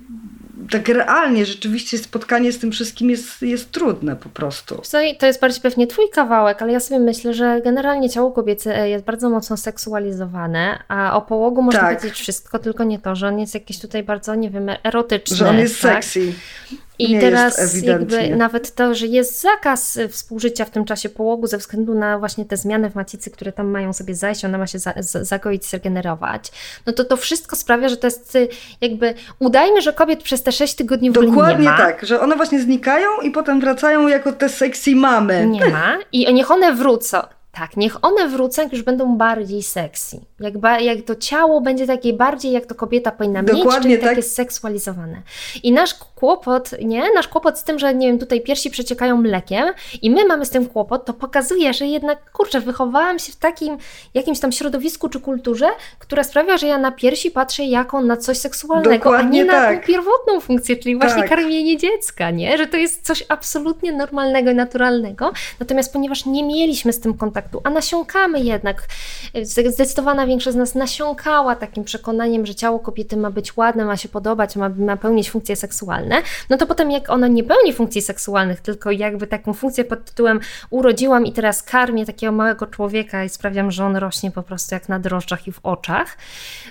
tak 0.71 0.87
realnie 0.87 1.45
rzeczywiście 1.45 1.97
spotkanie 1.97 2.51
z 2.51 2.59
tym 2.59 2.71
wszystkim 2.71 3.09
jest, 3.09 3.41
jest 3.41 3.71
trudne 3.71 4.15
po 4.15 4.29
prostu. 4.29 4.81
To 5.19 5.25
jest 5.25 5.41
bardziej 5.41 5.61
pewnie 5.61 5.87
twój 5.87 6.09
kawałek, 6.09 6.61
ale 6.61 6.71
ja 6.71 6.79
sobie 6.79 6.99
myślę, 6.99 7.33
że 7.33 7.61
generalnie 7.63 8.09
ciało 8.09 8.31
kobiece 8.31 8.89
jest 8.89 9.05
bardzo 9.05 9.29
mocno 9.29 9.57
seksualizowane, 9.57 10.83
a 10.87 11.15
o 11.15 11.21
połogu 11.21 11.61
można 11.61 11.81
tak. 11.81 11.97
powiedzieć 11.97 12.19
wszystko, 12.19 12.59
tylko 12.59 12.83
nie 12.83 12.99
to, 12.99 13.15
że 13.15 13.27
on 13.27 13.39
jest 13.39 13.53
jakiś 13.53 13.79
tutaj 13.79 14.03
bardzo, 14.03 14.35
nie 14.35 14.49
wiem, 14.49 14.69
erotyczny. 14.83 15.37
Że 15.37 15.49
on 15.49 15.57
jest 15.59 15.81
tak? 15.81 16.05
sexy. 16.05 16.33
I 17.01 17.19
teraz 17.19 17.83
jakby 17.83 18.29
nawet 18.35 18.75
to, 18.75 18.95
że 18.95 19.07
jest 19.07 19.41
zakaz 19.41 19.99
współżycia 20.09 20.65
w 20.65 20.69
tym 20.69 20.85
czasie 20.85 21.09
połogu 21.09 21.47
ze 21.47 21.57
względu 21.57 21.95
na 21.95 22.19
właśnie 22.19 22.45
te 22.45 22.57
zmiany 22.57 22.89
w 22.89 22.95
macicy, 22.95 23.31
które 23.31 23.51
tam 23.51 23.67
mają 23.67 23.93
sobie 23.93 24.15
zajść, 24.15 24.45
ona 24.45 24.57
ma 24.57 24.67
się 24.67 24.79
za, 24.79 24.93
za, 24.99 25.23
zagoić, 25.23 25.65
zregenerować, 25.65 26.51
no 26.85 26.93
to 26.93 27.05
to 27.05 27.17
wszystko 27.17 27.55
sprawia, 27.55 27.89
że 27.89 27.97
to 27.97 28.07
jest 28.07 28.35
y, 28.35 28.47
jakby 28.81 29.13
udajmy, 29.39 29.81
że 29.81 29.93
kobiet 29.93 30.23
przez 30.23 30.43
te 30.43 30.51
6 30.51 30.75
tygodni 30.75 31.11
w 31.11 31.17
ogóle 31.17 31.31
Dokładnie 31.31 31.65
nie 31.65 31.71
ma. 31.71 31.77
tak, 31.77 32.05
że 32.05 32.19
one 32.19 32.35
właśnie 32.35 32.61
znikają 32.61 33.07
i 33.23 33.31
potem 33.31 33.59
wracają 33.59 34.07
jako 34.07 34.33
te 34.33 34.49
sexy 34.49 34.95
mamy. 34.95 35.47
Nie 35.47 35.65
ma 35.65 35.97
i 36.11 36.33
niech 36.33 36.51
one 36.51 36.73
wrócą. 36.73 37.17
Tak, 37.51 37.77
niech 37.77 38.05
one 38.05 38.27
wrócą, 38.27 38.61
jak 38.61 38.71
już 38.71 38.81
będą 38.81 39.17
bardziej 39.17 39.63
sexy. 39.63 40.19
Jak, 40.41 40.57
ba, 40.57 40.79
jak 40.79 41.01
to 41.01 41.15
ciało 41.15 41.61
będzie 41.61 41.87
takie 41.87 42.13
bardziej, 42.13 42.51
jak 42.51 42.65
to 42.65 42.75
kobieta 42.75 43.11
powinna 43.11 43.43
Dokładnie 43.43 43.71
mieć, 43.73 43.81
czyli 43.81 43.97
tak. 43.97 44.09
takie 44.09 44.23
seksualizowane. 44.23 45.21
I 45.63 45.71
nasz 45.71 45.93
kłopot, 45.93 46.71
nie? 46.81 47.03
Nasz 47.15 47.27
kłopot 47.27 47.59
z 47.59 47.63
tym, 47.63 47.79
że 47.79 47.95
nie 47.95 48.07
wiem, 48.07 48.19
tutaj 48.19 48.41
piersi 48.41 48.69
przeciekają 48.69 49.17
mlekiem 49.17 49.65
i 50.01 50.11
my 50.11 50.25
mamy 50.25 50.45
z 50.45 50.49
tym 50.49 50.67
kłopot, 50.67 51.05
to 51.05 51.13
pokazuje, 51.13 51.73
że 51.73 51.85
jednak, 51.85 52.31
kurczę, 52.31 52.59
wychowałam 52.59 53.19
się 53.19 53.31
w 53.31 53.35
takim 53.35 53.77
jakimś 54.13 54.39
tam 54.39 54.51
środowisku 54.51 55.09
czy 55.09 55.19
kulturze, 55.19 55.67
która 55.99 56.23
sprawia, 56.23 56.57
że 56.57 56.67
ja 56.67 56.77
na 56.77 56.91
piersi 56.91 57.31
patrzę 57.31 57.63
jako 57.63 58.01
na 58.01 58.17
coś 58.17 58.37
seksualnego, 58.37 58.93
Dokładnie 58.93 59.41
a 59.41 59.43
nie 59.43 59.49
tak. 59.49 59.73
na 59.73 59.81
tą 59.81 59.87
pierwotną 59.87 60.39
funkcję, 60.39 60.77
czyli 60.77 60.95
właśnie 60.95 61.21
tak. 61.21 61.29
karmienie 61.29 61.77
dziecka, 61.77 62.31
nie? 62.31 62.57
Że 62.57 62.67
to 62.67 62.77
jest 62.77 63.05
coś 63.05 63.23
absolutnie 63.29 63.91
normalnego 63.91 64.51
i 64.51 64.55
naturalnego. 64.55 65.31
Natomiast 65.59 65.93
ponieważ 65.93 66.25
nie 66.25 66.43
mieliśmy 66.43 66.93
z 66.93 66.99
tym 66.99 67.13
kontaktu, 67.17 67.61
a 67.63 67.69
nasiąkamy 67.69 68.39
jednak, 68.39 68.83
zdecydowana 69.65 70.25
większość 70.31 70.53
z 70.53 70.57
nas 70.57 70.75
nasiąkała 70.75 71.55
takim 71.55 71.83
przekonaniem, 71.83 72.45
że 72.45 72.55
ciało 72.55 72.79
kobiety 72.79 73.17
ma 73.17 73.31
być 73.31 73.57
ładne, 73.57 73.85
ma 73.85 73.97
się 73.97 74.09
podobać, 74.09 74.55
ma, 74.55 74.69
ma 74.69 74.97
pełnić 74.97 75.31
funkcje 75.31 75.55
seksualne, 75.55 76.21
no 76.49 76.57
to 76.57 76.67
potem 76.67 76.91
jak 76.91 77.09
ona 77.09 77.27
nie 77.27 77.43
pełni 77.43 77.73
funkcji 77.73 78.01
seksualnych, 78.01 78.61
tylko 78.61 78.91
jakby 78.91 79.27
taką 79.27 79.53
funkcję 79.53 79.83
pod 79.85 80.05
tytułem 80.05 80.39
urodziłam 80.69 81.25
i 81.25 81.31
teraz 81.31 81.63
karmię 81.63 82.05
takiego 82.05 82.31
małego 82.33 82.67
człowieka 82.67 83.23
i 83.23 83.29
sprawiam, 83.29 83.71
że 83.71 83.85
on 83.85 83.95
rośnie 83.95 84.31
po 84.31 84.43
prostu 84.43 84.75
jak 84.75 84.89
na 84.89 84.99
drożdżach 84.99 85.47
i 85.47 85.51
w 85.51 85.59
oczach, 85.63 86.17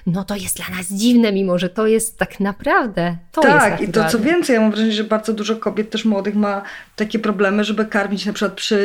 no 0.07 0.25
to 0.25 0.37
jest 0.37 0.57
dla 0.57 0.77
nas 0.77 0.87
dziwne, 0.93 1.33
mimo 1.33 1.59
że 1.59 1.69
to 1.69 1.87
jest 1.87 2.19
tak 2.19 2.41
naprawdę 2.41 3.17
to 3.33 3.43
Tak, 3.43 3.81
i 3.81 3.89
to 3.89 4.09
co 4.09 4.19
więcej, 4.19 4.55
ja 4.55 4.61
mam 4.61 4.71
wrażenie, 4.71 4.93
że 4.93 5.05
bardzo 5.05 5.33
dużo 5.33 5.57
kobiet 5.57 5.91
też 5.91 6.05
młodych 6.05 6.35
ma 6.35 6.63
takie 6.97 7.19
problemy, 7.19 7.65
żeby 7.65 7.87
karmić 7.87 8.27
na 8.27 8.33
przykład 8.33 8.55
przy 8.55 8.77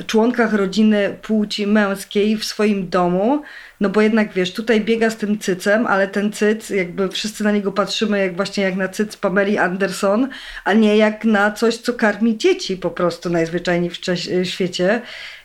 y, 0.00 0.04
członkach 0.04 0.52
rodziny 0.52 1.16
płci 1.22 1.66
męskiej 1.66 2.36
w 2.36 2.44
swoim 2.44 2.88
domu, 2.88 3.42
no 3.80 3.88
bo 3.88 4.00
jednak 4.00 4.32
wiesz, 4.32 4.52
tutaj 4.52 4.80
biega 4.80 5.10
z 5.10 5.16
tym 5.16 5.38
cycem, 5.38 5.86
ale 5.86 6.08
ten 6.08 6.32
cyc, 6.32 6.70
jakby 6.70 7.08
wszyscy 7.08 7.44
na 7.44 7.52
niego 7.52 7.72
patrzymy 7.72 8.18
jak 8.18 8.36
właśnie 8.36 8.64
jak 8.64 8.76
na 8.76 8.88
cyc 8.88 9.16
Pameli 9.16 9.58
Anderson, 9.58 10.28
a 10.64 10.72
nie 10.72 10.96
jak 10.96 11.24
na 11.24 11.52
coś, 11.52 11.76
co 11.76 11.94
karmi 11.94 12.38
dzieci 12.38 12.76
po 12.76 12.90
prostu 12.90 13.30
najzwyczajniej 13.30 13.90
w 13.90 13.98
świecie. 14.44 15.00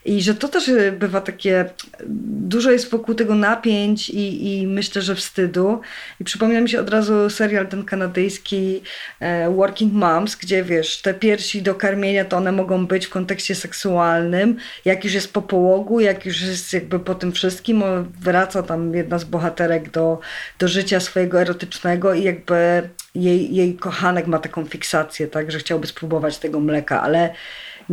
I 0.06 0.22
że 0.22 0.36
to 0.36 0.48
też 0.48 0.68
y, 0.68 0.92
bywa 0.92 1.22
takie, 1.22 1.66
dużo 2.08 2.72
jest 2.72 2.90
wokół 2.90 3.16
tego 3.16 3.36
napięć 3.36 4.10
i, 4.10 4.48
i 4.48 4.68
myślę, 4.68 5.02
że 5.02 5.16
wstydu. 5.16 5.82
I 6.20 6.24
przypomina 6.24 6.62
mi 6.62 6.70
się 6.70 6.80
od 6.80 6.90
razu 6.90 7.30
serial 7.30 7.68
ten 7.68 7.84
kanadyjski 7.84 8.82
e, 9.20 9.50
Working 9.50 9.94
Moms, 9.94 10.36
gdzie 10.36 10.64
wiesz, 10.64 11.02
te 11.02 11.14
piersi 11.14 11.62
do 11.62 11.76
karmienia 11.76 12.26
to 12.26 12.38
one 12.38 12.52
mogą 12.52 12.88
być 12.88 13.06
w 13.06 13.10
kontekście 13.10 13.56
seksualnym. 13.56 14.58
Jak 14.86 15.04
już 15.04 15.14
jest 15.14 15.34
po 15.34 15.42
połogu, 15.42 16.00
jak 16.00 16.26
już 16.26 16.42
jest 16.42 16.74
jakby 16.74 17.00
po 17.00 17.16
tym 17.16 17.32
wszystkim, 17.32 17.84
wraca 18.22 18.64
tam 18.64 18.96
jedna 18.96 19.20
z 19.20 19.24
bohaterek 19.24 19.92
do, 19.92 20.20
do 20.60 20.68
życia 20.68 21.00
swojego 21.00 21.42
erotycznego 21.42 22.14
i 22.14 22.24
jakby 22.24 22.90
jej, 23.16 23.56
jej 23.56 23.76
kochanek 23.76 24.28
ma 24.28 24.40
taką 24.40 24.66
fiksację, 24.66 25.28
tak, 25.28 25.52
że 25.52 25.60
chciałby 25.60 25.88
spróbować 25.88 26.38
tego 26.38 26.60
mleka, 26.60 27.02
ale 27.02 27.34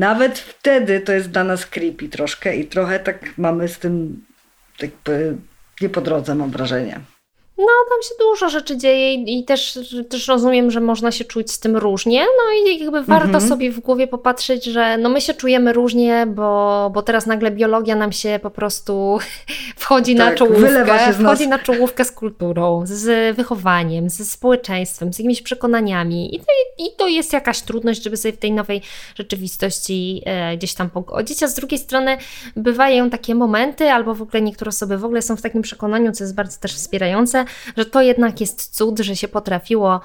nawet 0.00 0.38
wtedy 0.38 1.00
to 1.00 1.12
jest 1.12 1.30
dla 1.30 1.44
nas 1.44 1.66
creepy 1.66 2.08
troszkę 2.08 2.56
i 2.56 2.66
trochę 2.66 3.00
tak 3.00 3.38
mamy 3.38 3.68
z 3.68 3.78
tym 3.78 4.24
jakby 4.82 5.36
nie 5.80 5.88
po 5.88 6.00
drodze, 6.00 6.34
mam 6.34 6.50
wrażenie. 6.50 7.00
No, 7.60 7.66
tam 7.88 8.02
się 8.02 8.14
dużo 8.18 8.48
rzeczy 8.48 8.76
dzieje 8.76 9.14
i 9.14 9.44
też, 9.44 9.78
też 10.08 10.28
rozumiem, 10.28 10.70
że 10.70 10.80
można 10.80 11.12
się 11.12 11.24
czuć 11.24 11.52
z 11.52 11.58
tym 11.58 11.76
różnie. 11.76 12.20
No 12.20 12.72
i 12.72 12.78
jakby 12.78 13.02
warto 13.02 13.24
mhm. 13.24 13.48
sobie 13.48 13.70
w 13.70 13.80
głowie 13.80 14.06
popatrzeć, 14.06 14.64
że 14.64 14.98
no 14.98 15.08
my 15.08 15.20
się 15.20 15.34
czujemy 15.34 15.72
różnie, 15.72 16.26
bo, 16.26 16.90
bo 16.94 17.02
teraz 17.02 17.26
nagle 17.26 17.50
biologia 17.50 17.96
nam 17.96 18.12
się 18.12 18.40
po 18.42 18.50
prostu 18.50 19.18
wchodzi 19.76 20.16
tak, 20.16 20.30
na 20.30 20.34
czołówkę, 20.34 21.12
wchodzi 21.12 21.48
na 21.48 21.58
czołówkę 21.58 22.04
z 22.04 22.12
kulturą, 22.12 22.82
z 22.84 23.36
wychowaniem, 23.36 24.10
ze 24.10 24.24
społeczeństwem, 24.24 25.12
z 25.12 25.18
jakimiś 25.18 25.42
przekonaniami. 25.42 26.34
I 26.34 26.38
to, 26.38 26.44
i 26.78 26.96
to 26.96 27.08
jest 27.08 27.32
jakaś 27.32 27.60
trudność, 27.60 28.02
żeby 28.02 28.16
sobie 28.16 28.32
w 28.32 28.38
tej 28.38 28.52
nowej 28.52 28.82
rzeczywistości 29.14 30.22
e, 30.26 30.56
gdzieś 30.56 30.74
tam 30.74 30.90
pogodzić. 30.90 31.42
A 31.42 31.48
z 31.48 31.54
drugiej 31.54 31.78
strony 31.78 32.16
bywają 32.56 33.10
takie 33.10 33.34
momenty, 33.34 33.90
albo 33.90 34.14
w 34.14 34.22
ogóle 34.22 34.42
niektóre 34.42 34.68
osoby 34.68 34.98
w 34.98 35.04
ogóle 35.04 35.22
są 35.22 35.36
w 35.36 35.42
takim 35.42 35.62
przekonaniu, 35.62 36.12
co 36.12 36.24
jest 36.24 36.34
bardzo 36.34 36.58
też 36.60 36.74
wspierające, 36.74 37.44
że 37.76 37.86
to 37.86 38.02
jednak 38.02 38.40
jest 38.40 38.76
cud, 38.76 38.98
że 38.98 39.16
się 39.16 39.28
potrafiło 39.28 40.00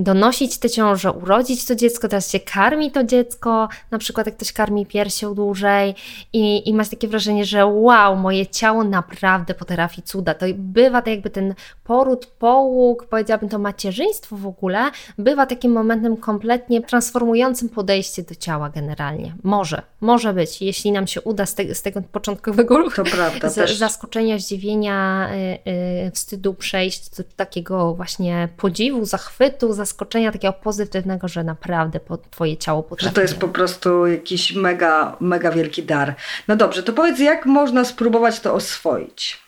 donosić 0.00 0.58
tę 0.58 0.70
ciążę, 0.70 1.12
urodzić 1.12 1.64
to 1.64 1.74
dziecko, 1.74 2.08
teraz 2.08 2.30
się 2.30 2.40
karmi 2.40 2.90
to 2.90 3.04
dziecko, 3.04 3.68
na 3.90 3.98
przykład 3.98 4.26
jak 4.26 4.36
ktoś 4.36 4.52
karmi 4.52 4.86
piersią 4.86 5.34
dłużej 5.34 5.94
i, 6.32 6.68
i 6.68 6.74
masz 6.74 6.88
takie 6.88 7.08
wrażenie, 7.08 7.44
że 7.44 7.66
wow, 7.66 8.16
moje 8.16 8.46
ciało 8.46 8.84
naprawdę 8.84 9.54
potrafi 9.54 10.02
cuda. 10.02 10.34
To 10.34 10.46
bywa 10.54 11.02
tak 11.02 11.08
jakby 11.08 11.30
ten 11.30 11.54
poród, 11.84 12.26
połóg, 12.26 13.06
powiedziałabym 13.06 13.48
to 13.48 13.58
macierzyństwo 13.58 14.36
w 14.36 14.46
ogóle, 14.46 14.90
bywa 15.18 15.46
takim 15.46 15.72
momentem 15.72 16.16
kompletnie 16.16 16.80
transformującym 16.80 17.68
podejście 17.68 18.22
do 18.22 18.34
ciała 18.34 18.70
generalnie. 18.70 19.34
Może, 19.42 19.82
może 20.00 20.32
być, 20.32 20.62
jeśli 20.62 20.92
nam 20.92 21.06
się 21.06 21.20
uda 21.20 21.46
z, 21.46 21.54
te, 21.54 21.74
z 21.74 21.82
tego 21.82 22.02
początkowego 22.12 22.90
to 22.90 23.04
prawda, 23.04 23.48
z, 23.48 23.78
zaskoczenia, 23.78 24.38
zdziwienia, 24.38 25.28
yy, 25.64 25.72
yy, 26.04 26.10
wstydu 26.10 26.54
przejść 26.54 27.10
do 27.16 27.24
takiego 27.36 27.94
właśnie 27.94 28.48
podziwu, 28.56 29.04
zachwytu, 29.04 29.72
zaskoczenia 29.72 29.89
takiego 30.32 30.52
pozytywnego, 30.52 31.28
że 31.28 31.44
naprawdę 31.44 32.00
po, 32.00 32.18
twoje 32.18 32.56
ciało 32.56 32.82
potrafi. 32.82 33.10
Że 33.10 33.14
to 33.14 33.20
jest 33.20 33.38
po 33.38 33.48
prostu 33.48 34.06
jakiś 34.06 34.54
mega, 34.54 35.16
mega 35.20 35.50
wielki 35.50 35.82
dar. 35.82 36.14
No 36.48 36.56
dobrze, 36.56 36.82
to 36.82 36.92
powiedz, 36.92 37.18
jak 37.18 37.46
można 37.46 37.84
spróbować 37.84 38.40
to 38.40 38.54
oswoić? 38.54 39.38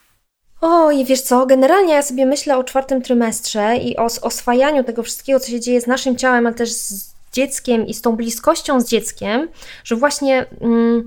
O, 0.60 0.90
i 0.90 1.04
wiesz 1.04 1.20
co, 1.20 1.46
generalnie 1.46 1.94
ja 1.94 2.02
sobie 2.02 2.26
myślę 2.26 2.58
o 2.58 2.64
czwartym 2.64 3.02
trymestrze 3.02 3.76
i 3.76 3.96
o 3.96 4.04
oswajaniu 4.04 4.84
tego 4.84 5.02
wszystkiego, 5.02 5.40
co 5.40 5.50
się 5.50 5.60
dzieje 5.60 5.80
z 5.80 5.86
naszym 5.86 6.16
ciałem, 6.16 6.46
ale 6.46 6.54
też 6.54 6.72
z 6.72 7.12
dzieckiem 7.32 7.86
i 7.86 7.94
z 7.94 8.02
tą 8.02 8.16
bliskością 8.16 8.80
z 8.80 8.88
dzieckiem, 8.88 9.48
że 9.84 9.96
właśnie... 9.96 10.46
Mm, 10.60 11.06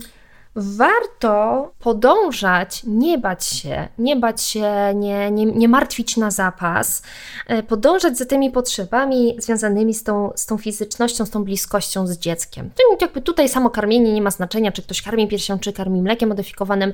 warto 0.55 1.71
podążać, 1.79 2.81
nie 2.83 3.17
bać 3.17 3.45
się, 3.45 3.87
nie 3.97 4.15
bać 4.15 4.41
się, 4.41 4.93
nie, 4.95 5.31
nie, 5.31 5.45
nie 5.45 5.67
martwić 5.67 6.17
na 6.17 6.31
zapas, 6.31 7.01
e, 7.47 7.63
podążać 7.63 8.17
za 8.17 8.25
tymi 8.25 8.51
potrzebami 8.51 9.35
związanymi 9.39 9.93
z 9.93 10.03
tą, 10.03 10.31
z 10.35 10.45
tą 10.45 10.57
fizycznością, 10.57 11.25
z 11.25 11.29
tą 11.29 11.43
bliskością 11.43 12.07
z 12.07 12.17
dzieckiem. 12.17 12.69
Jakby 13.01 13.21
tutaj 13.21 13.49
samo 13.49 13.69
karmienie 13.69 14.13
nie 14.13 14.21
ma 14.21 14.31
znaczenia, 14.31 14.71
czy 14.71 14.81
ktoś 14.81 15.01
karmi 15.01 15.27
piersią, 15.27 15.59
czy 15.59 15.73
karmi 15.73 16.01
mlekiem 16.01 16.29
modyfikowanym. 16.29 16.93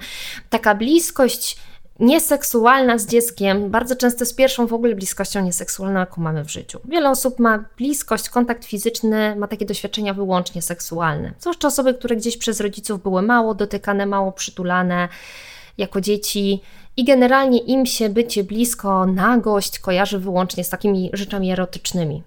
Taka 0.50 0.76
bliskość 0.76 1.58
nieseksualna 2.02 2.98
z 2.98 3.08
dzieckiem, 3.08 3.70
bardzo 3.70 3.96
często 3.96 4.26
z 4.26 4.34
pierwszą 4.34 4.68
w 4.68 4.74
ogóle 4.74 4.96
bliskością 4.96 5.44
nieseksualną, 5.44 6.00
jaką 6.00 6.22
mamy 6.22 6.44
w 6.44 6.50
życiu. 6.50 6.80
Wiele 6.86 7.10
osób 7.10 7.40
ma 7.40 7.66
bliskość, 7.78 8.30
kontakt 8.30 8.66
fizyczny, 8.66 9.36
ma 9.36 9.48
takie 9.48 9.66
doświadczenia 9.66 10.14
wyłącznie 10.14 10.62
seksualne. 10.62 11.34
Zwłaszcza 11.40 11.68
osoby, 11.68 11.94
które 11.94 12.16
gdzieś 12.16 12.38
przez 12.38 12.60
rodziców 12.60 13.04
były 13.04 13.22
mało 13.22 13.56
dotykane, 13.56 14.06
mało 14.06 14.32
przytulane 14.32 15.10
jako 15.78 16.02
dzieci. 16.02 16.62
I 16.98 17.04
generalnie 17.04 17.60
im 17.60 17.86
się 17.86 18.10
bycie 18.10 18.44
blisko, 18.44 19.06
nagość 19.06 19.80
kojarzy 19.80 20.20
wyłącznie 20.20 20.64
z 20.64 20.70
takimi 20.70 21.10
rzeczami 21.14 21.52
erotycznymi. 21.52 22.24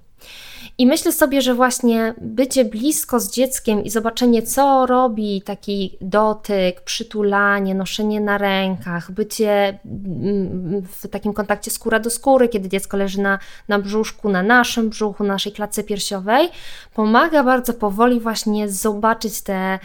I 0.78 0.86
myślę 0.86 1.12
sobie, 1.12 1.42
że 1.42 1.54
właśnie 1.54 2.14
bycie 2.20 2.64
blisko 2.64 3.20
z 3.20 3.30
dzieckiem 3.30 3.84
i 3.84 3.90
zobaczenie, 3.90 4.42
co 4.42 4.86
robi 4.86 5.42
taki 5.42 5.98
dotyk, 6.00 6.80
przytulanie, 6.80 7.74
noszenie 7.74 8.20
na 8.20 8.38
rękach, 8.38 9.10
bycie 9.10 9.78
mm, 9.84 10.82
w 10.82 11.08
takim 11.08 11.32
kontakcie 11.32 11.70
skóra 11.70 12.00
do 12.00 12.10
skóry, 12.10 12.48
kiedy 12.48 12.68
dziecko 12.68 12.96
leży 12.96 13.20
na, 13.20 13.38
na 13.68 13.78
brzuszku, 13.78 14.28
na 14.28 14.42
naszym 14.42 14.88
brzuchu, 14.88 15.24
naszej 15.24 15.52
klatce 15.52 15.82
piersiowej, 15.82 16.48
pomaga 16.94 17.44
bardzo 17.44 17.74
powoli 17.74 18.20
właśnie 18.20 18.68
zobaczyć 18.68 19.42
te 19.42 19.78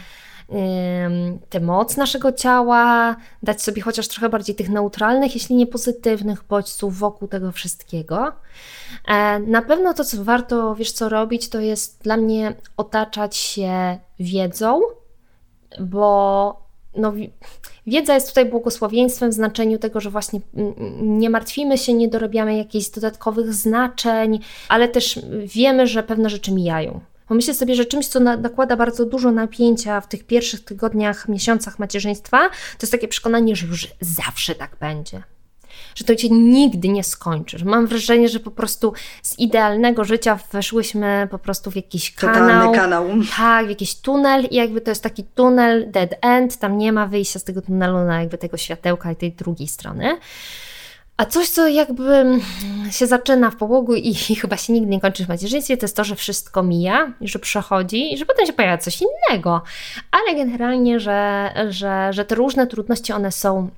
tę 1.48 1.60
moc 1.60 1.96
naszego 1.96 2.32
ciała, 2.32 3.16
dać 3.42 3.62
sobie 3.62 3.82
chociaż 3.82 4.08
trochę 4.08 4.28
bardziej 4.28 4.54
tych 4.54 4.68
neutralnych, 4.68 5.34
jeśli 5.34 5.56
nie 5.56 5.66
pozytywnych 5.66 6.44
bodźców 6.48 6.98
wokół 6.98 7.28
tego 7.28 7.52
wszystkiego. 7.52 8.32
E, 9.08 9.38
na 9.38 9.62
pewno 9.62 9.94
to, 9.94 10.04
co 10.04 10.24
warto, 10.24 10.74
wiesz 10.74 10.92
co 10.92 11.08
robić, 11.08 11.48
to 11.48 11.60
jest 11.60 12.02
dla 12.02 12.16
mnie 12.16 12.54
otaczać 12.76 13.36
się 13.36 13.98
wiedzą, 14.20 14.80
bo 15.80 16.56
no, 16.96 17.12
wiedza 17.86 18.14
jest 18.14 18.28
tutaj 18.28 18.46
błogosławieństwem 18.46 19.30
w 19.30 19.34
znaczeniu 19.34 19.78
tego, 19.78 20.00
że 20.00 20.10
właśnie 20.10 20.40
nie 21.00 21.30
martwimy 21.30 21.78
się, 21.78 21.94
nie 21.94 22.08
dorabiamy 22.08 22.56
jakichś 22.56 22.88
dodatkowych 22.88 23.54
znaczeń, 23.54 24.40
ale 24.68 24.88
też 24.88 25.20
wiemy, 25.44 25.86
że 25.86 26.02
pewne 26.02 26.30
rzeczy 26.30 26.52
mijają. 26.52 27.00
Bo 27.30 27.34
myślę 27.34 27.54
sobie, 27.54 27.74
że 27.74 27.84
czymś, 27.84 28.06
co 28.08 28.20
nakłada 28.20 28.76
bardzo 28.76 29.06
dużo 29.06 29.30
napięcia 29.30 30.00
w 30.00 30.08
tych 30.08 30.24
pierwszych 30.24 30.64
tygodniach, 30.64 31.28
miesiącach 31.28 31.78
macierzyństwa, 31.78 32.48
to 32.48 32.82
jest 32.82 32.92
takie 32.92 33.08
przekonanie, 33.08 33.56
że 33.56 33.66
już 33.66 33.88
zawsze 34.00 34.54
tak 34.54 34.76
będzie 34.80 35.22
że 35.94 36.04
to 36.04 36.14
cię 36.14 36.28
nigdy 36.30 36.88
nie 36.88 37.04
skończysz. 37.04 37.62
Mam 37.62 37.86
wrażenie, 37.86 38.28
że 38.28 38.40
po 38.40 38.50
prostu 38.50 38.92
z 39.22 39.38
idealnego 39.38 40.04
życia 40.04 40.38
weszłyśmy 40.52 41.28
po 41.30 41.38
prostu 41.38 41.70
w 41.70 41.76
jakiś 41.76 42.14
kanał. 42.14 42.72
kanał. 42.72 43.06
Tak, 43.36 43.66
w 43.66 43.68
jakiś 43.68 43.94
tunel 43.94 44.44
i 44.50 44.56
jakby 44.56 44.80
to 44.80 44.90
jest 44.90 45.02
taki 45.02 45.24
tunel 45.24 45.90
dead 45.90 46.10
end, 46.20 46.56
tam 46.56 46.78
nie 46.78 46.92
ma 46.92 47.06
wyjścia 47.06 47.38
z 47.38 47.44
tego 47.44 47.62
tunelu 47.62 47.98
na 47.98 48.20
jakby 48.20 48.38
tego 48.38 48.56
światełka 48.56 49.12
i 49.12 49.16
tej 49.16 49.32
drugiej 49.32 49.68
strony. 49.68 50.18
A 51.20 51.24
coś, 51.26 51.48
co 51.48 51.68
jakby 51.68 52.24
się 52.90 53.06
zaczyna 53.06 53.50
w 53.50 53.56
połogu 53.56 53.94
i, 53.94 54.14
chyba 54.14 54.56
się 54.56 54.72
nigdy 54.72 54.90
nie 54.90 55.00
kończy 55.00 55.24
w 55.24 55.28
macierzyństwie, 55.28 55.76
to 55.76 55.84
jest 55.84 55.96
to, 55.96 56.04
że 56.04 56.16
wszystko 56.16 56.62
mija, 56.62 57.12
że 57.20 57.38
przechodzi 57.38 58.14
i 58.14 58.18
że 58.18 58.26
potem 58.26 58.46
się 58.46 58.52
pojawia 58.52 58.78
coś 58.78 59.02
innego. 59.02 59.62
Ale 60.10 60.34
generalnie, 60.36 61.00
że, 61.00 61.50
że, 61.68 62.12
że 62.12 62.24
te 62.24 62.34
różne 62.34 62.66
trudności, 62.66 63.12
one 63.12 63.32
są 63.32 63.68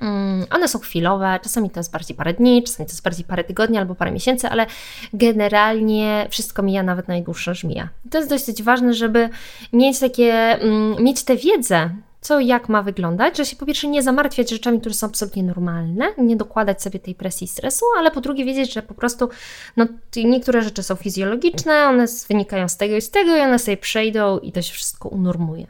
Mm, 0.00 0.46
one 0.50 0.68
są 0.68 0.78
chwilowe, 0.78 1.38
czasami 1.42 1.70
to 1.70 1.80
jest 1.80 1.92
bardziej 1.92 2.16
parę 2.16 2.34
dni, 2.34 2.62
czasami 2.62 2.86
to 2.86 2.92
jest 2.92 3.02
bardziej 3.02 3.24
parę 3.24 3.44
tygodni 3.44 3.78
albo 3.78 3.94
parę 3.94 4.12
miesięcy, 4.12 4.48
ale 4.48 4.66
generalnie 5.12 6.26
wszystko 6.30 6.62
mija, 6.62 6.82
nawet 6.82 7.08
najdłuższe 7.08 7.54
żmija. 7.54 7.88
To 8.10 8.18
jest 8.18 8.30
dosyć 8.30 8.62
ważne, 8.62 8.94
żeby 8.94 9.28
mieć 9.72 9.98
takie, 9.98 10.32
mm, 10.34 11.04
mieć 11.04 11.24
tę 11.24 11.36
wiedzę, 11.36 11.90
co 12.20 12.40
jak 12.40 12.68
ma 12.68 12.82
wyglądać, 12.82 13.36
że 13.36 13.46
się 13.46 13.56
po 13.56 13.66
pierwsze 13.66 13.88
nie 13.88 14.02
zamartwiać 14.02 14.50
rzeczami, 14.50 14.80
które 14.80 14.94
są 14.94 15.06
absolutnie 15.06 15.42
normalne, 15.42 16.06
nie 16.18 16.36
dokładać 16.36 16.82
sobie 16.82 16.98
tej 16.98 17.14
presji 17.14 17.44
i 17.44 17.48
stresu, 17.48 17.84
ale 17.98 18.10
po 18.10 18.20
drugie 18.20 18.44
wiedzieć, 18.44 18.72
że 18.72 18.82
po 18.82 18.94
prostu 18.94 19.28
no, 19.76 19.86
niektóre 20.16 20.62
rzeczy 20.62 20.82
są 20.82 20.94
fizjologiczne, 20.94 21.86
one 21.88 22.06
wynikają 22.28 22.68
z 22.68 22.76
tego 22.76 22.96
i 22.96 23.00
z 23.00 23.10
tego 23.10 23.36
i 23.36 23.40
one 23.40 23.58
sobie 23.58 23.76
przejdą 23.76 24.38
i 24.38 24.52
to 24.52 24.62
się 24.62 24.72
wszystko 24.72 25.08
unormuje. 25.08 25.66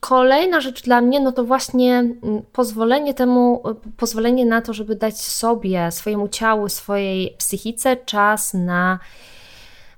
Kolejna 0.00 0.60
rzecz 0.60 0.82
dla 0.82 1.00
mnie, 1.00 1.20
no 1.20 1.32
to 1.32 1.44
właśnie 1.44 2.04
pozwolenie 2.52 3.14
temu, 3.14 3.62
pozwolenie 3.96 4.46
na 4.46 4.62
to, 4.62 4.72
żeby 4.72 4.96
dać 4.96 5.20
sobie, 5.20 5.90
swojemu 5.90 6.28
ciału, 6.28 6.68
swojej 6.68 7.34
psychice 7.38 7.96
czas 7.96 8.54
na, 8.54 8.98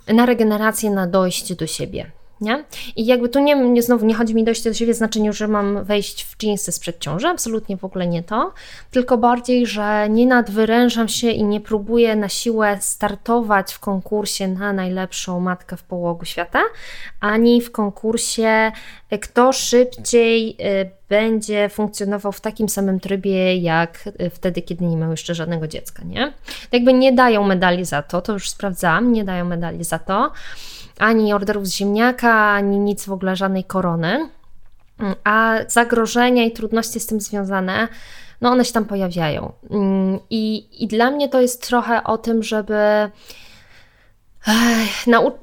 na 0.09 0.27
regenerację, 0.27 0.91
na 0.91 1.07
dojście 1.07 1.55
do 1.55 1.67
siebie. 1.67 2.11
Nie? 2.45 2.65
I 2.97 3.07
jakby 3.07 3.29
tu 3.29 3.41
nie, 3.41 3.55
nie, 3.57 3.83
znowu 3.83 4.07
nie 4.07 4.15
chodzi 4.15 4.35
mi 4.35 4.45
dojść 4.45 4.65
do 4.65 4.75
siebie 4.75 4.95
w 4.95 4.97
znaczeniu, 4.97 5.33
że 5.33 5.49
mam 5.49 5.85
wejść 5.85 6.25
w 6.25 6.43
jeansy 6.43 6.73
sprzed 6.73 6.99
ciąży, 6.99 7.29
absolutnie 7.29 7.77
w 7.77 7.85
ogóle 7.85 8.07
nie 8.07 8.23
to, 8.23 8.53
tylko 8.91 9.19
bardziej, 9.19 9.67
że 9.67 10.09
nie 10.11 10.27
nadwyrężam 10.27 11.09
się 11.09 11.31
i 11.31 11.45
nie 11.45 11.61
próbuję 11.61 12.17
na 12.17 12.29
siłę 12.29 12.79
startować 12.81 13.73
w 13.73 13.79
konkursie 13.79 14.49
na 14.49 14.73
najlepszą 14.73 15.41
matkę 15.41 15.77
w 15.77 15.83
połogu 15.83 16.25
świata, 16.25 16.63
ani 17.21 17.61
w 17.61 17.73
konkursie 17.73 18.73
kto 19.19 19.53
szybciej 19.53 20.57
y, 20.61 20.91
będzie 21.09 21.69
funkcjonował 21.69 22.33
w 22.33 22.41
takim 22.41 22.69
samym 22.69 23.01
trybie, 23.01 23.57
jak 23.57 24.09
y, 24.21 24.31
wtedy, 24.31 24.63
kiedy 24.63 24.85
nie 24.85 24.97
miał 24.97 25.11
jeszcze 25.11 25.35
żadnego 25.35 25.69
dziecka, 25.69 26.03
nie? 26.05 26.33
Jakby 26.73 26.93
nie 26.93 27.13
dają 27.13 27.45
medali 27.45 27.85
za 27.85 28.03
to, 28.03 28.23
to 28.23 28.33
już 28.33 28.51
sprawdzam, 28.51 29.13
nie 29.13 29.25
dają 29.25 29.45
medali 29.45 29.85
za 29.85 29.99
to, 29.99 30.33
ani 30.99 31.35
orderów 31.35 31.67
z 31.67 31.73
ziemniaka, 31.73 32.51
ani 32.51 32.79
nic 32.79 33.05
w 33.05 33.13
ogóle, 33.13 33.37
żadnej 33.37 33.65
korony. 33.65 34.29
A 35.25 35.57
zagrożenia 35.69 36.45
i 36.45 36.53
trudności 36.53 37.01
z 37.01 37.07
tym 37.07 37.21
związane, 37.21 37.89
no 38.41 38.51
one 38.51 38.65
się 38.65 38.73
tam 38.73 38.85
pojawiają. 38.85 39.53
I, 40.31 40.69
i 40.85 40.87
dla 40.87 41.11
mnie 41.11 41.29
to 41.29 41.41
jest 41.41 41.67
trochę 41.67 42.05
o 42.05 42.19
tym, 42.19 42.43
żeby 42.43 43.11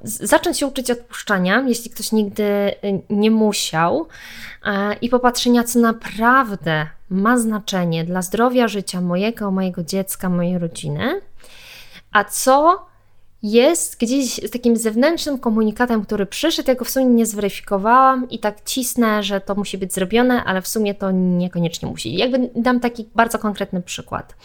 zacząć 0.03 0.57
się 0.59 0.67
uczyć 0.67 0.91
odpuszczania, 0.91 1.63
jeśli 1.67 1.91
ktoś 1.91 2.11
nigdy 2.11 2.43
y, 2.43 3.01
nie 3.09 3.31
musiał, 3.31 4.07
e, 4.65 4.93
i 4.93 5.09
popatrzenia, 5.09 5.63
co 5.63 5.79
naprawdę 5.79 6.87
ma 7.09 7.37
znaczenie 7.37 8.03
dla 8.03 8.21
zdrowia 8.21 8.67
życia 8.67 9.01
mojego, 9.01 9.51
mojego 9.51 9.83
dziecka, 9.83 10.29
mojej 10.29 10.57
rodziny, 10.57 11.21
a 12.11 12.23
co 12.23 12.85
jest 13.43 13.97
gdzieś 13.99 14.35
z 14.35 14.51
takim 14.51 14.77
zewnętrznym 14.77 15.39
komunikatem, 15.39 16.05
który 16.05 16.25
przyszedł, 16.25 16.69
ja 16.69 16.75
go 16.75 16.85
w 16.85 16.89
sumie 16.89 17.05
nie 17.05 17.25
zweryfikowałam 17.25 18.29
i 18.29 18.39
tak 18.39 18.63
cisnę, 18.63 19.23
że 19.23 19.41
to 19.41 19.55
musi 19.55 19.77
być 19.77 19.93
zrobione, 19.93 20.43
ale 20.43 20.61
w 20.61 20.67
sumie 20.67 20.95
to 20.95 21.11
niekoniecznie 21.11 21.89
musi. 21.89 22.15
Jakby 22.15 22.49
dam 22.55 22.79
taki 22.79 23.09
bardzo 23.15 23.39
konkretny 23.39 23.81
przykład. 23.81 24.35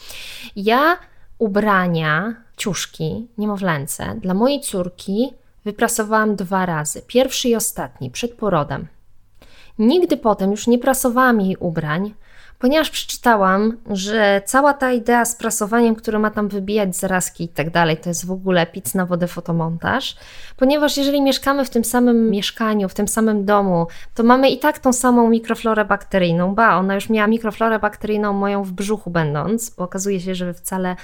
Ja 0.56 0.98
ubrania, 1.38 2.34
ciuszki 2.56 3.26
niemowlęce 3.38 4.14
dla 4.22 4.34
mojej 4.34 4.60
córki 4.60 5.32
wyprasowałam 5.64 6.36
dwa 6.36 6.66
razy. 6.66 7.02
Pierwszy 7.06 7.48
i 7.48 7.56
ostatni, 7.56 8.10
przed 8.10 8.32
porodem. 8.32 8.86
Nigdy 9.78 10.16
potem 10.16 10.50
już 10.50 10.66
nie 10.66 10.78
prasowałam 10.78 11.40
jej 11.40 11.56
ubrań, 11.56 12.14
ponieważ 12.58 12.90
przeczytałam, 12.90 13.76
że 13.90 14.42
cała 14.44 14.74
ta 14.74 14.92
idea 14.92 15.24
z 15.24 15.36
prasowaniem, 15.36 15.94
które 15.94 16.18
ma 16.18 16.30
tam 16.30 16.48
wybijać 16.48 16.96
zarazki 16.96 17.44
i 17.44 17.48
tak 17.48 17.70
dalej, 17.70 17.96
to 17.96 18.10
jest 18.10 18.26
w 18.26 18.30
ogóle 18.30 18.66
pic 18.66 18.94
na 18.94 19.06
wodę 19.06 19.26
fotomontaż, 19.26 20.16
ponieważ 20.56 20.96
jeżeli 20.96 21.22
mieszkamy 21.22 21.64
w 21.64 21.70
tym 21.70 21.84
samym 21.84 22.30
mieszkaniu, 22.30 22.88
w 22.88 22.94
tym 22.94 23.08
samym 23.08 23.44
domu, 23.44 23.86
to 24.14 24.22
mamy 24.22 24.50
i 24.50 24.58
tak 24.58 24.78
tą 24.78 24.92
samą 24.92 25.28
mikroflorę 25.28 25.84
bakteryjną. 25.84 26.54
Ba, 26.54 26.76
ona 26.76 26.94
już 26.94 27.10
miała 27.10 27.26
mikroflorę 27.26 27.78
bakteryjną 27.78 28.32
moją 28.32 28.62
w 28.62 28.72
brzuchu 28.72 29.10
będąc, 29.10 29.70
bo 29.70 29.84
okazuje 29.84 30.20
się, 30.20 30.34
że 30.34 30.54
wcale 30.54 30.96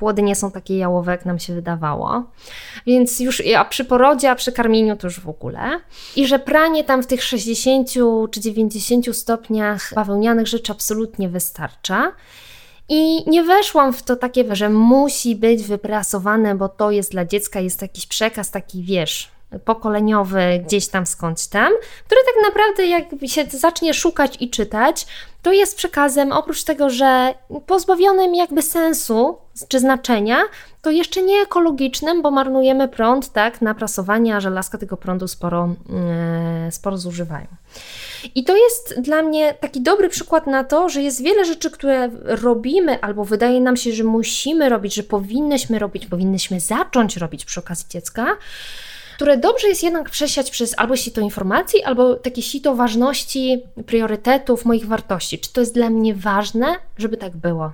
płody 0.00 0.22
nie 0.22 0.34
są 0.34 0.50
takie 0.50 0.78
jałowe, 0.78 1.12
jak 1.12 1.26
nam 1.26 1.38
się 1.38 1.54
wydawało. 1.54 2.24
Więc 2.86 3.20
już, 3.20 3.42
a 3.56 3.64
przy 3.64 3.84
porodzie, 3.84 4.30
a 4.30 4.34
przy 4.34 4.52
karmieniu 4.52 4.96
to 4.96 5.06
już 5.06 5.20
w 5.20 5.28
ogóle. 5.28 5.80
I 6.16 6.26
że 6.26 6.38
pranie 6.38 6.84
tam 6.84 7.02
w 7.02 7.06
tych 7.06 7.22
60 7.22 7.88
czy 8.30 8.40
90 8.40 9.16
stopniach 9.16 9.92
bawełnianych 9.94 10.46
rzeczy 10.46 10.72
absolutnie 10.72 11.28
wystarcza. 11.28 12.12
I 12.88 13.30
nie 13.30 13.42
weszłam 13.42 13.92
w 13.92 14.02
to 14.02 14.16
takie, 14.16 14.56
że 14.56 14.68
musi 14.70 15.36
być 15.36 15.62
wyprasowane, 15.62 16.54
bo 16.54 16.68
to 16.68 16.90
jest 16.90 17.10
dla 17.10 17.24
dziecka, 17.24 17.60
jest 17.60 17.82
jakiś 17.82 18.06
przekaz 18.06 18.50
taki, 18.50 18.82
wiesz, 18.82 19.30
pokoleniowy 19.64 20.62
gdzieś 20.66 20.88
tam 20.88 21.06
skądś 21.06 21.46
tam, 21.46 21.72
który 22.06 22.20
tak 22.26 22.50
naprawdę 22.50 22.86
jak 22.86 23.04
się 23.26 23.44
zacznie 23.58 23.94
szukać 23.94 24.36
i 24.40 24.50
czytać, 24.50 25.06
to 25.42 25.52
jest 25.52 25.76
przekazem 25.76 26.32
oprócz 26.32 26.64
tego, 26.64 26.90
że 26.90 27.34
pozbawionym 27.66 28.34
jakby 28.34 28.62
sensu 28.62 29.38
czy 29.68 29.80
znaczenia, 29.80 30.38
to 30.82 30.90
jeszcze 30.90 31.22
nie 31.22 31.40
ekologicznym, 31.40 32.22
bo 32.22 32.30
marnujemy 32.30 32.88
prąd 32.88 33.32
tak 33.32 33.62
na 33.62 33.74
prasowanie, 33.74 34.36
a 34.36 34.40
żelazka 34.40 34.78
tego 34.78 34.96
prądu 34.96 35.28
sporo, 35.28 35.68
yy, 36.64 36.72
sporo 36.72 36.98
zużywają. 36.98 37.46
I 38.34 38.44
to 38.44 38.56
jest 38.56 39.00
dla 39.00 39.22
mnie 39.22 39.54
taki 39.54 39.80
dobry 39.80 40.08
przykład 40.08 40.46
na 40.46 40.64
to, 40.64 40.88
że 40.88 41.02
jest 41.02 41.22
wiele 41.22 41.44
rzeczy, 41.44 41.70
które 41.70 42.10
robimy, 42.24 43.00
albo 43.00 43.24
wydaje 43.24 43.60
nam 43.60 43.76
się, 43.76 43.92
że 43.92 44.04
musimy 44.04 44.68
robić, 44.68 44.94
że 44.94 45.02
powinnyśmy 45.02 45.78
robić, 45.78 46.06
powinnyśmy 46.06 46.60
zacząć 46.60 47.16
robić 47.16 47.44
przy 47.44 47.60
okazji 47.60 47.86
dziecka, 47.88 48.26
które 49.20 49.38
dobrze 49.38 49.68
jest 49.68 49.82
jednak 49.82 50.10
przesiać 50.10 50.50
przez 50.50 50.74
albo 50.76 50.96
sito 50.96 51.20
informacji, 51.20 51.82
albo 51.82 52.14
takie 52.14 52.42
sito 52.42 52.74
ważności, 52.74 53.62
priorytetów, 53.86 54.64
moich 54.64 54.86
wartości. 54.86 55.38
Czy 55.38 55.52
to 55.52 55.60
jest 55.60 55.74
dla 55.74 55.90
mnie 55.90 56.14
ważne, 56.14 56.76
żeby 56.98 57.16
tak 57.16 57.36
było? 57.36 57.72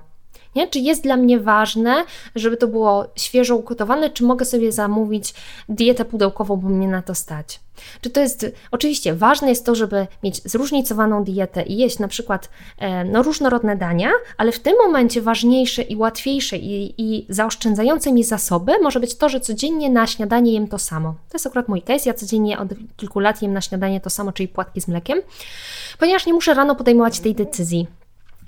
Nie? 0.57 0.67
Czy 0.67 0.79
jest 0.79 1.03
dla 1.03 1.17
mnie 1.17 1.39
ważne, 1.39 2.05
żeby 2.35 2.57
to 2.57 2.67
było 2.67 3.05
świeżo 3.15 3.55
ugotowane, 3.55 4.09
czy 4.09 4.23
mogę 4.23 4.45
sobie 4.45 4.71
zamówić 4.71 5.33
dietę 5.69 6.05
pudełkową, 6.05 6.55
bo 6.55 6.69
mnie 6.69 6.87
na 6.87 7.01
to 7.01 7.15
stać? 7.15 7.59
Czy 8.01 8.09
to 8.09 8.19
jest, 8.19 8.45
oczywiście 8.71 9.13
ważne 9.13 9.49
jest 9.49 9.65
to, 9.65 9.75
żeby 9.75 10.07
mieć 10.23 10.41
zróżnicowaną 10.45 11.23
dietę 11.23 11.63
i 11.63 11.77
jeść 11.77 11.99
na 11.99 12.07
przykład 12.07 12.49
e, 12.77 13.03
no, 13.03 13.23
różnorodne 13.23 13.75
dania, 13.75 14.09
ale 14.37 14.51
w 14.51 14.59
tym 14.59 14.73
momencie 14.85 15.21
ważniejsze 15.21 15.81
i 15.81 15.95
łatwiejsze 15.95 16.57
i, 16.57 16.93
i 16.97 17.25
zaoszczędzające 17.29 18.11
mi 18.11 18.23
zasoby 18.23 18.71
może 18.81 18.99
być 18.99 19.15
to, 19.15 19.29
że 19.29 19.39
codziennie 19.39 19.89
na 19.89 20.07
śniadanie 20.07 20.53
jem 20.53 20.67
to 20.67 20.79
samo. 20.79 21.09
To 21.09 21.35
jest 21.35 21.47
akurat 21.47 21.67
mój 21.67 21.81
case, 21.81 22.09
ja 22.09 22.13
codziennie 22.13 22.59
od 22.59 22.69
kilku 22.97 23.19
lat 23.19 23.41
jem 23.41 23.53
na 23.53 23.61
śniadanie 23.61 24.01
to 24.01 24.09
samo, 24.09 24.31
czyli 24.31 24.47
płatki 24.47 24.81
z 24.81 24.87
mlekiem, 24.87 25.21
ponieważ 25.99 26.25
nie 26.25 26.33
muszę 26.33 26.53
rano 26.53 26.75
podejmować 26.75 27.19
tej 27.19 27.35
decyzji. 27.35 27.87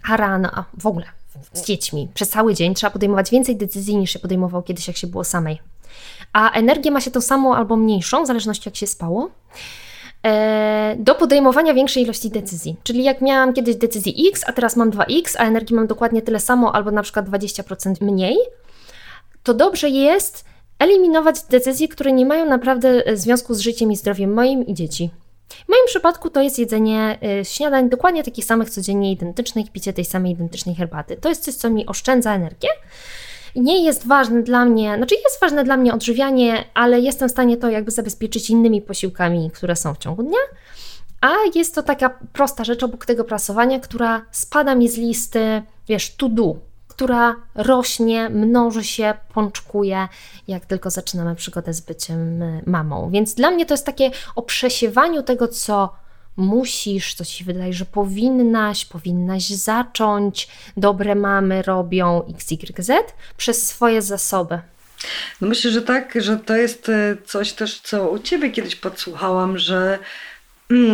A 0.10 0.18
rano, 0.18 0.50
a 0.54 0.64
w 0.78 0.86
ogóle 0.86 1.19
z 1.54 1.66
dziećmi 1.66 2.08
przez 2.14 2.30
cały 2.30 2.54
dzień 2.54 2.74
trzeba 2.74 2.92
podejmować 2.92 3.32
więcej 3.32 3.56
decyzji 3.58 3.98
niż 3.98 4.12
się 4.12 4.20
podejmował 4.20 4.64
kiedyś, 4.64 4.88
jak 4.88 4.98
się 4.98 5.08
było 5.08 5.24
samej. 5.24 5.60
A 6.34 6.52
energię 6.52 6.92
ma 6.92 7.02
się 7.02 7.12
tą 7.12 7.22
samą 7.22 7.56
albo 7.56 7.76
mniejszą, 7.76 8.24
w 8.24 8.28
zależności 8.28 8.70
jak 8.70 8.76
się 8.76 8.88
spało. 8.88 9.30
e, 10.26 10.96
do 11.00 11.16
podejmowania 11.16 11.74
większej 11.74 12.04
ilości 12.04 12.30
decyzji. 12.30 12.76
Czyli 12.84 13.04
jak 13.04 13.22
miałam 13.22 13.54
kiedyś 13.54 13.76
decyzję 13.76 14.14
X, 14.30 14.44
a 14.48 14.54
teraz 14.54 14.76
mam 14.76 14.92
2X, 14.92 15.36
a 15.38 15.44
energii 15.44 15.76
mam 15.76 15.88
dokładnie 15.88 16.22
tyle 16.22 16.40
samo, 16.40 16.76
albo 16.76 16.92
na 16.92 17.02
przykład 17.02 17.30
20% 17.30 17.94
mniej, 18.02 18.38
to 19.44 19.54
dobrze 19.54 19.90
jest 19.90 20.46
eliminować 20.80 21.44
decyzje, 21.44 21.88
które 21.88 22.12
nie 22.12 22.26
mają 22.26 22.46
naprawdę 22.46 23.04
związku 23.14 23.54
z 23.54 23.60
życiem 23.60 23.92
i 23.92 23.96
zdrowiem 23.96 24.34
moim 24.34 24.66
i 24.68 24.74
dzieci. 24.74 25.10
W 25.50 25.70
moim 25.70 25.86
przypadku 25.86 26.30
to 26.30 26.42
jest 26.42 26.60
jedzenie 26.60 27.20
y, 27.42 27.46
śniadań 27.46 27.90
dokładnie 27.90 28.24
takich 28.24 28.46
samych 28.46 28.70
codziennie 28.70 29.12
identycznych, 29.12 29.72
picie 29.72 29.94
tej 29.94 30.06
samej 30.06 30.32
identycznej 30.32 30.76
herbaty. 30.76 31.18
To 31.18 31.30
jest 31.30 31.44
coś, 31.44 31.56
co 31.56 31.70
mi 31.70 31.86
oszczędza 31.86 32.36
energię. 32.36 32.70
Nie 33.56 33.84
jest 33.86 34.08
ważne 34.08 34.44
dla 34.44 34.66
mnie, 34.66 34.94
znaczy 34.98 35.16
jest 35.24 35.42
ważne 35.42 35.64
dla 35.64 35.78
mnie 35.78 35.94
odżywianie, 35.94 36.64
ale 36.74 37.00
jestem 37.00 37.30
w 37.30 37.32
stanie 37.32 37.58
to 37.58 37.70
jakby 37.70 37.92
zabezpieczyć 37.92 38.50
innymi 38.50 38.82
posiłkami, 38.82 39.52
które 39.52 39.76
są 39.76 39.94
w 39.94 39.98
ciągu 39.98 40.24
dnia. 40.24 40.40
A 41.22 41.30
jest 41.56 41.76
to 41.76 41.84
taka 41.84 42.10
prosta 42.34 42.64
rzecz 42.64 42.84
obok 42.84 43.06
tego 43.06 43.24
prasowania, 43.24 43.80
która 43.80 44.26
spada 44.32 44.76
mi 44.76 44.90
z 44.90 44.98
listy, 44.98 45.62
wiesz, 45.88 46.16
to 46.16 46.30
do, 46.30 46.56
która 47.00 47.36
rośnie, 47.56 48.30
mnoży 48.30 48.84
się, 48.84 49.14
pączkuje, 49.34 50.08
jak 50.48 50.66
tylko 50.66 50.90
zaczynamy 50.90 51.36
przygodę 51.36 51.74
z 51.74 51.82
byciem 51.82 52.42
y, 52.42 52.62
mamą. 52.66 53.10
Więc 53.10 53.34
dla 53.34 53.52
mnie 53.52 53.66
to 53.66 53.74
jest 53.74 53.86
takie 53.86 54.12
o 54.36 54.42
przesiewaniu 54.42 55.24
tego, 55.24 55.48
co 55.48 55.94
musisz, 56.38 57.14
co 57.14 57.26
ci 57.26 57.44
wydaje, 57.44 57.74
że 57.74 57.86
powinnaś, 57.86 58.86
powinnaś 58.86 59.48
zacząć, 59.48 60.48
dobre 60.78 61.16
mamy 61.16 61.62
robią 61.62 62.22
XYZ 62.36 62.92
przez 63.38 63.68
swoje 63.68 64.02
zasoby. 64.02 64.60
No 65.42 65.48
myślę, 65.48 65.72
że 65.72 65.82
tak, 65.82 66.14
że 66.22 66.38
to 66.38 66.56
jest 66.56 66.90
y, 66.90 67.18
coś 67.26 67.54
też, 67.54 67.82
co 67.82 68.10
u 68.10 68.20
ciebie 68.20 68.52
kiedyś 68.52 68.76
podsłuchałam, 68.76 69.58
że 69.58 70.00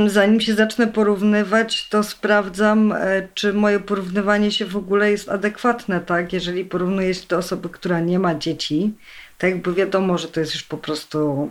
zanim 0.07 0.41
się 0.41 0.53
zacznę 0.53 0.87
porównywać, 0.87 1.89
to 1.89 2.03
sprawdzam, 2.03 2.91
e, 2.91 3.27
czy 3.33 3.53
moje 3.53 3.79
porównywanie 3.79 4.51
się 4.51 4.65
w 4.65 4.77
ogóle 4.77 5.11
jest 5.11 5.29
adekwatne, 5.29 6.01
tak? 6.01 6.33
Jeżeli 6.33 6.65
porównuję 6.65 7.13
się 7.13 7.27
do 7.27 7.37
osoby, 7.37 7.69
która 7.69 7.99
nie 7.99 8.19
ma 8.19 8.35
dzieci, 8.35 8.93
to 9.37 9.47
jakby 9.47 9.73
wiadomo, 9.73 10.17
że 10.17 10.27
to 10.27 10.39
jest 10.39 10.53
już 10.53 10.63
po 10.63 10.77
prostu 10.77 11.49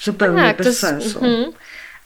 zupełnie 0.00 0.42
tak, 0.42 0.56
bez 0.56 0.66
jest, 0.66 0.80
sensu. 0.80 1.24
Mm 1.24 1.30
-hmm. 1.30 1.52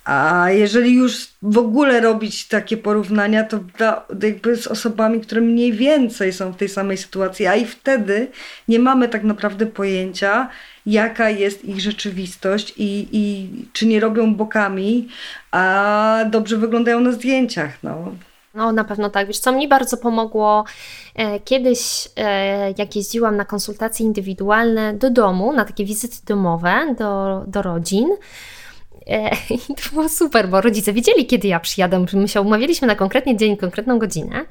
A 0.09 0.51
jeżeli 0.51 0.95
już 0.95 1.29
w 1.43 1.59
ogóle 1.59 2.01
robić 2.01 2.49
takie 2.49 2.77
porównania, 2.77 3.45
to 3.45 3.59
dla, 3.59 4.07
jakby 4.23 4.57
z 4.57 4.67
osobami, 4.67 5.21
które 5.21 5.41
mniej 5.41 5.73
więcej 5.73 6.33
są 6.33 6.53
w 6.53 6.57
tej 6.57 6.69
samej 6.69 6.97
sytuacji, 6.97 7.47
a 7.47 7.55
i 7.55 7.67
wtedy 7.67 8.29
nie 8.69 8.79
mamy 8.79 9.09
tak 9.09 9.25
naprawdę 9.25 9.67
pojęcia, 9.67 10.49
jaka 10.87 11.31
jest 11.31 11.65
ich 11.65 11.81
rzeczywistość 11.81 12.75
i, 12.77 13.09
i 13.13 13.49
czy 13.73 13.87
nie 13.87 14.01
robią 14.01 14.35
bokami, 14.35 15.09
a 15.51 16.25
dobrze 16.31 16.57
wyglądają 16.57 17.01
na 17.01 17.13
zdjęciach. 17.13 17.83
No. 17.83 18.13
No, 18.55 18.73
na 18.73 18.85
pewno 18.85 19.11
tak. 19.11 19.27
Wiesz, 19.27 19.39
co 19.39 19.53
mi 19.53 19.69
bardzo 19.69 19.97
pomogło 19.97 20.65
e, 21.15 21.41
kiedyś, 21.41 22.09
e, 22.17 22.75
jak 22.79 22.97
jeździłam 22.97 23.37
na 23.37 23.45
konsultacje 23.45 24.07
indywidualne 24.07 24.95
do 24.95 25.11
domu, 25.11 25.53
na 25.53 25.65
takie 25.65 25.85
wizyty 25.85 26.17
domowe 26.27 26.95
do, 26.99 27.43
do 27.47 27.63
rodzin, 27.63 28.09
I 29.71 29.75
to 29.75 29.91
było 29.93 30.09
super, 30.09 30.49
bo 30.49 30.61
rodzice 30.61 30.93
wiedzieli, 30.93 31.27
kiedy 31.27 31.49
ja 31.49 31.61
przyjadę. 31.61 32.05
My 32.13 32.29
się 32.29 32.41
umawialiśmy 32.41 32.89
na 32.89 32.95
konkretny 32.95 33.37
dzień, 33.37 33.57
konkretną 33.57 33.99
godzinę. 33.99 34.45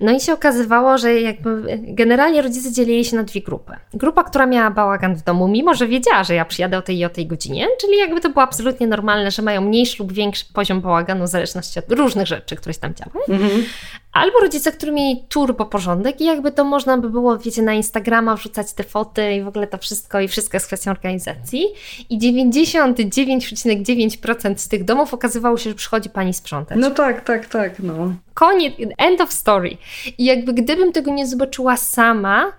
No 0.00 0.12
i 0.12 0.20
się 0.20 0.32
okazywało, 0.32 0.98
że 0.98 1.20
jakby 1.20 1.78
generalnie 1.82 2.42
rodzice 2.42 2.72
dzielili 2.72 3.04
się 3.04 3.16
na 3.16 3.22
dwie 3.22 3.40
grupy. 3.40 3.72
Grupa, 3.94 4.24
która 4.24 4.46
miała 4.46 4.70
bałagan 4.70 5.14
w 5.14 5.22
domu, 5.22 5.48
mimo 5.48 5.74
że 5.74 5.86
wiedziała, 5.86 6.24
że 6.24 6.34
ja 6.34 6.44
przyjadę 6.44 6.78
o 6.78 6.82
tej 6.82 6.98
i 6.98 7.04
o 7.04 7.08
tej 7.08 7.26
godzinie, 7.26 7.66
czyli 7.80 7.98
jakby 7.98 8.20
to 8.20 8.30
było 8.30 8.42
absolutnie 8.42 8.86
normalne, 8.86 9.30
że 9.30 9.42
mają 9.42 9.60
mniejszy 9.60 9.96
lub 10.02 10.12
większy 10.12 10.44
poziom 10.52 10.80
bałaganu 10.80 11.24
w 11.24 11.28
zależności 11.28 11.78
od 11.78 11.92
różnych 11.92 12.26
rzeczy, 12.26 12.56
które 12.56 12.74
się 12.74 12.80
tam 12.80 12.94
działy. 12.94 13.24
Mhm. 13.28 13.64
Albo 14.12 14.38
rodzice, 14.38 14.72
którzy 14.72 14.92
mieli 14.92 15.24
turbo 15.28 15.66
porządek 15.66 16.20
i 16.20 16.24
jakby 16.24 16.52
to 16.52 16.64
można 16.64 16.98
by 16.98 17.10
było, 17.10 17.38
wiecie, 17.38 17.62
na 17.62 17.72
Instagrama 17.72 18.36
wrzucać 18.36 18.72
te 18.72 18.84
foty 18.84 19.34
i 19.34 19.42
w 19.42 19.48
ogóle 19.48 19.66
to 19.66 19.78
wszystko 19.78 20.20
i 20.20 20.28
wszystko 20.28 20.56
jest 20.56 20.66
kwestią 20.66 20.90
organizacji. 20.90 21.66
I 22.10 22.18
99,9% 22.18 24.58
z 24.58 24.68
tych 24.68 24.84
domów 24.84 25.14
okazywało 25.14 25.56
się, 25.56 25.70
że 25.70 25.76
przychodzi 25.76 26.10
pani 26.10 26.34
sprzątać. 26.34 26.78
No 26.80 26.90
tak, 26.90 27.24
tak, 27.24 27.46
tak, 27.46 27.78
no. 27.78 28.14
Koniec, 28.34 28.74
end 28.98 29.20
of 29.20 29.32
story. 29.32 29.76
I 30.18 30.24
jakby 30.24 30.52
gdybym 30.52 30.92
tego 30.92 31.10
nie 31.10 31.26
zobaczyła 31.26 31.76
sama, 31.76 32.52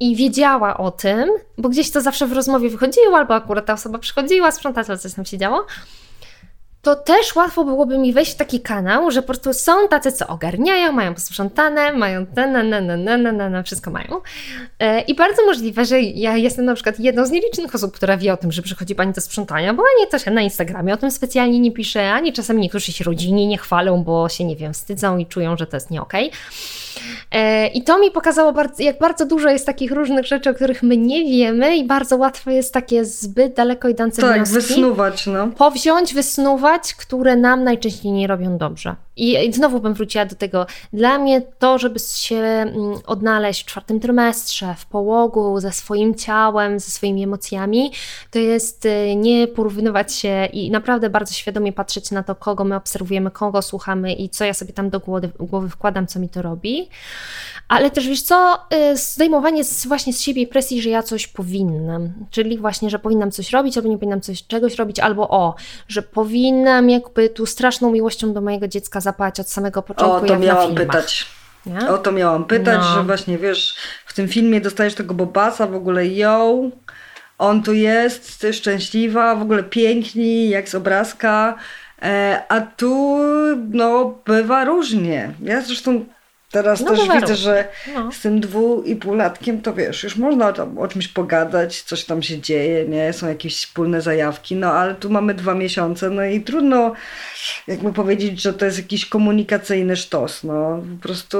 i 0.00 0.16
wiedziała 0.16 0.76
o 0.76 0.90
tym, 0.90 1.28
bo 1.58 1.68
gdzieś 1.68 1.90
to 1.90 2.00
zawsze 2.00 2.26
w 2.26 2.32
rozmowie 2.32 2.70
wychodziło, 2.70 3.16
albo 3.16 3.34
akurat 3.34 3.66
ta 3.66 3.72
osoba 3.72 3.98
przychodziła 3.98 4.50
sprzątać, 4.50 4.90
albo 4.90 5.02
coś 5.02 5.14
tam 5.14 5.24
się 5.24 5.38
działo, 5.38 5.66
to 6.86 6.96
też 6.96 7.36
łatwo 7.36 7.64
byłoby 7.64 7.98
mi 7.98 8.12
wejść 8.12 8.32
w 8.32 8.36
taki 8.36 8.60
kanał, 8.60 9.10
że 9.10 9.22
po 9.22 9.26
prostu 9.26 9.52
są 9.52 9.88
tacy, 9.88 10.12
co 10.12 10.26
ogarniają, 10.26 10.92
mają 10.92 11.14
posprzątane, 11.14 11.92
mają 11.92 12.26
te, 12.26 12.46
na, 12.46 12.62
na, 12.62 12.80
na, 12.80 12.96
na, 12.96 13.32
na, 13.32 13.50
na, 13.50 13.62
wszystko 13.62 13.90
mają. 13.90 14.20
E, 14.78 15.00
I 15.00 15.14
bardzo 15.14 15.46
możliwe, 15.46 15.84
że 15.84 16.00
ja 16.00 16.36
jestem 16.36 16.64
na 16.64 16.74
przykład 16.74 17.00
jedną 17.00 17.26
z 17.26 17.30
nielicznych 17.30 17.74
osób, 17.74 17.94
która 17.94 18.16
wie 18.16 18.32
o 18.32 18.36
tym, 18.36 18.52
że 18.52 18.62
przychodzi 18.62 18.94
pani 18.94 19.12
do 19.12 19.20
sprzątania, 19.20 19.74
bo 19.74 19.82
ani 19.82 20.20
się 20.20 20.30
na 20.30 20.42
Instagramie 20.42 20.94
o 20.94 20.96
tym 20.96 21.10
specjalnie 21.10 21.60
nie 21.60 21.72
pisze, 21.72 22.12
ani 22.12 22.32
czasami 22.32 22.62
niektórzy 22.62 22.92
się 22.92 23.04
rodzinie 23.04 23.46
nie 23.46 23.58
chwalą, 23.58 24.04
bo 24.04 24.28
się, 24.28 24.44
nie 24.44 24.56
wiem, 24.56 24.72
wstydzą 24.72 25.18
i 25.18 25.26
czują, 25.26 25.56
że 25.56 25.66
to 25.66 25.76
jest 25.76 25.90
nie 25.90 26.02
okej. 26.02 26.28
Okay. 26.28 26.85
E, 27.32 27.66
I 27.66 27.82
to 27.82 27.98
mi 27.98 28.10
pokazało, 28.10 28.52
jak 28.78 28.98
bardzo 28.98 29.26
dużo 29.26 29.48
jest 29.48 29.66
takich 29.66 29.92
różnych 29.92 30.26
rzeczy, 30.26 30.50
o 30.50 30.54
których 30.54 30.82
my 30.82 30.96
nie 30.96 31.24
wiemy 31.24 31.76
i 31.76 31.84
bardzo 31.84 32.16
łatwo 32.16 32.50
jest 32.50 32.74
takie 32.74 33.04
zbyt 33.04 33.54
daleko 33.54 33.88
idące 33.88 34.22
tak, 34.22 34.34
wnioski. 34.34 34.54
Tak, 34.54 34.62
wysnuwać, 34.62 35.26
no. 35.26 35.48
Powziąć, 35.48 36.14
wysnuwać, 36.14 36.94
które 36.94 37.36
nam 37.36 37.64
najczęściej 37.64 38.12
nie 38.12 38.26
robią 38.26 38.58
dobrze. 38.58 38.96
I 39.16 39.52
znowu 39.52 39.80
bym 39.80 39.94
wróciła 39.94 40.24
do 40.24 40.36
tego. 40.36 40.66
Dla 40.92 41.18
mnie 41.18 41.42
to, 41.58 41.78
żeby 41.78 41.98
się 41.98 42.36
mm, 42.36 42.74
odnaleźć 43.06 43.62
w 43.62 43.66
czwartym 43.66 44.00
trymestrze, 44.00 44.74
w 44.78 44.86
połogu, 44.86 45.60
ze 45.60 45.72
swoim 45.72 46.14
ciałem, 46.14 46.80
ze 46.80 46.90
swoimi 46.90 47.22
emocjami, 47.22 47.92
to 48.30 48.38
jest 48.38 48.86
y, 48.86 49.16
nie 49.16 49.48
porównywać 49.48 50.12
się 50.12 50.46
i 50.52 50.70
naprawdę 50.70 51.10
bardzo 51.10 51.34
świadomie 51.34 51.72
patrzeć 51.72 52.10
na 52.10 52.22
to, 52.22 52.34
kogo 52.34 52.64
my 52.64 52.76
obserwujemy, 52.76 53.30
kogo 53.30 53.62
słuchamy 53.62 54.12
i 54.12 54.28
co 54.28 54.44
ja 54.44 54.54
sobie 54.54 54.72
tam 54.72 54.90
do 54.90 55.00
głowy, 55.00 55.30
głowy 55.38 55.68
wkładam, 55.68 56.06
co 56.06 56.20
mi 56.20 56.28
to 56.28 56.42
robi. 56.42 56.85
Ale 57.68 57.90
też 57.90 58.08
wiesz 58.08 58.22
co, 58.22 58.58
y, 58.92 58.96
zdejmowanie 58.96 59.64
z, 59.64 59.86
właśnie 59.86 60.12
z 60.12 60.20
siebie 60.20 60.46
presji, 60.46 60.82
że 60.82 60.90
ja 60.90 61.02
coś 61.02 61.26
powinnam. 61.26 62.12
Czyli 62.30 62.58
właśnie, 62.58 62.90
że 62.90 62.98
powinnam 62.98 63.30
coś 63.30 63.50
robić, 63.50 63.76
albo 63.76 63.88
nie 63.88 63.96
powinnam 63.96 64.20
coś 64.20 64.46
czegoś 64.46 64.74
robić, 64.74 65.00
albo 65.00 65.28
o, 65.28 65.54
że 65.88 66.02
powinnam 66.02 66.90
jakby 66.90 67.28
tu 67.28 67.46
straszną 67.46 67.92
miłością 67.92 68.32
do 68.32 68.40
mojego 68.40 68.68
dziecka 68.68 69.00
zapać 69.00 69.40
od 69.40 69.50
samego 69.50 69.82
początku. 69.82 70.24
O, 70.24 70.28
to 70.28 70.38
miałam 70.38 70.74
pytać. 70.74 71.26
Nie? 71.66 71.88
O 71.88 71.98
to 71.98 72.12
miałam 72.12 72.44
pytać, 72.44 72.80
no. 72.80 72.94
że 72.94 73.02
właśnie 73.02 73.38
wiesz, 73.38 73.76
w 74.06 74.14
tym 74.14 74.28
filmie 74.28 74.60
dostajesz 74.60 74.94
tego 74.94 75.14
Bobasa, 75.14 75.66
w 75.66 75.74
ogóle 75.74 76.06
ją, 76.06 76.70
on 77.38 77.62
tu 77.62 77.74
jest, 77.74 78.46
szczęśliwa, 78.52 79.34
w 79.34 79.42
ogóle 79.42 79.62
piękni, 79.62 80.48
jak 80.48 80.68
z 80.68 80.74
obrazka, 80.74 81.54
e, 82.02 82.42
a 82.48 82.60
tu 82.60 83.18
no 83.70 84.18
bywa 84.26 84.64
różnie. 84.64 85.32
Ja 85.42 85.60
zresztą 85.60 86.04
Teraz 86.50 86.80
no 86.80 86.90
też 86.90 87.00
widzę, 87.08 87.36
że 87.36 87.68
no. 87.94 88.12
z 88.12 88.20
tym 88.20 88.40
dwu 88.40 88.82
i 88.82 88.96
półlatkiem 88.96 89.62
to 89.62 89.74
wiesz, 89.74 90.02
już 90.02 90.16
można 90.16 90.52
tam 90.52 90.78
o 90.78 90.88
czymś 90.88 91.08
pogadać, 91.08 91.82
coś 91.82 92.04
tam 92.04 92.22
się 92.22 92.40
dzieje, 92.40 92.88
nie? 92.88 93.12
Są 93.12 93.28
jakieś 93.28 93.56
wspólne 93.56 94.00
zajawki, 94.02 94.56
no 94.56 94.72
ale 94.72 94.94
tu 94.94 95.10
mamy 95.10 95.34
dwa 95.34 95.54
miesiące, 95.54 96.10
no 96.10 96.24
i 96.24 96.40
trudno 96.40 96.92
jakby 97.66 97.92
powiedzieć, 97.92 98.42
że 98.42 98.52
to 98.52 98.64
jest 98.64 98.78
jakiś 98.78 99.06
komunikacyjny 99.06 99.96
sztos, 99.96 100.44
no. 100.44 100.82
Po 100.96 101.02
prostu 101.02 101.38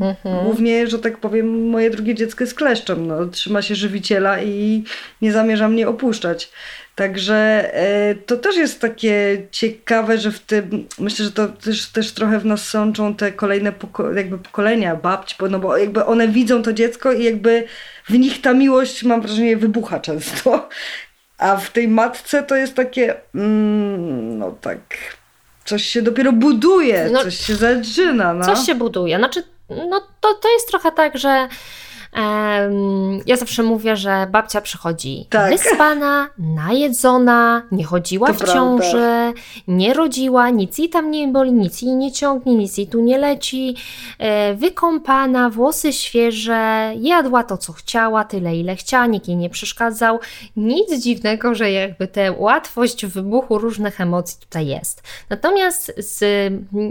mhm. 0.00 0.44
głównie, 0.44 0.86
że 0.86 0.98
tak 0.98 1.18
powiem, 1.18 1.68
moje 1.68 1.90
drugie 1.90 2.14
dziecko 2.14 2.44
jest 2.44 2.54
kleszczem, 2.54 3.06
no. 3.06 3.26
Trzyma 3.26 3.62
się 3.62 3.74
żywiciela 3.74 4.42
i 4.42 4.84
nie 5.22 5.32
zamierza 5.32 5.68
mnie 5.68 5.88
opuszczać. 5.88 6.50
Także 7.00 7.70
e, 7.74 8.14
to 8.14 8.36
też 8.36 8.56
jest 8.56 8.80
takie 8.80 9.46
ciekawe, 9.50 10.18
że 10.18 10.32
w 10.32 10.38
tym, 10.38 10.88
myślę, 10.98 11.24
że 11.24 11.32
to 11.32 11.48
też, 11.48 11.86
też 11.86 12.12
trochę 12.12 12.38
w 12.38 12.44
nas 12.44 12.68
sączą 12.68 13.14
te 13.14 13.32
kolejne 13.32 13.72
poko 13.72 14.12
jakby 14.12 14.38
pokolenia 14.38 14.96
babci, 14.96 15.36
bo, 15.38 15.48
no 15.48 15.58
bo 15.58 15.76
jakby 15.76 16.04
one 16.04 16.28
widzą 16.28 16.62
to 16.62 16.72
dziecko 16.72 17.12
i 17.12 17.24
jakby 17.24 17.64
w 18.08 18.18
nich 18.18 18.40
ta 18.40 18.52
miłość, 18.54 19.02
mam 19.02 19.20
wrażenie, 19.20 19.56
wybucha 19.56 20.00
często. 20.00 20.68
A 21.38 21.56
w 21.56 21.70
tej 21.70 21.88
matce 21.88 22.42
to 22.42 22.56
jest 22.56 22.74
takie, 22.74 23.14
mm, 23.34 24.38
no 24.38 24.56
tak, 24.60 24.80
coś 25.64 25.84
się 25.84 26.02
dopiero 26.02 26.32
buduje, 26.32 27.08
no, 27.12 27.22
coś 27.22 27.46
się 27.46 27.54
zaczyna. 27.54 28.34
No. 28.34 28.44
Coś 28.44 28.66
się 28.66 28.74
buduje. 28.74 29.18
Znaczy, 29.18 29.42
no 29.70 30.00
to, 30.20 30.34
to 30.34 30.52
jest 30.52 30.68
trochę 30.68 30.92
tak, 30.92 31.18
że 31.18 31.48
Ja 33.26 33.36
zawsze 33.36 33.62
mówię, 33.62 33.96
że 33.96 34.26
babcia 34.30 34.60
przychodzi 34.60 35.26
tak. 35.30 35.52
wyspana, 35.52 36.28
najedzona, 36.38 37.62
nie 37.72 37.84
chodziła 37.84 38.26
to 38.26 38.34
w 38.34 38.36
prawda. 38.36 38.54
ciąży, 38.54 39.32
nie 39.68 39.94
rodziła, 39.94 40.50
nic 40.50 40.78
jej 40.78 40.88
tam 40.88 41.10
nie 41.10 41.28
boli, 41.28 41.52
nic 41.52 41.82
jej 41.82 41.94
nie 41.94 42.12
ciągnie, 42.12 42.54
nic 42.54 42.78
jej 42.78 42.86
tu 42.86 43.00
nie 43.00 43.18
leci, 43.18 43.76
e, 44.18 44.54
wykąpana, 44.54 45.50
włosy 45.50 45.92
świeże, 45.92 46.92
jadła 47.00 47.44
to, 47.44 47.56
co 47.56 47.72
chciała, 47.72 48.24
tyle, 48.24 48.56
ile 48.56 48.76
chciała, 48.76 49.06
nikt 49.06 49.28
jej 49.28 49.36
nie 49.36 49.50
przeszkadzał. 49.50 50.18
Nic 50.56 51.02
dziwnego, 51.02 51.54
że 51.54 51.70
jakby 51.72 52.08
tę 52.08 52.32
łatwość 52.32 53.06
wybuchu 53.06 53.58
różnych 53.58 54.00
emocji 54.00 54.36
tutaj 54.40 54.66
jest. 54.66 55.02
Natomiast 55.30 55.92
z 55.96 56.24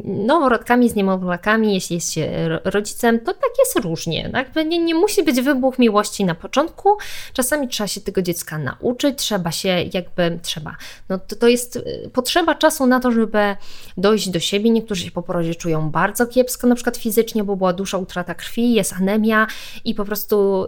noworodkami, 0.05 0.89
z 0.89 0.95
niemowlakami, 0.95 1.73
jeśli 1.73 1.95
jest 1.95 2.13
się 2.13 2.29
rodzicem, 2.63 3.19
to 3.19 3.33
tak 3.33 3.51
jest 3.59 3.85
różnie. 3.85 4.29
Tak? 4.33 4.65
Nie, 4.65 4.79
nie 4.79 4.95
musi 4.95 5.08
być 5.23 5.41
wybuch 5.41 5.79
miłości 5.79 6.25
na 6.25 6.35
początku. 6.35 6.89
Czasami 7.33 7.67
trzeba 7.67 7.87
się 7.87 8.01
tego 8.01 8.21
dziecka 8.21 8.57
nauczyć, 8.57 9.17
trzeba 9.17 9.51
się 9.51 9.69
jakby, 9.93 10.39
trzeba. 10.41 10.75
No 11.09 11.19
to, 11.19 11.35
to 11.35 11.47
jest 11.47 11.75
y, 11.75 12.09
potrzeba 12.13 12.55
czasu 12.55 12.87
na 12.87 12.99
to, 12.99 13.11
żeby 13.11 13.55
dojść 13.97 14.29
do 14.29 14.39
siebie. 14.39 14.69
Niektórzy 14.69 15.03
się 15.03 15.11
po 15.11 15.21
porodzie 15.21 15.55
czują 15.55 15.91
bardzo 15.91 16.27
kiepsko, 16.27 16.67
na 16.67 16.75
przykład 16.75 16.97
fizycznie, 16.97 17.43
bo 17.43 17.55
była 17.55 17.73
dusza 17.73 17.97
utrata 17.97 18.35
krwi, 18.35 18.73
jest 18.73 18.93
anemia 18.93 19.47
i 19.85 19.95
po 19.95 20.05
prostu 20.05 20.67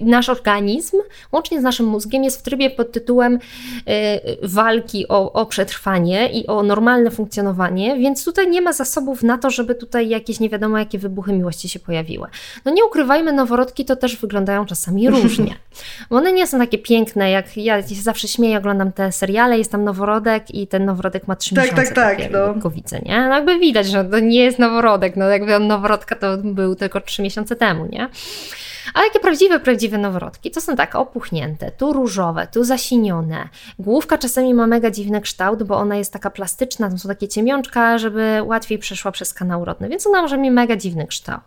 nasz 0.00 0.28
organizm, 0.28 0.96
łącznie 1.32 1.60
z 1.60 1.62
naszym 1.62 1.86
mózgiem, 1.86 2.24
jest 2.24 2.40
w 2.40 2.42
trybie 2.42 2.70
pod 2.70 2.92
tytułem 2.92 3.34
y, 3.34 3.38
walki 4.42 5.08
o, 5.08 5.32
o 5.32 5.46
przetrwanie 5.46 6.28
i 6.28 6.46
o 6.46 6.62
normalne 6.62 7.10
funkcjonowanie, 7.10 7.98
więc 7.98 8.24
tutaj 8.24 8.50
nie 8.50 8.62
ma 8.62 8.72
zasobów 8.72 9.22
na 9.22 9.38
to, 9.38 9.50
żeby 9.50 9.74
tutaj 9.74 10.08
jakieś 10.08 10.40
nie 10.40 10.48
wiadomo 10.48 10.78
jakie 10.78 10.98
wybuchy 10.98 11.32
miłości 11.32 11.68
się 11.68 11.78
pojawiły. 11.78 12.28
No 12.64 12.72
nie 12.72 12.84
ukrywajmy, 12.84 13.32
noworodki 13.32 13.75
to 13.84 13.96
też 13.96 14.16
wyglądają 14.16 14.66
czasami 14.66 15.10
różnie. 15.10 15.54
Bo 16.10 16.16
one 16.16 16.32
nie 16.32 16.46
są 16.46 16.58
takie 16.58 16.78
piękne, 16.78 17.30
jak 17.30 17.56
ja 17.56 17.88
się 17.88 17.94
zawsze 17.94 18.28
śmieję, 18.28 18.58
oglądam 18.58 18.92
te 18.92 19.12
seriale, 19.12 19.58
jest 19.58 19.72
tam 19.72 19.84
noworodek 19.84 20.54
i 20.54 20.66
ten 20.66 20.84
noworodek 20.84 21.28
ma 21.28 21.36
trzy 21.36 21.54
tak, 21.54 21.64
miesiące. 21.64 21.94
Tak, 21.94 22.18
tak, 22.18 22.30
no. 22.30 22.54
go 22.54 22.70
widzę, 22.70 22.98
nie? 22.98 23.28
No 23.28 23.34
jakby 23.34 23.58
widać, 23.58 23.86
że 23.86 24.04
to 24.04 24.18
nie 24.18 24.44
jest 24.44 24.58
noworodek, 24.58 25.16
no 25.16 25.28
jakby 25.28 25.56
on 25.56 25.66
noworodka 25.66 26.16
to 26.16 26.38
był 26.38 26.74
tylko 26.74 27.00
trzy 27.00 27.22
miesiące 27.22 27.56
temu, 27.56 27.86
nie? 27.86 28.08
A 28.94 29.04
jakie 29.04 29.20
prawdziwe, 29.20 29.60
prawdziwe 29.60 29.98
noworodki 29.98 30.50
to 30.50 30.60
są 30.60 30.76
tak 30.76 30.94
opuchnięte, 30.94 31.70
tu 31.70 31.92
różowe, 31.92 32.48
tu 32.52 32.64
zasinione. 32.64 33.48
Główka 33.78 34.18
czasami 34.18 34.54
ma 34.54 34.66
mega 34.66 34.90
dziwny 34.90 35.20
kształt, 35.20 35.62
bo 35.62 35.76
ona 35.76 35.96
jest 35.96 36.12
taka 36.12 36.30
plastyczna, 36.30 36.90
to 36.90 36.98
są 36.98 37.08
takie 37.08 37.28
ciemiączka, 37.28 37.98
żeby 37.98 38.42
łatwiej 38.44 38.78
przeszła 38.78 39.12
przez 39.12 39.34
kanał 39.34 39.64
rodny, 39.64 39.88
więc 39.88 40.06
ona 40.06 40.22
może 40.22 40.38
mieć 40.38 40.52
mega 40.52 40.76
dziwny 40.76 41.06
kształt. 41.06 41.42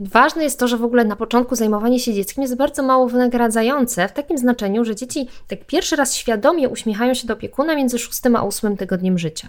Ważne 0.00 0.44
jest 0.44 0.58
to, 0.58 0.68
że 0.68 0.76
w 0.76 0.84
ogóle 0.84 1.04
na 1.04 1.16
początku 1.16 1.56
zajmowanie 1.56 2.00
się 2.00 2.14
dzieckiem 2.14 2.42
jest 2.42 2.56
bardzo 2.56 2.82
mało 2.82 3.08
wynagradzające, 3.08 4.08
w 4.08 4.12
takim 4.12 4.38
znaczeniu, 4.38 4.84
że 4.84 4.96
dzieci 4.96 5.28
tak 5.48 5.64
pierwszy 5.64 5.96
raz 5.96 6.14
świadomie 6.14 6.68
uśmiechają 6.68 7.14
się 7.14 7.26
do 7.26 7.34
opiekuna 7.34 7.76
między 7.76 7.98
6 7.98 8.20
a 8.36 8.46
8 8.46 8.76
tygodniem 8.76 9.18
życia. 9.18 9.48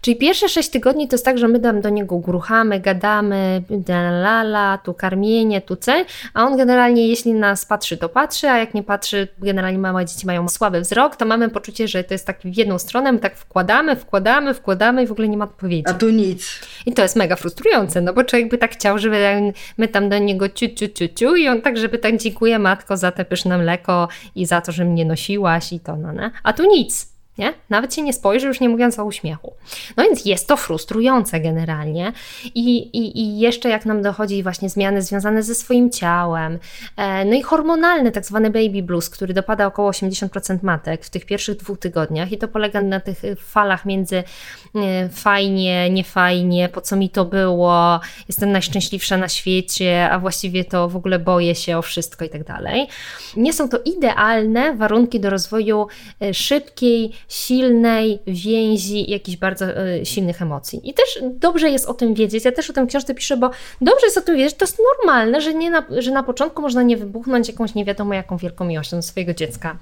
Czyli 0.00 0.16
pierwsze 0.16 0.48
6 0.48 0.70
tygodni 0.70 1.08
to 1.08 1.14
jest 1.14 1.24
tak, 1.24 1.38
że 1.38 1.48
my 1.48 1.60
tam 1.60 1.80
do 1.80 1.88
niego 1.88 2.18
gruchamy, 2.18 2.80
gadamy, 2.80 3.62
la, 4.42 4.78
tu 4.78 4.94
karmienie, 4.94 5.60
tu 5.60 5.76
cel, 5.76 6.04
a 6.34 6.44
on 6.44 6.56
generalnie 6.56 7.08
jeśli 7.08 7.34
nas 7.34 7.66
patrzy, 7.66 7.96
to 7.96 8.08
patrzy, 8.08 8.48
a 8.48 8.58
jak 8.58 8.74
nie 8.74 8.82
patrzy, 8.82 9.28
generalnie 9.38 9.78
małe 9.78 10.04
dzieci 10.04 10.26
mają 10.26 10.48
słaby 10.48 10.80
wzrok, 10.80 11.16
to 11.16 11.24
mamy 11.24 11.48
poczucie, 11.48 11.88
że 11.88 12.04
to 12.04 12.14
jest 12.14 12.26
tak 12.26 12.40
w 12.40 12.56
jedną 12.56 12.78
stronę, 12.78 13.12
my 13.12 13.18
tak 13.18 13.36
wkładamy, 13.36 13.96
wkładamy, 13.96 14.54
wkładamy 14.54 15.02
i 15.02 15.06
w 15.06 15.12
ogóle 15.12 15.28
nie 15.28 15.36
ma 15.36 15.44
odpowiedzi. 15.44 15.84
A 15.90 15.94
tu 15.94 16.10
nic. 16.10 16.60
I 16.86 16.92
to 16.92 17.02
jest 17.02 17.16
mega 17.16 17.36
frustrujące, 17.36 18.00
no 18.00 18.11
bo 18.12 18.24
człowiek 18.24 18.48
by 18.48 18.58
tak 18.58 18.72
chciał, 18.72 18.98
żeby 18.98 19.52
my 19.78 19.88
tam 19.88 20.08
do 20.08 20.18
niego 20.18 20.48
ciu, 20.48 20.68
ciu, 20.68 20.88
ciu, 20.88 21.08
ciu 21.14 21.36
i 21.36 21.48
on 21.48 21.62
tak, 21.62 21.78
żeby 21.78 21.98
tak 21.98 22.16
dziękuję 22.16 22.58
matko 22.58 22.96
za 22.96 23.12
te 23.12 23.24
pyszne 23.24 23.58
mleko 23.58 24.08
i 24.34 24.46
za 24.46 24.60
to, 24.60 24.72
że 24.72 24.84
mnie 24.84 25.04
nosiłaś 25.04 25.72
i 25.72 25.80
to, 25.80 25.96
no, 25.96 26.12
no. 26.12 26.30
A 26.42 26.52
tu 26.52 26.64
nic. 26.68 27.11
Nie? 27.38 27.54
Nawet 27.70 27.94
się 27.94 28.02
nie 28.02 28.12
spojrzy, 28.12 28.46
już 28.46 28.60
nie 28.60 28.68
mówiąc 28.68 28.98
o 28.98 29.04
uśmiechu. 29.04 29.54
No 29.96 30.04
więc 30.04 30.24
jest 30.24 30.48
to 30.48 30.56
frustrujące 30.56 31.40
generalnie. 31.40 32.12
I, 32.44 32.78
i, 32.78 33.20
i 33.20 33.38
jeszcze 33.38 33.68
jak 33.68 33.86
nam 33.86 34.02
dochodzi 34.02 34.42
właśnie 34.42 34.68
zmiany 34.68 35.02
związane 35.02 35.42
ze 35.42 35.54
swoim 35.54 35.90
ciałem, 35.90 36.58
e, 36.96 37.24
no 37.24 37.34
i 37.34 37.42
hormonalny, 37.42 38.12
tak 38.12 38.24
zwany 38.24 38.50
baby 38.50 38.82
blues, 38.82 39.10
który 39.10 39.34
dopada 39.34 39.66
około 39.66 39.90
80% 39.90 40.58
matek 40.62 41.04
w 41.04 41.10
tych 41.10 41.26
pierwszych 41.26 41.56
dwóch 41.56 41.78
tygodniach 41.78 42.32
i 42.32 42.38
to 42.38 42.48
polega 42.48 42.82
na 42.82 43.00
tych 43.00 43.22
falach 43.38 43.84
między 43.84 44.22
e, 44.74 45.08
fajnie, 45.08 45.90
niefajnie, 45.90 46.68
po 46.68 46.80
co 46.80 46.96
mi 46.96 47.10
to 47.10 47.24
było, 47.24 48.00
jestem 48.28 48.52
najszczęśliwsza 48.52 49.16
na 49.16 49.28
świecie, 49.28 50.10
a 50.10 50.18
właściwie 50.18 50.64
to 50.64 50.88
w 50.88 50.96
ogóle 50.96 51.18
boję 51.18 51.54
się 51.54 51.78
o 51.78 51.82
wszystko 51.82 52.24
i 52.24 52.28
tak 52.28 52.44
dalej. 52.44 52.88
Nie 53.36 53.52
są 53.52 53.68
to 53.68 53.78
idealne 53.84 54.74
warunki 54.76 55.20
do 55.20 55.30
rozwoju 55.30 55.86
e, 56.22 56.34
szybkiej, 56.34 57.12
silnej 57.32 58.18
więzi, 58.26 59.10
jakichś 59.10 59.38
bardzo 59.38 59.66
y, 59.66 60.06
silnych 60.06 60.42
emocji. 60.42 60.90
I 60.90 60.94
też 60.94 61.18
dobrze 61.22 61.70
jest 61.70 61.88
o 61.88 61.94
tym 61.94 62.14
wiedzieć, 62.14 62.44
ja 62.44 62.52
też 62.52 62.70
o 62.70 62.72
tym 62.72 62.86
książce 62.86 63.14
piszę, 63.14 63.36
bo 63.36 63.50
dobrze 63.80 64.06
jest 64.06 64.18
o 64.18 64.20
tym 64.20 64.36
wiedzieć, 64.36 64.54
to 64.54 64.64
jest 64.64 64.78
normalne, 64.98 65.40
że, 65.40 65.54
nie 65.54 65.70
na, 65.70 65.84
że 65.98 66.10
na 66.10 66.22
początku 66.22 66.62
można 66.62 66.82
nie 66.82 66.96
wybuchnąć 66.96 67.48
jakąś 67.48 67.74
nie 67.74 67.84
wiadomo 67.84 68.14
jaką 68.14 68.36
wielką 68.36 68.64
miłością 68.64 68.96
do 68.96 69.02
swojego 69.02 69.34
dziecka. 69.34 69.76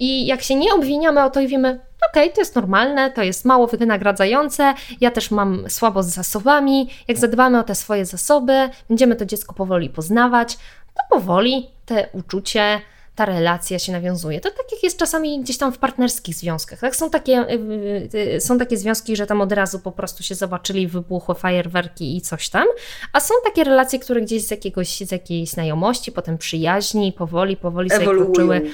I 0.00 0.26
jak 0.26 0.42
się 0.42 0.54
nie 0.54 0.74
obwiniamy 0.74 1.24
o 1.24 1.30
to 1.30 1.40
i 1.40 1.48
wiemy, 1.48 1.68
okej, 2.10 2.22
okay, 2.22 2.34
to 2.34 2.40
jest 2.40 2.56
normalne, 2.56 3.10
to 3.10 3.22
jest 3.22 3.44
mało 3.44 3.66
wynagradzające, 3.66 4.74
ja 5.00 5.10
też 5.10 5.30
mam 5.30 5.64
słabo 5.68 6.02
z 6.02 6.06
zasobami, 6.06 6.90
jak 7.08 7.18
zadbamy 7.18 7.58
o 7.58 7.62
te 7.62 7.74
swoje 7.74 8.04
zasoby, 8.04 8.68
będziemy 8.88 9.16
to 9.16 9.26
dziecko 9.26 9.54
powoli 9.54 9.90
poznawać, 9.90 10.56
to 10.94 11.02
powoli 11.10 11.70
te 11.86 12.08
uczucie, 12.12 12.80
ta 13.14 13.24
relacja 13.24 13.78
się 13.78 13.92
nawiązuje. 13.92 14.40
To 14.40 14.50
tak 14.50 14.72
jak 14.72 14.82
jest 14.82 14.98
czasami 14.98 15.40
gdzieś 15.40 15.58
tam 15.58 15.72
w 15.72 15.78
partnerskich 15.78 16.34
związkach. 16.34 16.78
Tak? 16.80 16.96
Są, 16.96 17.10
takie, 17.10 17.50
y, 17.50 18.08
y, 18.36 18.40
są 18.40 18.58
takie 18.58 18.76
związki, 18.76 19.16
że 19.16 19.26
tam 19.26 19.40
od 19.40 19.52
razu 19.52 19.78
po 19.78 19.92
prostu 19.92 20.22
się 20.22 20.34
zobaczyli, 20.34 20.88
wybuchły 20.88 21.34
fajerwerki 21.34 22.16
i 22.16 22.20
coś 22.20 22.48
tam, 22.48 22.66
a 23.12 23.20
są 23.20 23.34
takie 23.44 23.64
relacje, 23.64 23.98
które 23.98 24.20
gdzieś 24.20 24.46
z, 24.46 24.50
jakiegoś, 24.50 25.00
z 25.00 25.12
jakiejś 25.12 25.50
znajomości, 25.50 26.12
potem 26.12 26.38
przyjaźni, 26.38 27.12
powoli, 27.12 27.56
powoli 27.56 27.90
sobie 27.90 28.04
kroczyły 28.04 28.70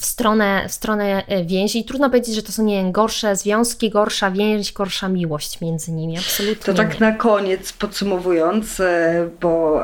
w 0.00 0.04
stronę, 0.04 0.64
w 0.68 0.72
stronę 0.72 1.26
e, 1.26 1.44
więzi. 1.44 1.78
I 1.78 1.84
trudno 1.84 2.10
powiedzieć, 2.10 2.34
że 2.34 2.42
to 2.42 2.52
są 2.52 2.64
nie 2.64 2.92
gorsze 2.92 3.36
związki, 3.36 3.90
gorsza 3.90 4.30
więź, 4.30 4.72
gorsza 4.72 5.08
miłość 5.08 5.60
między 5.60 5.92
nimi. 5.92 6.18
Absolutnie. 6.18 6.64
To 6.64 6.74
tak 6.74 7.00
nie. 7.00 7.06
na 7.06 7.12
koniec 7.12 7.72
podsumowując, 7.72 8.80
e, 8.80 9.28
bo 9.40 9.82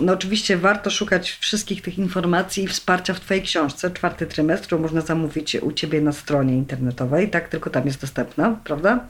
no 0.00 0.12
oczywiście 0.12 0.56
warto 0.56 0.90
szukać 0.90 1.30
wszystkich 1.30 1.82
tych 1.82 1.98
informacji 1.98 2.64
i 2.64 2.66
wsparcia 2.68 3.14
w 3.14 3.20
Twojej 3.20 3.42
książce, 3.42 3.90
czwarty 3.90 4.26
trymestr, 4.26 4.66
którą 4.66 4.82
można 4.82 5.00
zamówić 5.00 5.54
u 5.54 5.72
Ciebie 5.72 6.00
na 6.00 6.12
stronie 6.12 6.54
internetowej, 6.54 7.30
tak? 7.30 7.48
Tylko 7.48 7.70
tam 7.70 7.86
jest 7.86 8.00
dostępna, 8.00 8.56
prawda? 8.64 9.04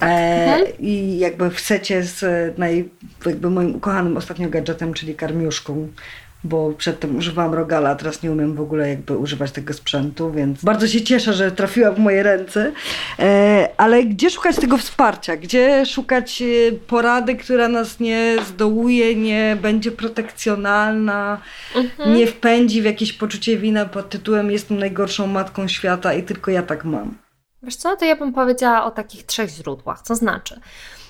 E, 0.00 0.04
mhm. 0.04 0.78
I 0.78 1.18
jakby 1.18 1.50
w 1.50 1.60
secie 1.60 2.02
z 2.02 2.58
naj, 2.58 2.90
jakby 3.26 3.50
moim 3.50 3.76
ukochanym 3.76 4.16
ostatnio 4.16 4.48
gadżetem, 4.48 4.94
czyli 4.94 5.14
karmiuszką, 5.14 5.88
bo 6.44 6.72
przedtem 6.72 7.16
używałam 7.16 7.54
Rogala, 7.54 7.90
a 7.90 7.94
teraz 7.94 8.22
nie 8.22 8.32
umiem 8.32 8.54
w 8.54 8.60
ogóle 8.60 8.88
jakby 8.88 9.16
używać 9.16 9.52
tego 9.52 9.74
sprzętu, 9.74 10.32
więc 10.32 10.64
bardzo 10.64 10.88
się 10.88 11.02
cieszę, 11.02 11.32
że 11.32 11.52
trafiła 11.52 11.92
w 11.92 11.98
moje 11.98 12.22
ręce. 12.22 12.72
E, 13.18 13.68
ale 13.76 14.04
gdzie 14.04 14.30
szukać 14.30 14.56
tego 14.56 14.78
wsparcia? 14.78 15.36
Gdzie 15.36 15.86
szukać 15.86 16.42
e, 16.42 16.72
porady, 16.72 17.36
która 17.36 17.68
nas 17.68 18.00
nie 18.00 18.36
zdołuje, 18.46 19.14
nie 19.14 19.56
będzie 19.62 19.92
protekcjonalna, 19.92 21.40
mhm. 21.74 22.14
nie 22.14 22.26
wpędzi 22.26 22.82
w 22.82 22.84
jakieś 22.84 23.12
poczucie 23.12 23.56
winy 23.56 23.86
pod 23.86 24.10
tytułem 24.10 24.50
jestem 24.50 24.78
najgorszą 24.78 25.26
matką 25.26 25.68
świata 25.68 26.14
i 26.14 26.22
tylko 26.22 26.50
ja 26.50 26.62
tak 26.62 26.84
mam? 26.84 27.14
Wiesz 27.62 27.76
co, 27.76 27.96
to 27.96 28.04
ja 28.04 28.16
bym 28.16 28.32
powiedziała 28.32 28.84
o 28.84 28.90
takich 28.90 29.26
trzech 29.26 29.50
źródłach. 29.50 30.02
Co 30.02 30.14
znaczy, 30.14 30.60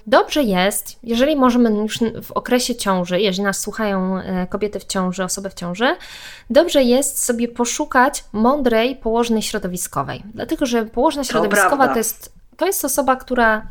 Dobrze 0.09 0.43
jest, 0.43 0.99
jeżeli 1.03 1.37
możemy 1.37 1.71
już 1.71 1.99
w 2.23 2.33
okresie 2.33 2.75
ciąży, 2.75 3.21
jeżeli 3.21 3.43
nas 3.43 3.61
słuchają 3.61 4.19
e, 4.19 4.47
kobiety 4.47 4.81
w 4.81 4.85
ciąży, 4.85 5.25
osoby 5.25 5.51
w 5.51 5.55
ciąży, 5.55 5.97
dobrze 6.51 6.83
jest 6.83 7.25
sobie 7.25 7.49
poszukać 7.49 8.25
mądrej 8.33 8.97
położnej 8.97 9.43
środowiskowej. 9.43 10.23
Dlatego, 10.35 10.67
że 10.67 10.85
położna 10.85 11.25
środowiskowa 11.25 11.87
to, 11.89 11.93
to 11.93 11.99
jest 11.99 12.38
to 12.59 12.67
jest 12.67 12.85
osoba, 12.85 13.17
która 13.17 13.57
e, 13.57 13.63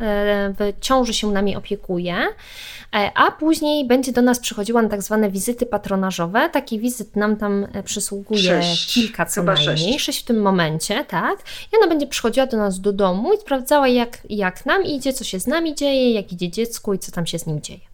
w 0.59 0.79
ciąży 0.81 1.13
się 1.13 1.31
nami 1.31 1.55
opiekuje, 1.55 2.15
e, 2.15 3.11
a 3.15 3.31
później 3.31 3.87
będzie 3.87 4.11
do 4.11 4.21
nas 4.21 4.39
przychodziła 4.39 4.81
na 4.81 4.89
tak 4.89 5.01
zwane 5.01 5.31
wizyty 5.31 5.65
patronażowe. 5.65 6.49
Taki 6.49 6.79
wizyt 6.79 7.15
nam 7.15 7.35
tam 7.35 7.67
e, 7.73 7.83
przysługuje 7.83 8.41
sześć, 8.41 8.93
kilka 8.93 9.25
co 9.25 9.43
najmniej, 9.43 9.77
sześć. 9.77 10.01
sześć 10.01 10.21
w 10.21 10.25
tym 10.25 10.41
momencie, 10.41 11.05
tak. 11.05 11.39
I 11.73 11.77
ona 11.77 11.87
będzie 11.87 12.07
przychodziła 12.07 12.45
do 12.45 12.57
nas 12.57 12.79
do 12.79 12.93
domu 12.93 13.33
i 13.33 13.37
sprawdzała, 13.37 13.87
jak, 13.87 14.17
jak 14.29 14.65
nam 14.65 14.83
idzie, 14.83 15.13
co 15.13 15.23
się 15.23 15.39
z 15.39 15.47
nami 15.47 15.75
dzieje, 15.75 16.13
jak 16.13 16.31
idzie 16.31 16.49
dziecku 16.49 16.93
i 16.93 16.99
co 16.99 17.11
tam 17.11 17.25
się 17.25 17.39
z 17.39 17.45
nim 17.45 17.61
dzieje. 17.61 17.86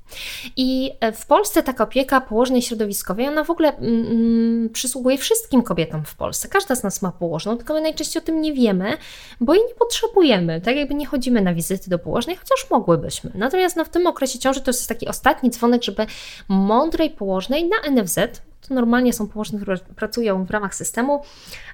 I 0.58 0.91
e, 0.99 1.12
w 1.12 1.26
Polsce 1.26 1.64
taka 1.64 1.84
opieka 1.84 2.22
położnej 2.22 2.62
środowiskowej, 2.62 3.28
ona 3.28 3.43
w 3.43 3.49
ogóle 3.49 3.78
mm, 3.78 4.06
mm, 4.06 4.70
przysługuje 4.70 5.18
wszystkim 5.18 5.62
kobietom 5.62 6.06
w 6.06 6.16
Polsce. 6.16 6.47
Każda 6.47 6.76
z 6.76 6.84
nas 6.84 7.01
ma 7.01 7.12
położną, 7.12 7.58
tylko 7.58 7.74
my 7.74 7.82
najczęściej 7.82 8.24
o 8.24 8.26
tym 8.26 8.41
nie 8.41 8.54
wiemy, 8.54 8.97
bo 9.41 9.54
jej 9.54 9.64
nie 9.68 9.76
potrzebujemy. 9.76 10.62
Tak 10.62 10.76
jakby 10.76 10.95
nie 10.95 11.06
chodzimy 11.06 11.41
na 11.41 11.54
wizyty 11.54 11.89
do 11.89 11.99
położnej, 11.99 12.36
chociaż 12.36 12.70
mogłybyśmy. 12.72 13.32
Natomiast 13.36 13.76
no, 13.76 13.86
w 13.86 13.89
tym 13.89 14.08
okresie 14.08 14.39
ciąży 14.39 14.62
to 14.62 14.72
jest 14.72 14.89
taki 14.89 15.08
ostatni 15.08 15.49
dzwonek, 15.49 15.84
żeby 15.84 16.06
mądrej 16.47 17.10
położnej 17.10 17.70
na 17.70 18.01
NFZ, 18.01 18.20
to 18.68 18.74
normalnie 18.74 19.14
są 19.14 19.28
położne, 19.28 19.59
które 19.59 19.78
pracują 19.78 20.45
w 20.45 20.51
ramach 20.51 20.76
systemu, 20.76 21.22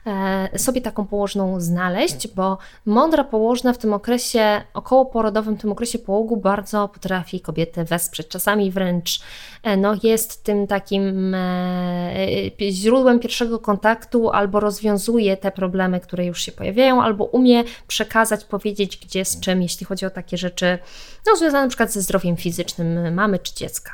e, 0.05 0.59
sobie 0.59 0.81
taką 0.81 1.05
położną 1.05 1.61
znaleźć, 1.61 2.27
bo 2.27 2.57
mądra 2.85 3.23
położna 3.23 3.73
w 3.73 3.77
tym 3.77 3.93
okresie 3.93 4.61
okołoporodowym, 4.73 5.55
w 5.55 5.61
tym 5.61 5.71
okresie 5.71 5.99
połogu 5.99 6.37
bardzo 6.37 6.87
potrafi 6.87 7.41
kobietę 7.41 7.85
wesprzeć. 7.85 8.27
Czasami 8.27 8.71
wręcz 8.71 9.21
e, 9.63 9.77
no, 9.77 9.95
jest 10.03 10.43
tym 10.43 10.67
takim 10.67 11.35
e, 11.35 12.71
źródłem 12.71 13.19
pierwszego 13.19 13.59
kontaktu 13.59 14.29
albo 14.29 14.59
rozwiązuje 14.59 15.37
te 15.37 15.51
problemy, 15.51 15.99
które 15.99 16.25
już 16.25 16.41
się 16.41 16.51
pojawiają, 16.51 17.03
albo 17.03 17.25
umie 17.25 17.63
przekazać, 17.87 18.45
powiedzieć 18.45 18.97
gdzie 18.97 19.25
z 19.25 19.39
czym, 19.39 19.61
jeśli 19.61 19.85
chodzi 19.85 20.05
o 20.05 20.09
takie 20.09 20.37
rzeczy 20.37 20.79
no, 21.27 21.35
związane 21.35 21.63
na 21.63 21.69
przykład 21.69 21.91
ze 21.91 22.01
zdrowiem 22.01 22.37
fizycznym 22.37 23.13
mamy 23.13 23.39
czy 23.39 23.55
dziecka. 23.55 23.93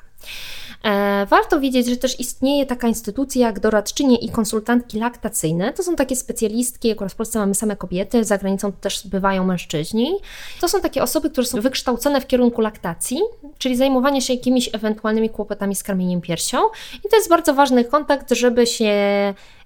E, 0.85 1.25
warto 1.25 1.59
wiedzieć, 1.59 1.87
że 1.87 1.97
też 1.97 2.19
istnieje 2.19 2.65
taka 2.65 2.87
instytucja 2.87 3.47
jak 3.47 3.59
doradczynie 3.59 4.17
i 4.17 4.29
konsultantki 4.29 4.99
laktacyjne. 4.99 5.73
To 5.73 5.83
są 5.83 5.95
takie 5.95 6.15
specjalistki, 6.15 6.91
akurat 6.91 7.13
w 7.13 7.15
Polsce 7.15 7.39
mamy 7.39 7.55
same 7.55 7.75
kobiety, 7.75 8.23
za 8.23 8.37
granicą 8.37 8.71
też 8.71 9.07
bywają 9.07 9.45
mężczyźni. 9.45 10.17
To 10.61 10.67
są 10.67 10.81
takie 10.81 11.03
osoby, 11.03 11.29
które 11.29 11.47
są 11.47 11.61
wykształcone 11.61 12.21
w 12.21 12.27
kierunku 12.27 12.61
laktacji, 12.61 13.19
czyli 13.57 13.75
zajmowania 13.75 14.21
się 14.21 14.33
jakimiś 14.33 14.69
ewentualnymi 14.73 15.29
kłopotami 15.29 15.75
z 15.75 15.83
karmieniem 15.83 16.21
piersią. 16.21 16.57
I 17.05 17.09
to 17.09 17.15
jest 17.15 17.29
bardzo 17.29 17.53
ważny 17.53 17.85
kontakt, 17.85 18.31
żeby 18.33 18.67
się 18.67 18.93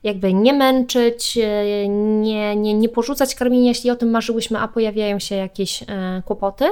jakby 0.03 0.33
nie 0.33 0.53
męczyć, 0.53 1.37
e, 1.37 1.87
nie, 1.87 2.55
nie, 2.55 2.73
nie 2.73 2.89
porzucać 2.89 3.35
karmienia, 3.35 3.67
jeśli 3.67 3.91
o 3.91 3.95
tym 3.95 4.09
marzyłyśmy, 4.09 4.59
a 4.59 4.67
pojawiają 4.67 5.19
się 5.19 5.35
jakieś 5.35 5.83
e, 5.83 6.21
kłopoty. 6.25 6.65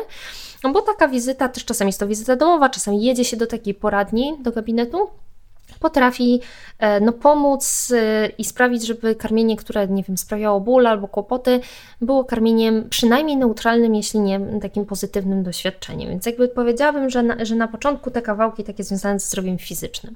No 0.68 0.74
bo 0.74 0.82
taka 0.82 1.08
wizyta, 1.08 1.50
też 1.50 1.66
czasami 1.66 1.90
jest 1.90 2.00
to 2.00 2.08
wizyta 2.08 2.36
domowa, 2.36 2.70
czasami 2.70 3.04
jedzie 3.04 3.26
się 3.26 3.38
do 3.38 3.48
takiej 3.48 3.74
poradni, 3.74 4.38
do 4.42 4.52
gabinetu, 4.52 5.10
potrafi 5.80 6.42
e, 6.80 7.00
no, 7.00 7.12
pomóc 7.12 7.94
e, 7.96 8.28
i 8.38 8.44
sprawić, 8.44 8.88
żeby 8.88 9.16
karmienie, 9.16 9.58
które 9.58 9.88
nie 9.88 10.04
wiem, 10.04 10.18
sprawiało 10.18 10.60
ból 10.60 10.88
albo 10.88 11.08
kłopoty, 11.08 11.60
było 12.02 12.26
karmieniem 12.26 12.90
przynajmniej 12.90 13.38
neutralnym, 13.38 13.96
jeśli 13.96 14.20
nie 14.20 14.40
takim 14.62 14.86
pozytywnym 14.86 15.44
doświadczeniem. 15.44 16.10
Więc 16.10 16.26
jakby 16.26 16.48
powiedziałabym, 16.48 17.10
że 17.10 17.24
na, 17.24 17.46
że 17.46 17.56
na 17.56 17.68
początku 17.68 18.12
te 18.12 18.22
kawałki 18.22 18.64
takie 18.64 18.84
związane 18.84 19.20
ze 19.20 19.28
zdrowiem 19.28 19.58
fizycznym. 19.58 20.16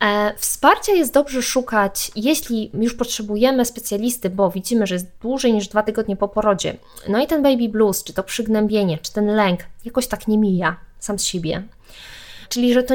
E, 0.00 0.34
wsparcia 0.36 0.92
jest 0.92 1.12
dobrze 1.12 1.42
szukać, 1.42 2.10
jeśli 2.16 2.70
już 2.74 2.94
potrzebujemy 2.94 3.64
specjalisty, 3.64 4.30
bo 4.30 4.50
widzimy, 4.50 4.86
że 4.86 4.94
jest 4.94 5.06
dłużej 5.22 5.52
niż 5.52 5.68
dwa 5.68 5.82
tygodnie 5.82 6.16
po 6.16 6.28
porodzie. 6.28 6.76
No 7.08 7.22
i 7.22 7.26
ten 7.26 7.42
baby 7.42 7.68
blues, 7.68 8.04
czy 8.04 8.12
to 8.12 8.22
przygnębienie, 8.22 8.98
czy 8.98 9.12
ten 9.12 9.26
lęk, 9.26 9.60
jakoś 9.84 10.06
tak 10.06 10.28
nie 10.28 10.38
mija 10.38 10.76
sam 10.98 11.18
z 11.18 11.24
siebie. 11.24 11.62
Czyli, 12.48 12.74
że 12.74 12.82
to 12.82 12.94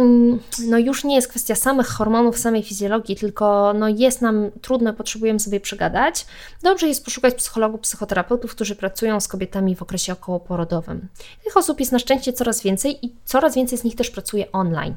no 0.68 0.78
już 0.78 1.04
nie 1.04 1.16
jest 1.16 1.28
kwestia 1.28 1.56
samych 1.56 1.88
hormonów, 1.88 2.38
samej 2.38 2.64
fizjologii, 2.64 3.16
tylko 3.16 3.74
no 3.74 3.88
jest 3.88 4.22
nam 4.22 4.52
trudno, 4.62 4.94
potrzebujemy 4.94 5.40
sobie 5.40 5.60
przegadać. 5.60 6.26
Dobrze 6.64 6.88
jest 6.88 7.06
poszukać 7.06 7.36
psychologów, 7.36 7.82
psychoterapeutów, 7.82 8.52
którzy 8.52 8.76
pracują 8.76 9.20
z 9.20 9.28
kobietami 9.28 9.76
w 9.76 9.82
okresie 9.82 10.14
okołoporodowym. 10.14 11.08
Tych 11.44 11.58
osób 11.58 11.80
jest 11.80 11.92
na 11.92 12.00
szczęście 12.00 12.34
coraz 12.34 12.62
więcej 12.62 13.06
i 13.06 13.14
coraz 13.26 13.56
więcej 13.56 13.78
z 13.78 13.84
nich 13.84 13.96
też 13.96 14.10
pracuje 14.10 14.52
online. 14.52 14.96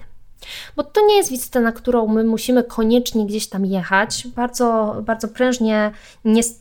Bo 0.77 0.85
to 0.85 1.07
nie 1.07 1.17
jest 1.17 1.31
wizyta, 1.31 1.61
na 1.61 1.73
którą 1.73 2.07
my 2.07 2.25
musimy 2.25 2.65
koniecznie 2.65 3.27
gdzieś 3.27 3.49
tam 3.49 3.67
jechać. 3.67 4.27
Bardzo, 4.37 4.97
bardzo 5.03 5.29
prężnie, 5.29 5.91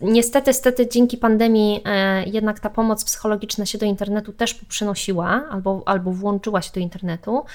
niestety, 0.02 0.48
niestety 0.48 0.90
dzięki 0.90 1.18
pandemii 1.18 1.82
e, 1.86 2.24
jednak 2.24 2.60
ta 2.60 2.70
pomoc 2.70 3.06
psychologiczna 3.06 3.66
się 3.66 3.78
do 3.78 3.86
internetu 3.86 4.34
też 4.34 4.54
poprzynosiła 4.54 5.44
albo, 5.50 5.84
albo 5.86 6.12
włączyła 6.12 6.62
się 6.62 6.72
do 6.74 6.80
internetu 6.80 7.46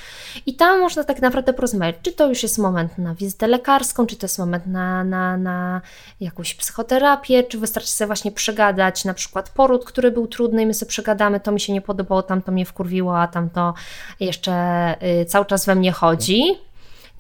i 0.47 0.55
tam 0.55 0.81
można 0.81 1.05
tak 1.05 1.23
naprawdę 1.23 1.53
porozmawiać, 1.53 1.97
czy 2.03 2.12
to 2.12 2.29
już 2.29 2.43
jest 2.43 2.59
moment 2.59 2.99
na 2.99 3.14
wizytę 3.14 3.47
lekarską, 3.47 4.07
czy 4.07 4.16
to 4.16 4.25
jest 4.25 4.39
moment 4.39 4.66
na, 4.66 5.05
na, 5.05 5.37
na 5.37 5.81
jakąś 6.21 6.55
psychoterapię, 6.55 7.45
czy 7.45 7.59
wystarczy 7.59 7.91
sobie 7.91 8.07
właśnie 8.07 8.33
przegadać 8.33 9.05
na 9.05 9.14
przykład 9.14 9.51
poród, 9.51 9.85
który 9.85 10.11
był 10.11 10.27
trudny 10.27 10.62
i 10.62 10.66
my 10.66 10.75
sobie 10.75 10.89
przegadamy, 10.89 11.41
to 11.41 11.53
mi 11.53 11.61
się 11.61 11.73
nie 11.73 11.81
podobało, 11.81 12.23
tamto 12.23 12.53
mnie 12.53 12.64
wkurwiło, 12.64 13.18
a 13.18 13.29
tamto 13.29 13.75
jeszcze 14.21 14.95
y, 15.23 15.25
cały 15.25 15.47
czas 15.47 15.66
we 15.66 15.75
mnie 15.75 15.93
chodzi 15.93 16.20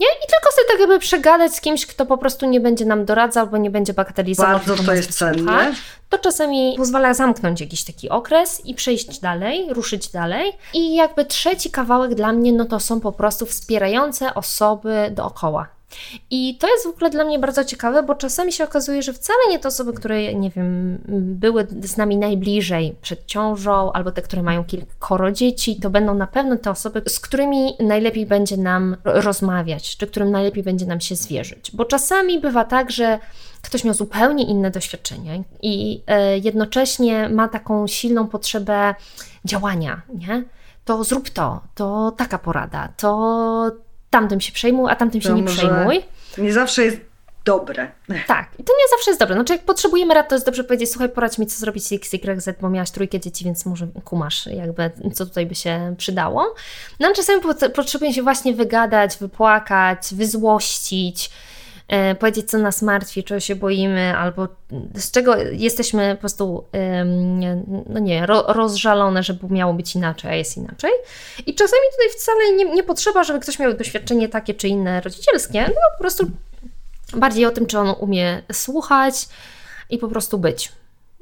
Nie? 0.00 0.06
I 0.06 0.26
tylko 0.28 0.52
sobie 0.52 0.68
tak 0.70 0.80
jakby 0.80 0.98
przegadać 0.98 1.54
z 1.54 1.60
kimś, 1.60 1.86
kto 1.86 2.06
po 2.06 2.18
prostu 2.18 2.46
nie 2.46 2.60
będzie 2.60 2.84
nam 2.84 3.04
doradzał, 3.04 3.44
albo 3.44 3.56
nie 3.56 3.70
będzie 3.70 3.94
bagatelizował. 3.94 4.52
Bardzo 4.52 4.76
to 4.84 4.94
jest 4.94 5.18
cenne. 5.18 5.72
To 6.08 6.18
czasami 6.18 6.74
pozwala 6.76 7.14
zamknąć 7.14 7.60
jakiś 7.60 7.84
taki 7.84 8.08
okres 8.08 8.66
i 8.66 8.74
przejść 8.74 9.18
dalej, 9.20 9.66
ruszyć 9.70 10.08
dalej. 10.08 10.52
I 10.74 10.94
jakby 10.94 11.24
trzeci 11.24 11.70
kawałek 11.70 12.14
dla 12.14 12.32
mnie, 12.32 12.52
no 12.52 12.64
to 12.64 12.80
są 12.80 13.00
po 13.00 13.12
prostu 13.12 13.46
wspierające 13.46 14.34
osoby 14.34 15.10
dookoła. 15.10 15.79
I 16.30 16.58
to 16.58 16.68
jest 16.68 16.86
w 16.86 16.88
ogóle 16.88 17.10
dla 17.10 17.24
mnie 17.24 17.38
bardzo 17.38 17.64
ciekawe, 17.64 18.02
bo 18.02 18.14
czasami 18.14 18.52
się 18.52 18.64
okazuje, 18.64 19.02
że 19.02 19.12
wcale 19.12 19.38
nie 19.50 19.58
te 19.58 19.68
osoby, 19.68 19.92
które, 19.92 20.34
nie 20.34 20.50
wiem, 20.50 20.98
były 21.08 21.66
z 21.82 21.96
nami 21.96 22.16
najbliżej 22.16 22.96
przed 23.02 23.26
ciążą, 23.26 23.92
albo 23.92 24.12
te, 24.12 24.22
które 24.22 24.42
mają 24.42 24.64
kilkoro 24.64 25.32
dzieci, 25.32 25.80
to 25.80 25.90
będą 25.90 26.14
na 26.14 26.26
pewno 26.26 26.56
te 26.56 26.70
osoby, 26.70 27.02
z 27.08 27.20
którymi 27.20 27.72
najlepiej 27.80 28.26
będzie 28.26 28.56
nam 28.56 28.96
rozmawiać, 29.04 29.96
czy 29.96 30.06
którym 30.06 30.30
najlepiej 30.30 30.62
będzie 30.62 30.86
nam 30.86 31.00
się 31.00 31.16
zwierzyć. 31.16 31.70
Bo 31.74 31.84
czasami 31.84 32.40
bywa 32.40 32.64
tak, 32.64 32.90
że 32.90 33.18
ktoś 33.62 33.84
miał 33.84 33.94
zupełnie 33.94 34.44
inne 34.44 34.70
doświadczenie 34.70 35.42
i 35.62 36.02
e, 36.06 36.38
jednocześnie 36.38 37.28
ma 37.28 37.48
taką 37.48 37.86
silną 37.86 38.26
potrzebę 38.26 38.94
działania, 39.44 40.02
nie? 40.14 40.44
To 40.84 41.04
zrób 41.04 41.30
to, 41.30 41.60
to 41.74 42.12
taka 42.16 42.38
porada, 42.38 42.88
to 42.96 43.70
tamtym 44.10 44.40
się 44.40 44.52
przejmuj, 44.52 44.90
a 44.90 44.96
tamtym 44.96 45.20
się 45.20 45.34
nie 45.34 45.44
przejmuj. 45.44 46.02
Nie 46.38 46.52
zawsze 46.52 46.84
jest 46.84 46.96
dobre. 47.44 47.90
Tak, 48.26 48.48
i 48.58 48.64
to 48.64 48.72
nie 48.72 48.88
zawsze 48.90 49.10
jest 49.10 49.20
dobre. 49.20 49.34
Znaczy, 49.34 49.52
jak 49.52 49.62
potrzebujemy 49.62 50.14
rad, 50.14 50.28
to 50.28 50.34
jest 50.34 50.46
dobrze 50.46 50.64
powiedzieć, 50.64 50.90
słuchaj, 50.90 51.08
poradź 51.08 51.38
mi, 51.38 51.46
co 51.46 51.60
zrobić 51.60 51.86
z 51.86 51.92
XYZ, 51.92 52.48
bo 52.60 52.70
miałaś 52.70 52.90
trójkę 52.90 53.20
dzieci, 53.20 53.44
więc 53.44 53.66
może 53.66 53.86
kumasz, 54.04 54.46
jakby, 54.46 54.90
co 55.14 55.26
tutaj 55.26 55.46
by 55.46 55.54
się 55.54 55.94
przydało. 55.98 56.54
No, 57.00 57.12
czasami 57.16 57.40
potrzebujemy 57.74 58.14
się 58.14 58.22
właśnie 58.22 58.54
wygadać, 58.54 59.16
wypłakać, 59.16 60.14
wyzłościć, 60.14 61.30
powiedzieć, 62.18 62.50
co 62.50 62.58
nas 62.58 62.82
martwi, 62.82 63.24
czego 63.24 63.40
się 63.40 63.56
boimy, 63.56 64.16
albo 64.16 64.48
z 64.94 65.10
czego 65.10 65.36
jesteśmy 65.36 66.14
po 66.14 66.20
prostu, 66.20 66.64
no 67.88 67.98
nie, 67.98 68.26
rozżalone, 68.26 69.22
żeby 69.22 69.54
miało 69.54 69.74
być 69.74 69.94
inaczej, 69.94 70.30
a 70.30 70.34
jest 70.34 70.56
inaczej. 70.56 70.90
I 71.46 71.54
czasami 71.54 71.82
tutaj 71.92 72.20
wcale 72.20 72.52
nie, 72.56 72.64
nie 72.64 72.82
potrzeba, 72.82 73.24
żeby 73.24 73.40
ktoś 73.40 73.58
miał 73.58 73.72
doświadczenie 73.72 74.28
takie 74.28 74.54
czy 74.54 74.68
inne 74.68 75.00
rodzicielskie, 75.00 75.60
no 75.60 75.80
po 75.96 76.00
prostu 76.00 76.30
bardziej 77.14 77.46
o 77.46 77.50
tym, 77.50 77.66
czy 77.66 77.78
on 77.78 77.94
umie 78.00 78.42
słuchać 78.52 79.28
i 79.90 79.98
po 79.98 80.08
prostu 80.08 80.38
być 80.38 80.72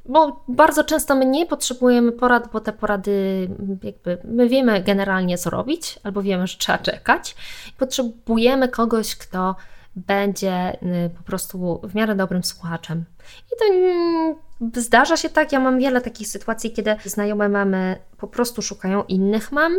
bo 0.08 0.44
bardzo 0.48 0.84
często 0.84 1.14
my 1.14 1.26
nie 1.26 1.46
potrzebujemy 1.46 2.12
porad, 2.12 2.52
bo 2.52 2.60
te 2.60 2.72
porady, 2.72 3.48
jakby 3.82 4.18
my 4.24 4.48
wiemy 4.48 4.82
generalnie 4.82 5.38
co 5.38 5.50
robić, 5.50 5.98
albo 6.02 6.22
wiemy, 6.22 6.46
że 6.46 6.58
trzeba 6.58 6.78
czekać. 6.78 7.34
Potrzebujemy 7.78 8.68
kogoś, 8.68 9.16
kto 9.16 9.56
będzie 10.06 10.82
y, 10.82 11.10
po 11.16 11.22
prostu 11.22 11.80
w 11.84 11.94
miarę 11.94 12.14
dobrym 12.14 12.44
słuchaczem. 12.44 13.04
I 13.46 13.58
to 13.58 13.74
mm, 13.74 14.34
zdarza 14.74 15.16
się 15.16 15.28
tak, 15.30 15.52
ja 15.52 15.60
mam 15.60 15.78
wiele 15.78 16.00
takich 16.00 16.28
sytuacji, 16.28 16.72
kiedy 16.72 16.96
znajome 17.04 17.48
mamy 17.48 17.96
po 18.18 18.28
prostu 18.28 18.62
szukają 18.62 19.04
innych 19.04 19.52
mam. 19.52 19.72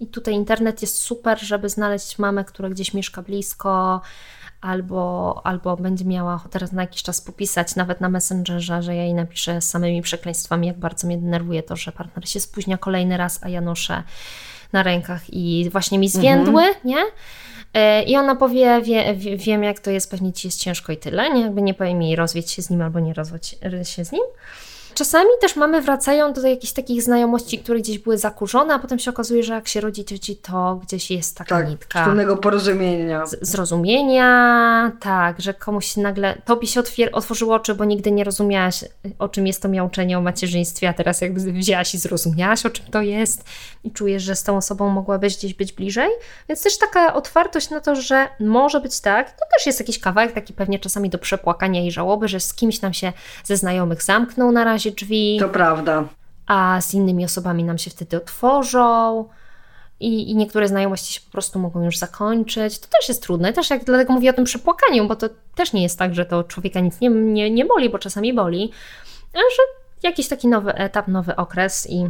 I 0.00 0.06
tutaj 0.06 0.34
internet 0.34 0.82
jest 0.82 0.96
super, 0.96 1.38
żeby 1.42 1.68
znaleźć 1.68 2.18
mamę, 2.18 2.44
która 2.44 2.68
gdzieś 2.68 2.94
mieszka 2.94 3.22
blisko, 3.22 4.00
albo, 4.64 5.40
albo 5.44 5.76
będzie 5.76 6.04
miała 6.04 6.44
teraz 6.50 6.72
na 6.72 6.82
jakiś 6.82 7.02
czas 7.02 7.20
popisać 7.20 7.76
nawet 7.76 8.00
na 8.00 8.08
Messengerze, 8.08 8.82
że 8.82 8.94
ja 8.94 9.02
jej 9.02 9.14
napiszę 9.14 9.60
z 9.60 9.70
samymi 9.70 10.02
przekleństwami, 10.02 10.66
jak 10.66 10.78
bardzo 10.78 11.06
mnie 11.06 11.18
denerwuje 11.18 11.62
to, 11.62 11.76
że 11.76 11.92
partner 11.92 12.28
się 12.28 12.40
spóźnia 12.40 12.78
kolejny 12.78 13.16
raz, 13.16 13.40
a 13.42 13.48
ja 13.48 13.60
noszę 13.60 14.02
na 14.72 14.82
rękach 14.82 15.22
i 15.28 15.68
właśnie 15.70 15.98
mi 15.98 16.08
zwiędły, 16.08 16.62
mhm. 16.62 16.76
nie? 16.84 17.02
E, 17.74 18.02
I 18.02 18.16
ona 18.16 18.36
powie, 18.36 18.82
wie, 18.82 19.14
wie, 19.14 19.36
wiem 19.36 19.64
jak 19.64 19.80
to 19.80 19.90
jest, 19.90 20.10
pewnie 20.10 20.32
ci 20.32 20.48
jest 20.48 20.60
ciężko 20.60 20.92
i 20.92 20.96
tyle, 20.96 21.30
nie? 21.30 21.40
Jakby 21.40 21.62
nie 21.62 21.74
powie 21.74 21.94
mi 21.94 22.16
rozwiedź 22.16 22.50
się 22.50 22.62
z 22.62 22.70
nim 22.70 22.82
albo 22.82 23.00
nie 23.00 23.14
rozwiedź 23.14 23.56
się 23.84 24.04
z 24.04 24.12
nim. 24.12 24.22
Czasami 24.94 25.30
też 25.40 25.56
mamy 25.56 25.82
wracają 25.82 26.32
do 26.32 26.46
jakichś 26.46 26.72
takich 26.72 27.02
znajomości, 27.02 27.58
które 27.58 27.78
gdzieś 27.78 27.98
były 27.98 28.18
zakurzone, 28.18 28.74
a 28.74 28.78
potem 28.78 28.98
się 28.98 29.10
okazuje, 29.10 29.42
że 29.42 29.54
jak 29.54 29.68
się 29.68 29.80
rodzi 29.80 30.04
dzieci, 30.04 30.36
to 30.36 30.80
gdzieś 30.82 31.10
jest 31.10 31.36
taka 31.36 31.56
tak, 31.56 31.68
nitka. 31.68 32.00
wspólnego 32.00 32.36
porozumienia. 32.36 33.26
Z, 33.26 33.38
zrozumienia, 33.40 34.92
tak, 35.00 35.40
że 35.40 35.54
komuś 35.54 35.96
nagle, 35.96 36.42
tobie 36.44 36.66
się 36.66 36.80
otwier- 36.80 37.08
otworzyło 37.12 37.54
oczy, 37.54 37.74
bo 37.74 37.84
nigdy 37.84 38.12
nie 38.12 38.24
rozumiałaś, 38.24 38.84
o 39.18 39.28
czym 39.28 39.46
jest 39.46 39.62
to 39.62 39.68
miauczenie 39.68 40.18
o 40.18 40.20
macierzyństwie, 40.20 40.88
a 40.88 40.92
teraz 40.92 41.20
jakby 41.20 41.52
wzięłaś 41.52 41.94
i 41.94 41.98
zrozumiałaś, 41.98 42.66
o 42.66 42.70
czym 42.70 42.86
to 42.86 43.02
jest 43.02 43.44
i 43.84 43.90
czujesz, 43.90 44.22
że 44.22 44.36
z 44.36 44.42
tą 44.42 44.56
osobą 44.56 44.88
mogłabyś 44.88 45.36
gdzieś 45.36 45.54
być 45.54 45.72
bliżej. 45.72 46.08
Więc 46.48 46.62
też 46.62 46.78
taka 46.78 47.14
otwartość 47.14 47.70
na 47.70 47.80
to, 47.80 47.96
że 47.96 48.28
może 48.40 48.80
być 48.80 49.00
tak, 49.00 49.30
to 49.30 49.44
też 49.56 49.66
jest 49.66 49.80
jakiś 49.80 49.98
kawałek 49.98 50.32
taki 50.32 50.52
pewnie 50.52 50.78
czasami 50.78 51.10
do 51.10 51.18
przepłakania 51.18 51.84
i 51.86 51.90
żałoby, 51.90 52.28
że 52.28 52.40
z 52.40 52.54
kimś 52.54 52.80
nam 52.80 52.94
się 52.94 53.12
ze 53.44 53.56
znajomych 53.56 54.02
zamknął 54.02 54.52
na 54.52 54.64
razie 54.64 54.83
drzwi. 54.90 55.36
To 55.40 55.48
prawda. 55.48 56.04
A 56.46 56.80
z 56.80 56.94
innymi 56.94 57.24
osobami 57.24 57.64
nam 57.64 57.78
się 57.78 57.90
wtedy 57.90 58.16
otworzą. 58.16 59.24
I, 60.00 60.30
I, 60.30 60.36
niektóre 60.36 60.68
znajomości 60.68 61.14
się 61.14 61.20
po 61.20 61.32
prostu 61.32 61.58
mogą 61.58 61.84
już 61.84 61.98
zakończyć. 61.98 62.78
To 62.78 62.86
też 62.98 63.08
jest 63.08 63.22
trudne. 63.22 63.52
Też 63.52 63.70
jak 63.70 63.84
dlatego 63.84 64.12
mówię 64.12 64.30
o 64.30 64.32
tym 64.32 64.44
przepłakaniu, 64.44 65.08
bo 65.08 65.16
to 65.16 65.28
też 65.54 65.72
nie 65.72 65.82
jest 65.82 65.98
tak, 65.98 66.14
że 66.14 66.26
to 66.26 66.44
człowieka 66.44 66.80
nic 66.80 67.00
nie, 67.00 67.08
nie, 67.10 67.50
nie 67.50 67.64
boli, 67.64 67.90
bo 67.90 67.98
czasami 67.98 68.34
boli, 68.34 68.72
ale 69.34 69.42
że 69.42 69.62
jakiś 70.02 70.28
taki 70.28 70.48
nowy 70.48 70.74
etap, 70.74 71.08
nowy 71.08 71.36
okres 71.36 71.90
i, 71.90 72.06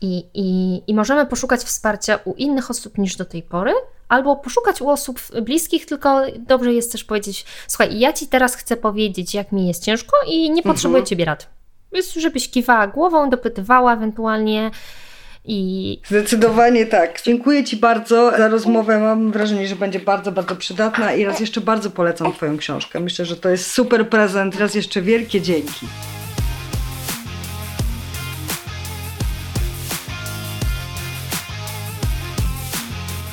i, 0.00 0.24
i, 0.34 0.82
i 0.86 0.94
możemy 0.94 1.26
poszukać 1.26 1.60
wsparcia 1.60 2.18
u 2.24 2.34
innych 2.34 2.70
osób 2.70 2.98
niż 2.98 3.16
do 3.16 3.24
tej 3.24 3.42
pory, 3.42 3.72
albo 4.08 4.36
poszukać 4.36 4.80
u 4.80 4.90
osób 4.90 5.20
bliskich, 5.42 5.86
tylko 5.86 6.22
dobrze 6.38 6.72
jest 6.72 6.92
też 6.92 7.04
powiedzieć: 7.04 7.46
Słuchaj, 7.68 7.98
ja 7.98 8.12
ci 8.12 8.26
teraz 8.26 8.56
chcę 8.56 8.76
powiedzieć, 8.76 9.34
jak 9.34 9.52
mi 9.52 9.68
jest 9.68 9.84
ciężko 9.84 10.16
i 10.26 10.50
nie 10.50 10.62
potrzebuję 10.62 10.98
mhm. 10.98 11.06
ciebie 11.06 11.24
rad. 11.24 11.59
Jest, 11.92 12.14
żebyś 12.14 12.50
kiwała 12.50 12.86
głową, 12.86 13.30
dopytywała 13.30 13.92
ewentualnie. 13.92 14.70
I... 15.44 16.00
Zdecydowanie 16.06 16.86
tak. 16.86 17.22
Dziękuję 17.22 17.64
Ci 17.64 17.76
bardzo 17.76 18.32
za 18.36 18.48
rozmowę. 18.48 18.98
Mam 18.98 19.32
wrażenie, 19.32 19.68
że 19.68 19.76
będzie 19.76 20.00
bardzo, 20.00 20.32
bardzo 20.32 20.56
przydatna 20.56 21.12
i 21.12 21.24
raz 21.24 21.40
jeszcze 21.40 21.60
bardzo 21.60 21.90
polecam 21.90 22.32
Twoją 22.32 22.56
książkę. 22.58 23.00
Myślę, 23.00 23.24
że 23.24 23.36
to 23.36 23.48
jest 23.48 23.70
super 23.70 24.08
prezent. 24.08 24.60
Raz 24.60 24.74
jeszcze 24.74 25.02
wielkie 25.02 25.40
dzięki. 25.40 25.86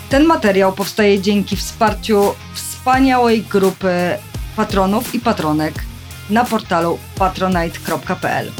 Ten 0.09 0.25
materiał 0.25 0.73
powstaje 0.73 1.21
dzięki 1.21 1.55
wsparciu 1.55 2.35
wspaniałej 2.53 3.41
grupy 3.41 3.93
patronów 4.55 5.15
i 5.15 5.19
patronek 5.19 5.73
na 6.29 6.45
portalu 6.45 6.99
patronite.pl. 7.15 8.51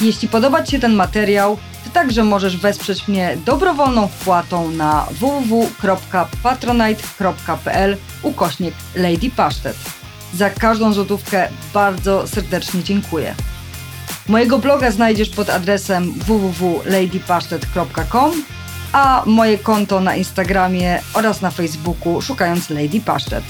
Jeśli 0.00 0.28
podoba 0.28 0.62
Ci 0.62 0.72
się 0.72 0.78
ten 0.78 0.94
materiał, 0.94 1.58
to 1.84 1.90
także 1.90 2.24
możesz 2.24 2.56
wesprzeć 2.56 3.08
mnie 3.08 3.36
dobrowolną 3.46 4.08
wpłatą 4.08 4.70
na 4.70 5.06
www.patronite.pl 5.10 7.96
ukośnik 8.22 8.74
Lady 8.96 9.30
Pasztet. 9.30 9.76
Za 10.34 10.50
każdą 10.50 10.92
złotówkę 10.92 11.48
bardzo 11.74 12.26
serdecznie 12.26 12.82
dziękuję. 12.82 13.34
Mojego 14.28 14.58
bloga 14.58 14.90
znajdziesz 14.90 15.30
pod 15.30 15.50
adresem 15.50 16.12
www.ladypasztet.com 16.12 18.44
a 18.92 19.22
moje 19.26 19.58
konto 19.58 20.00
na 20.00 20.16
Instagramie 20.16 21.00
oraz 21.14 21.40
na 21.40 21.50
Facebooku 21.50 22.22
szukając 22.22 22.70
Lady 22.70 23.00
Pasztet. 23.00 23.44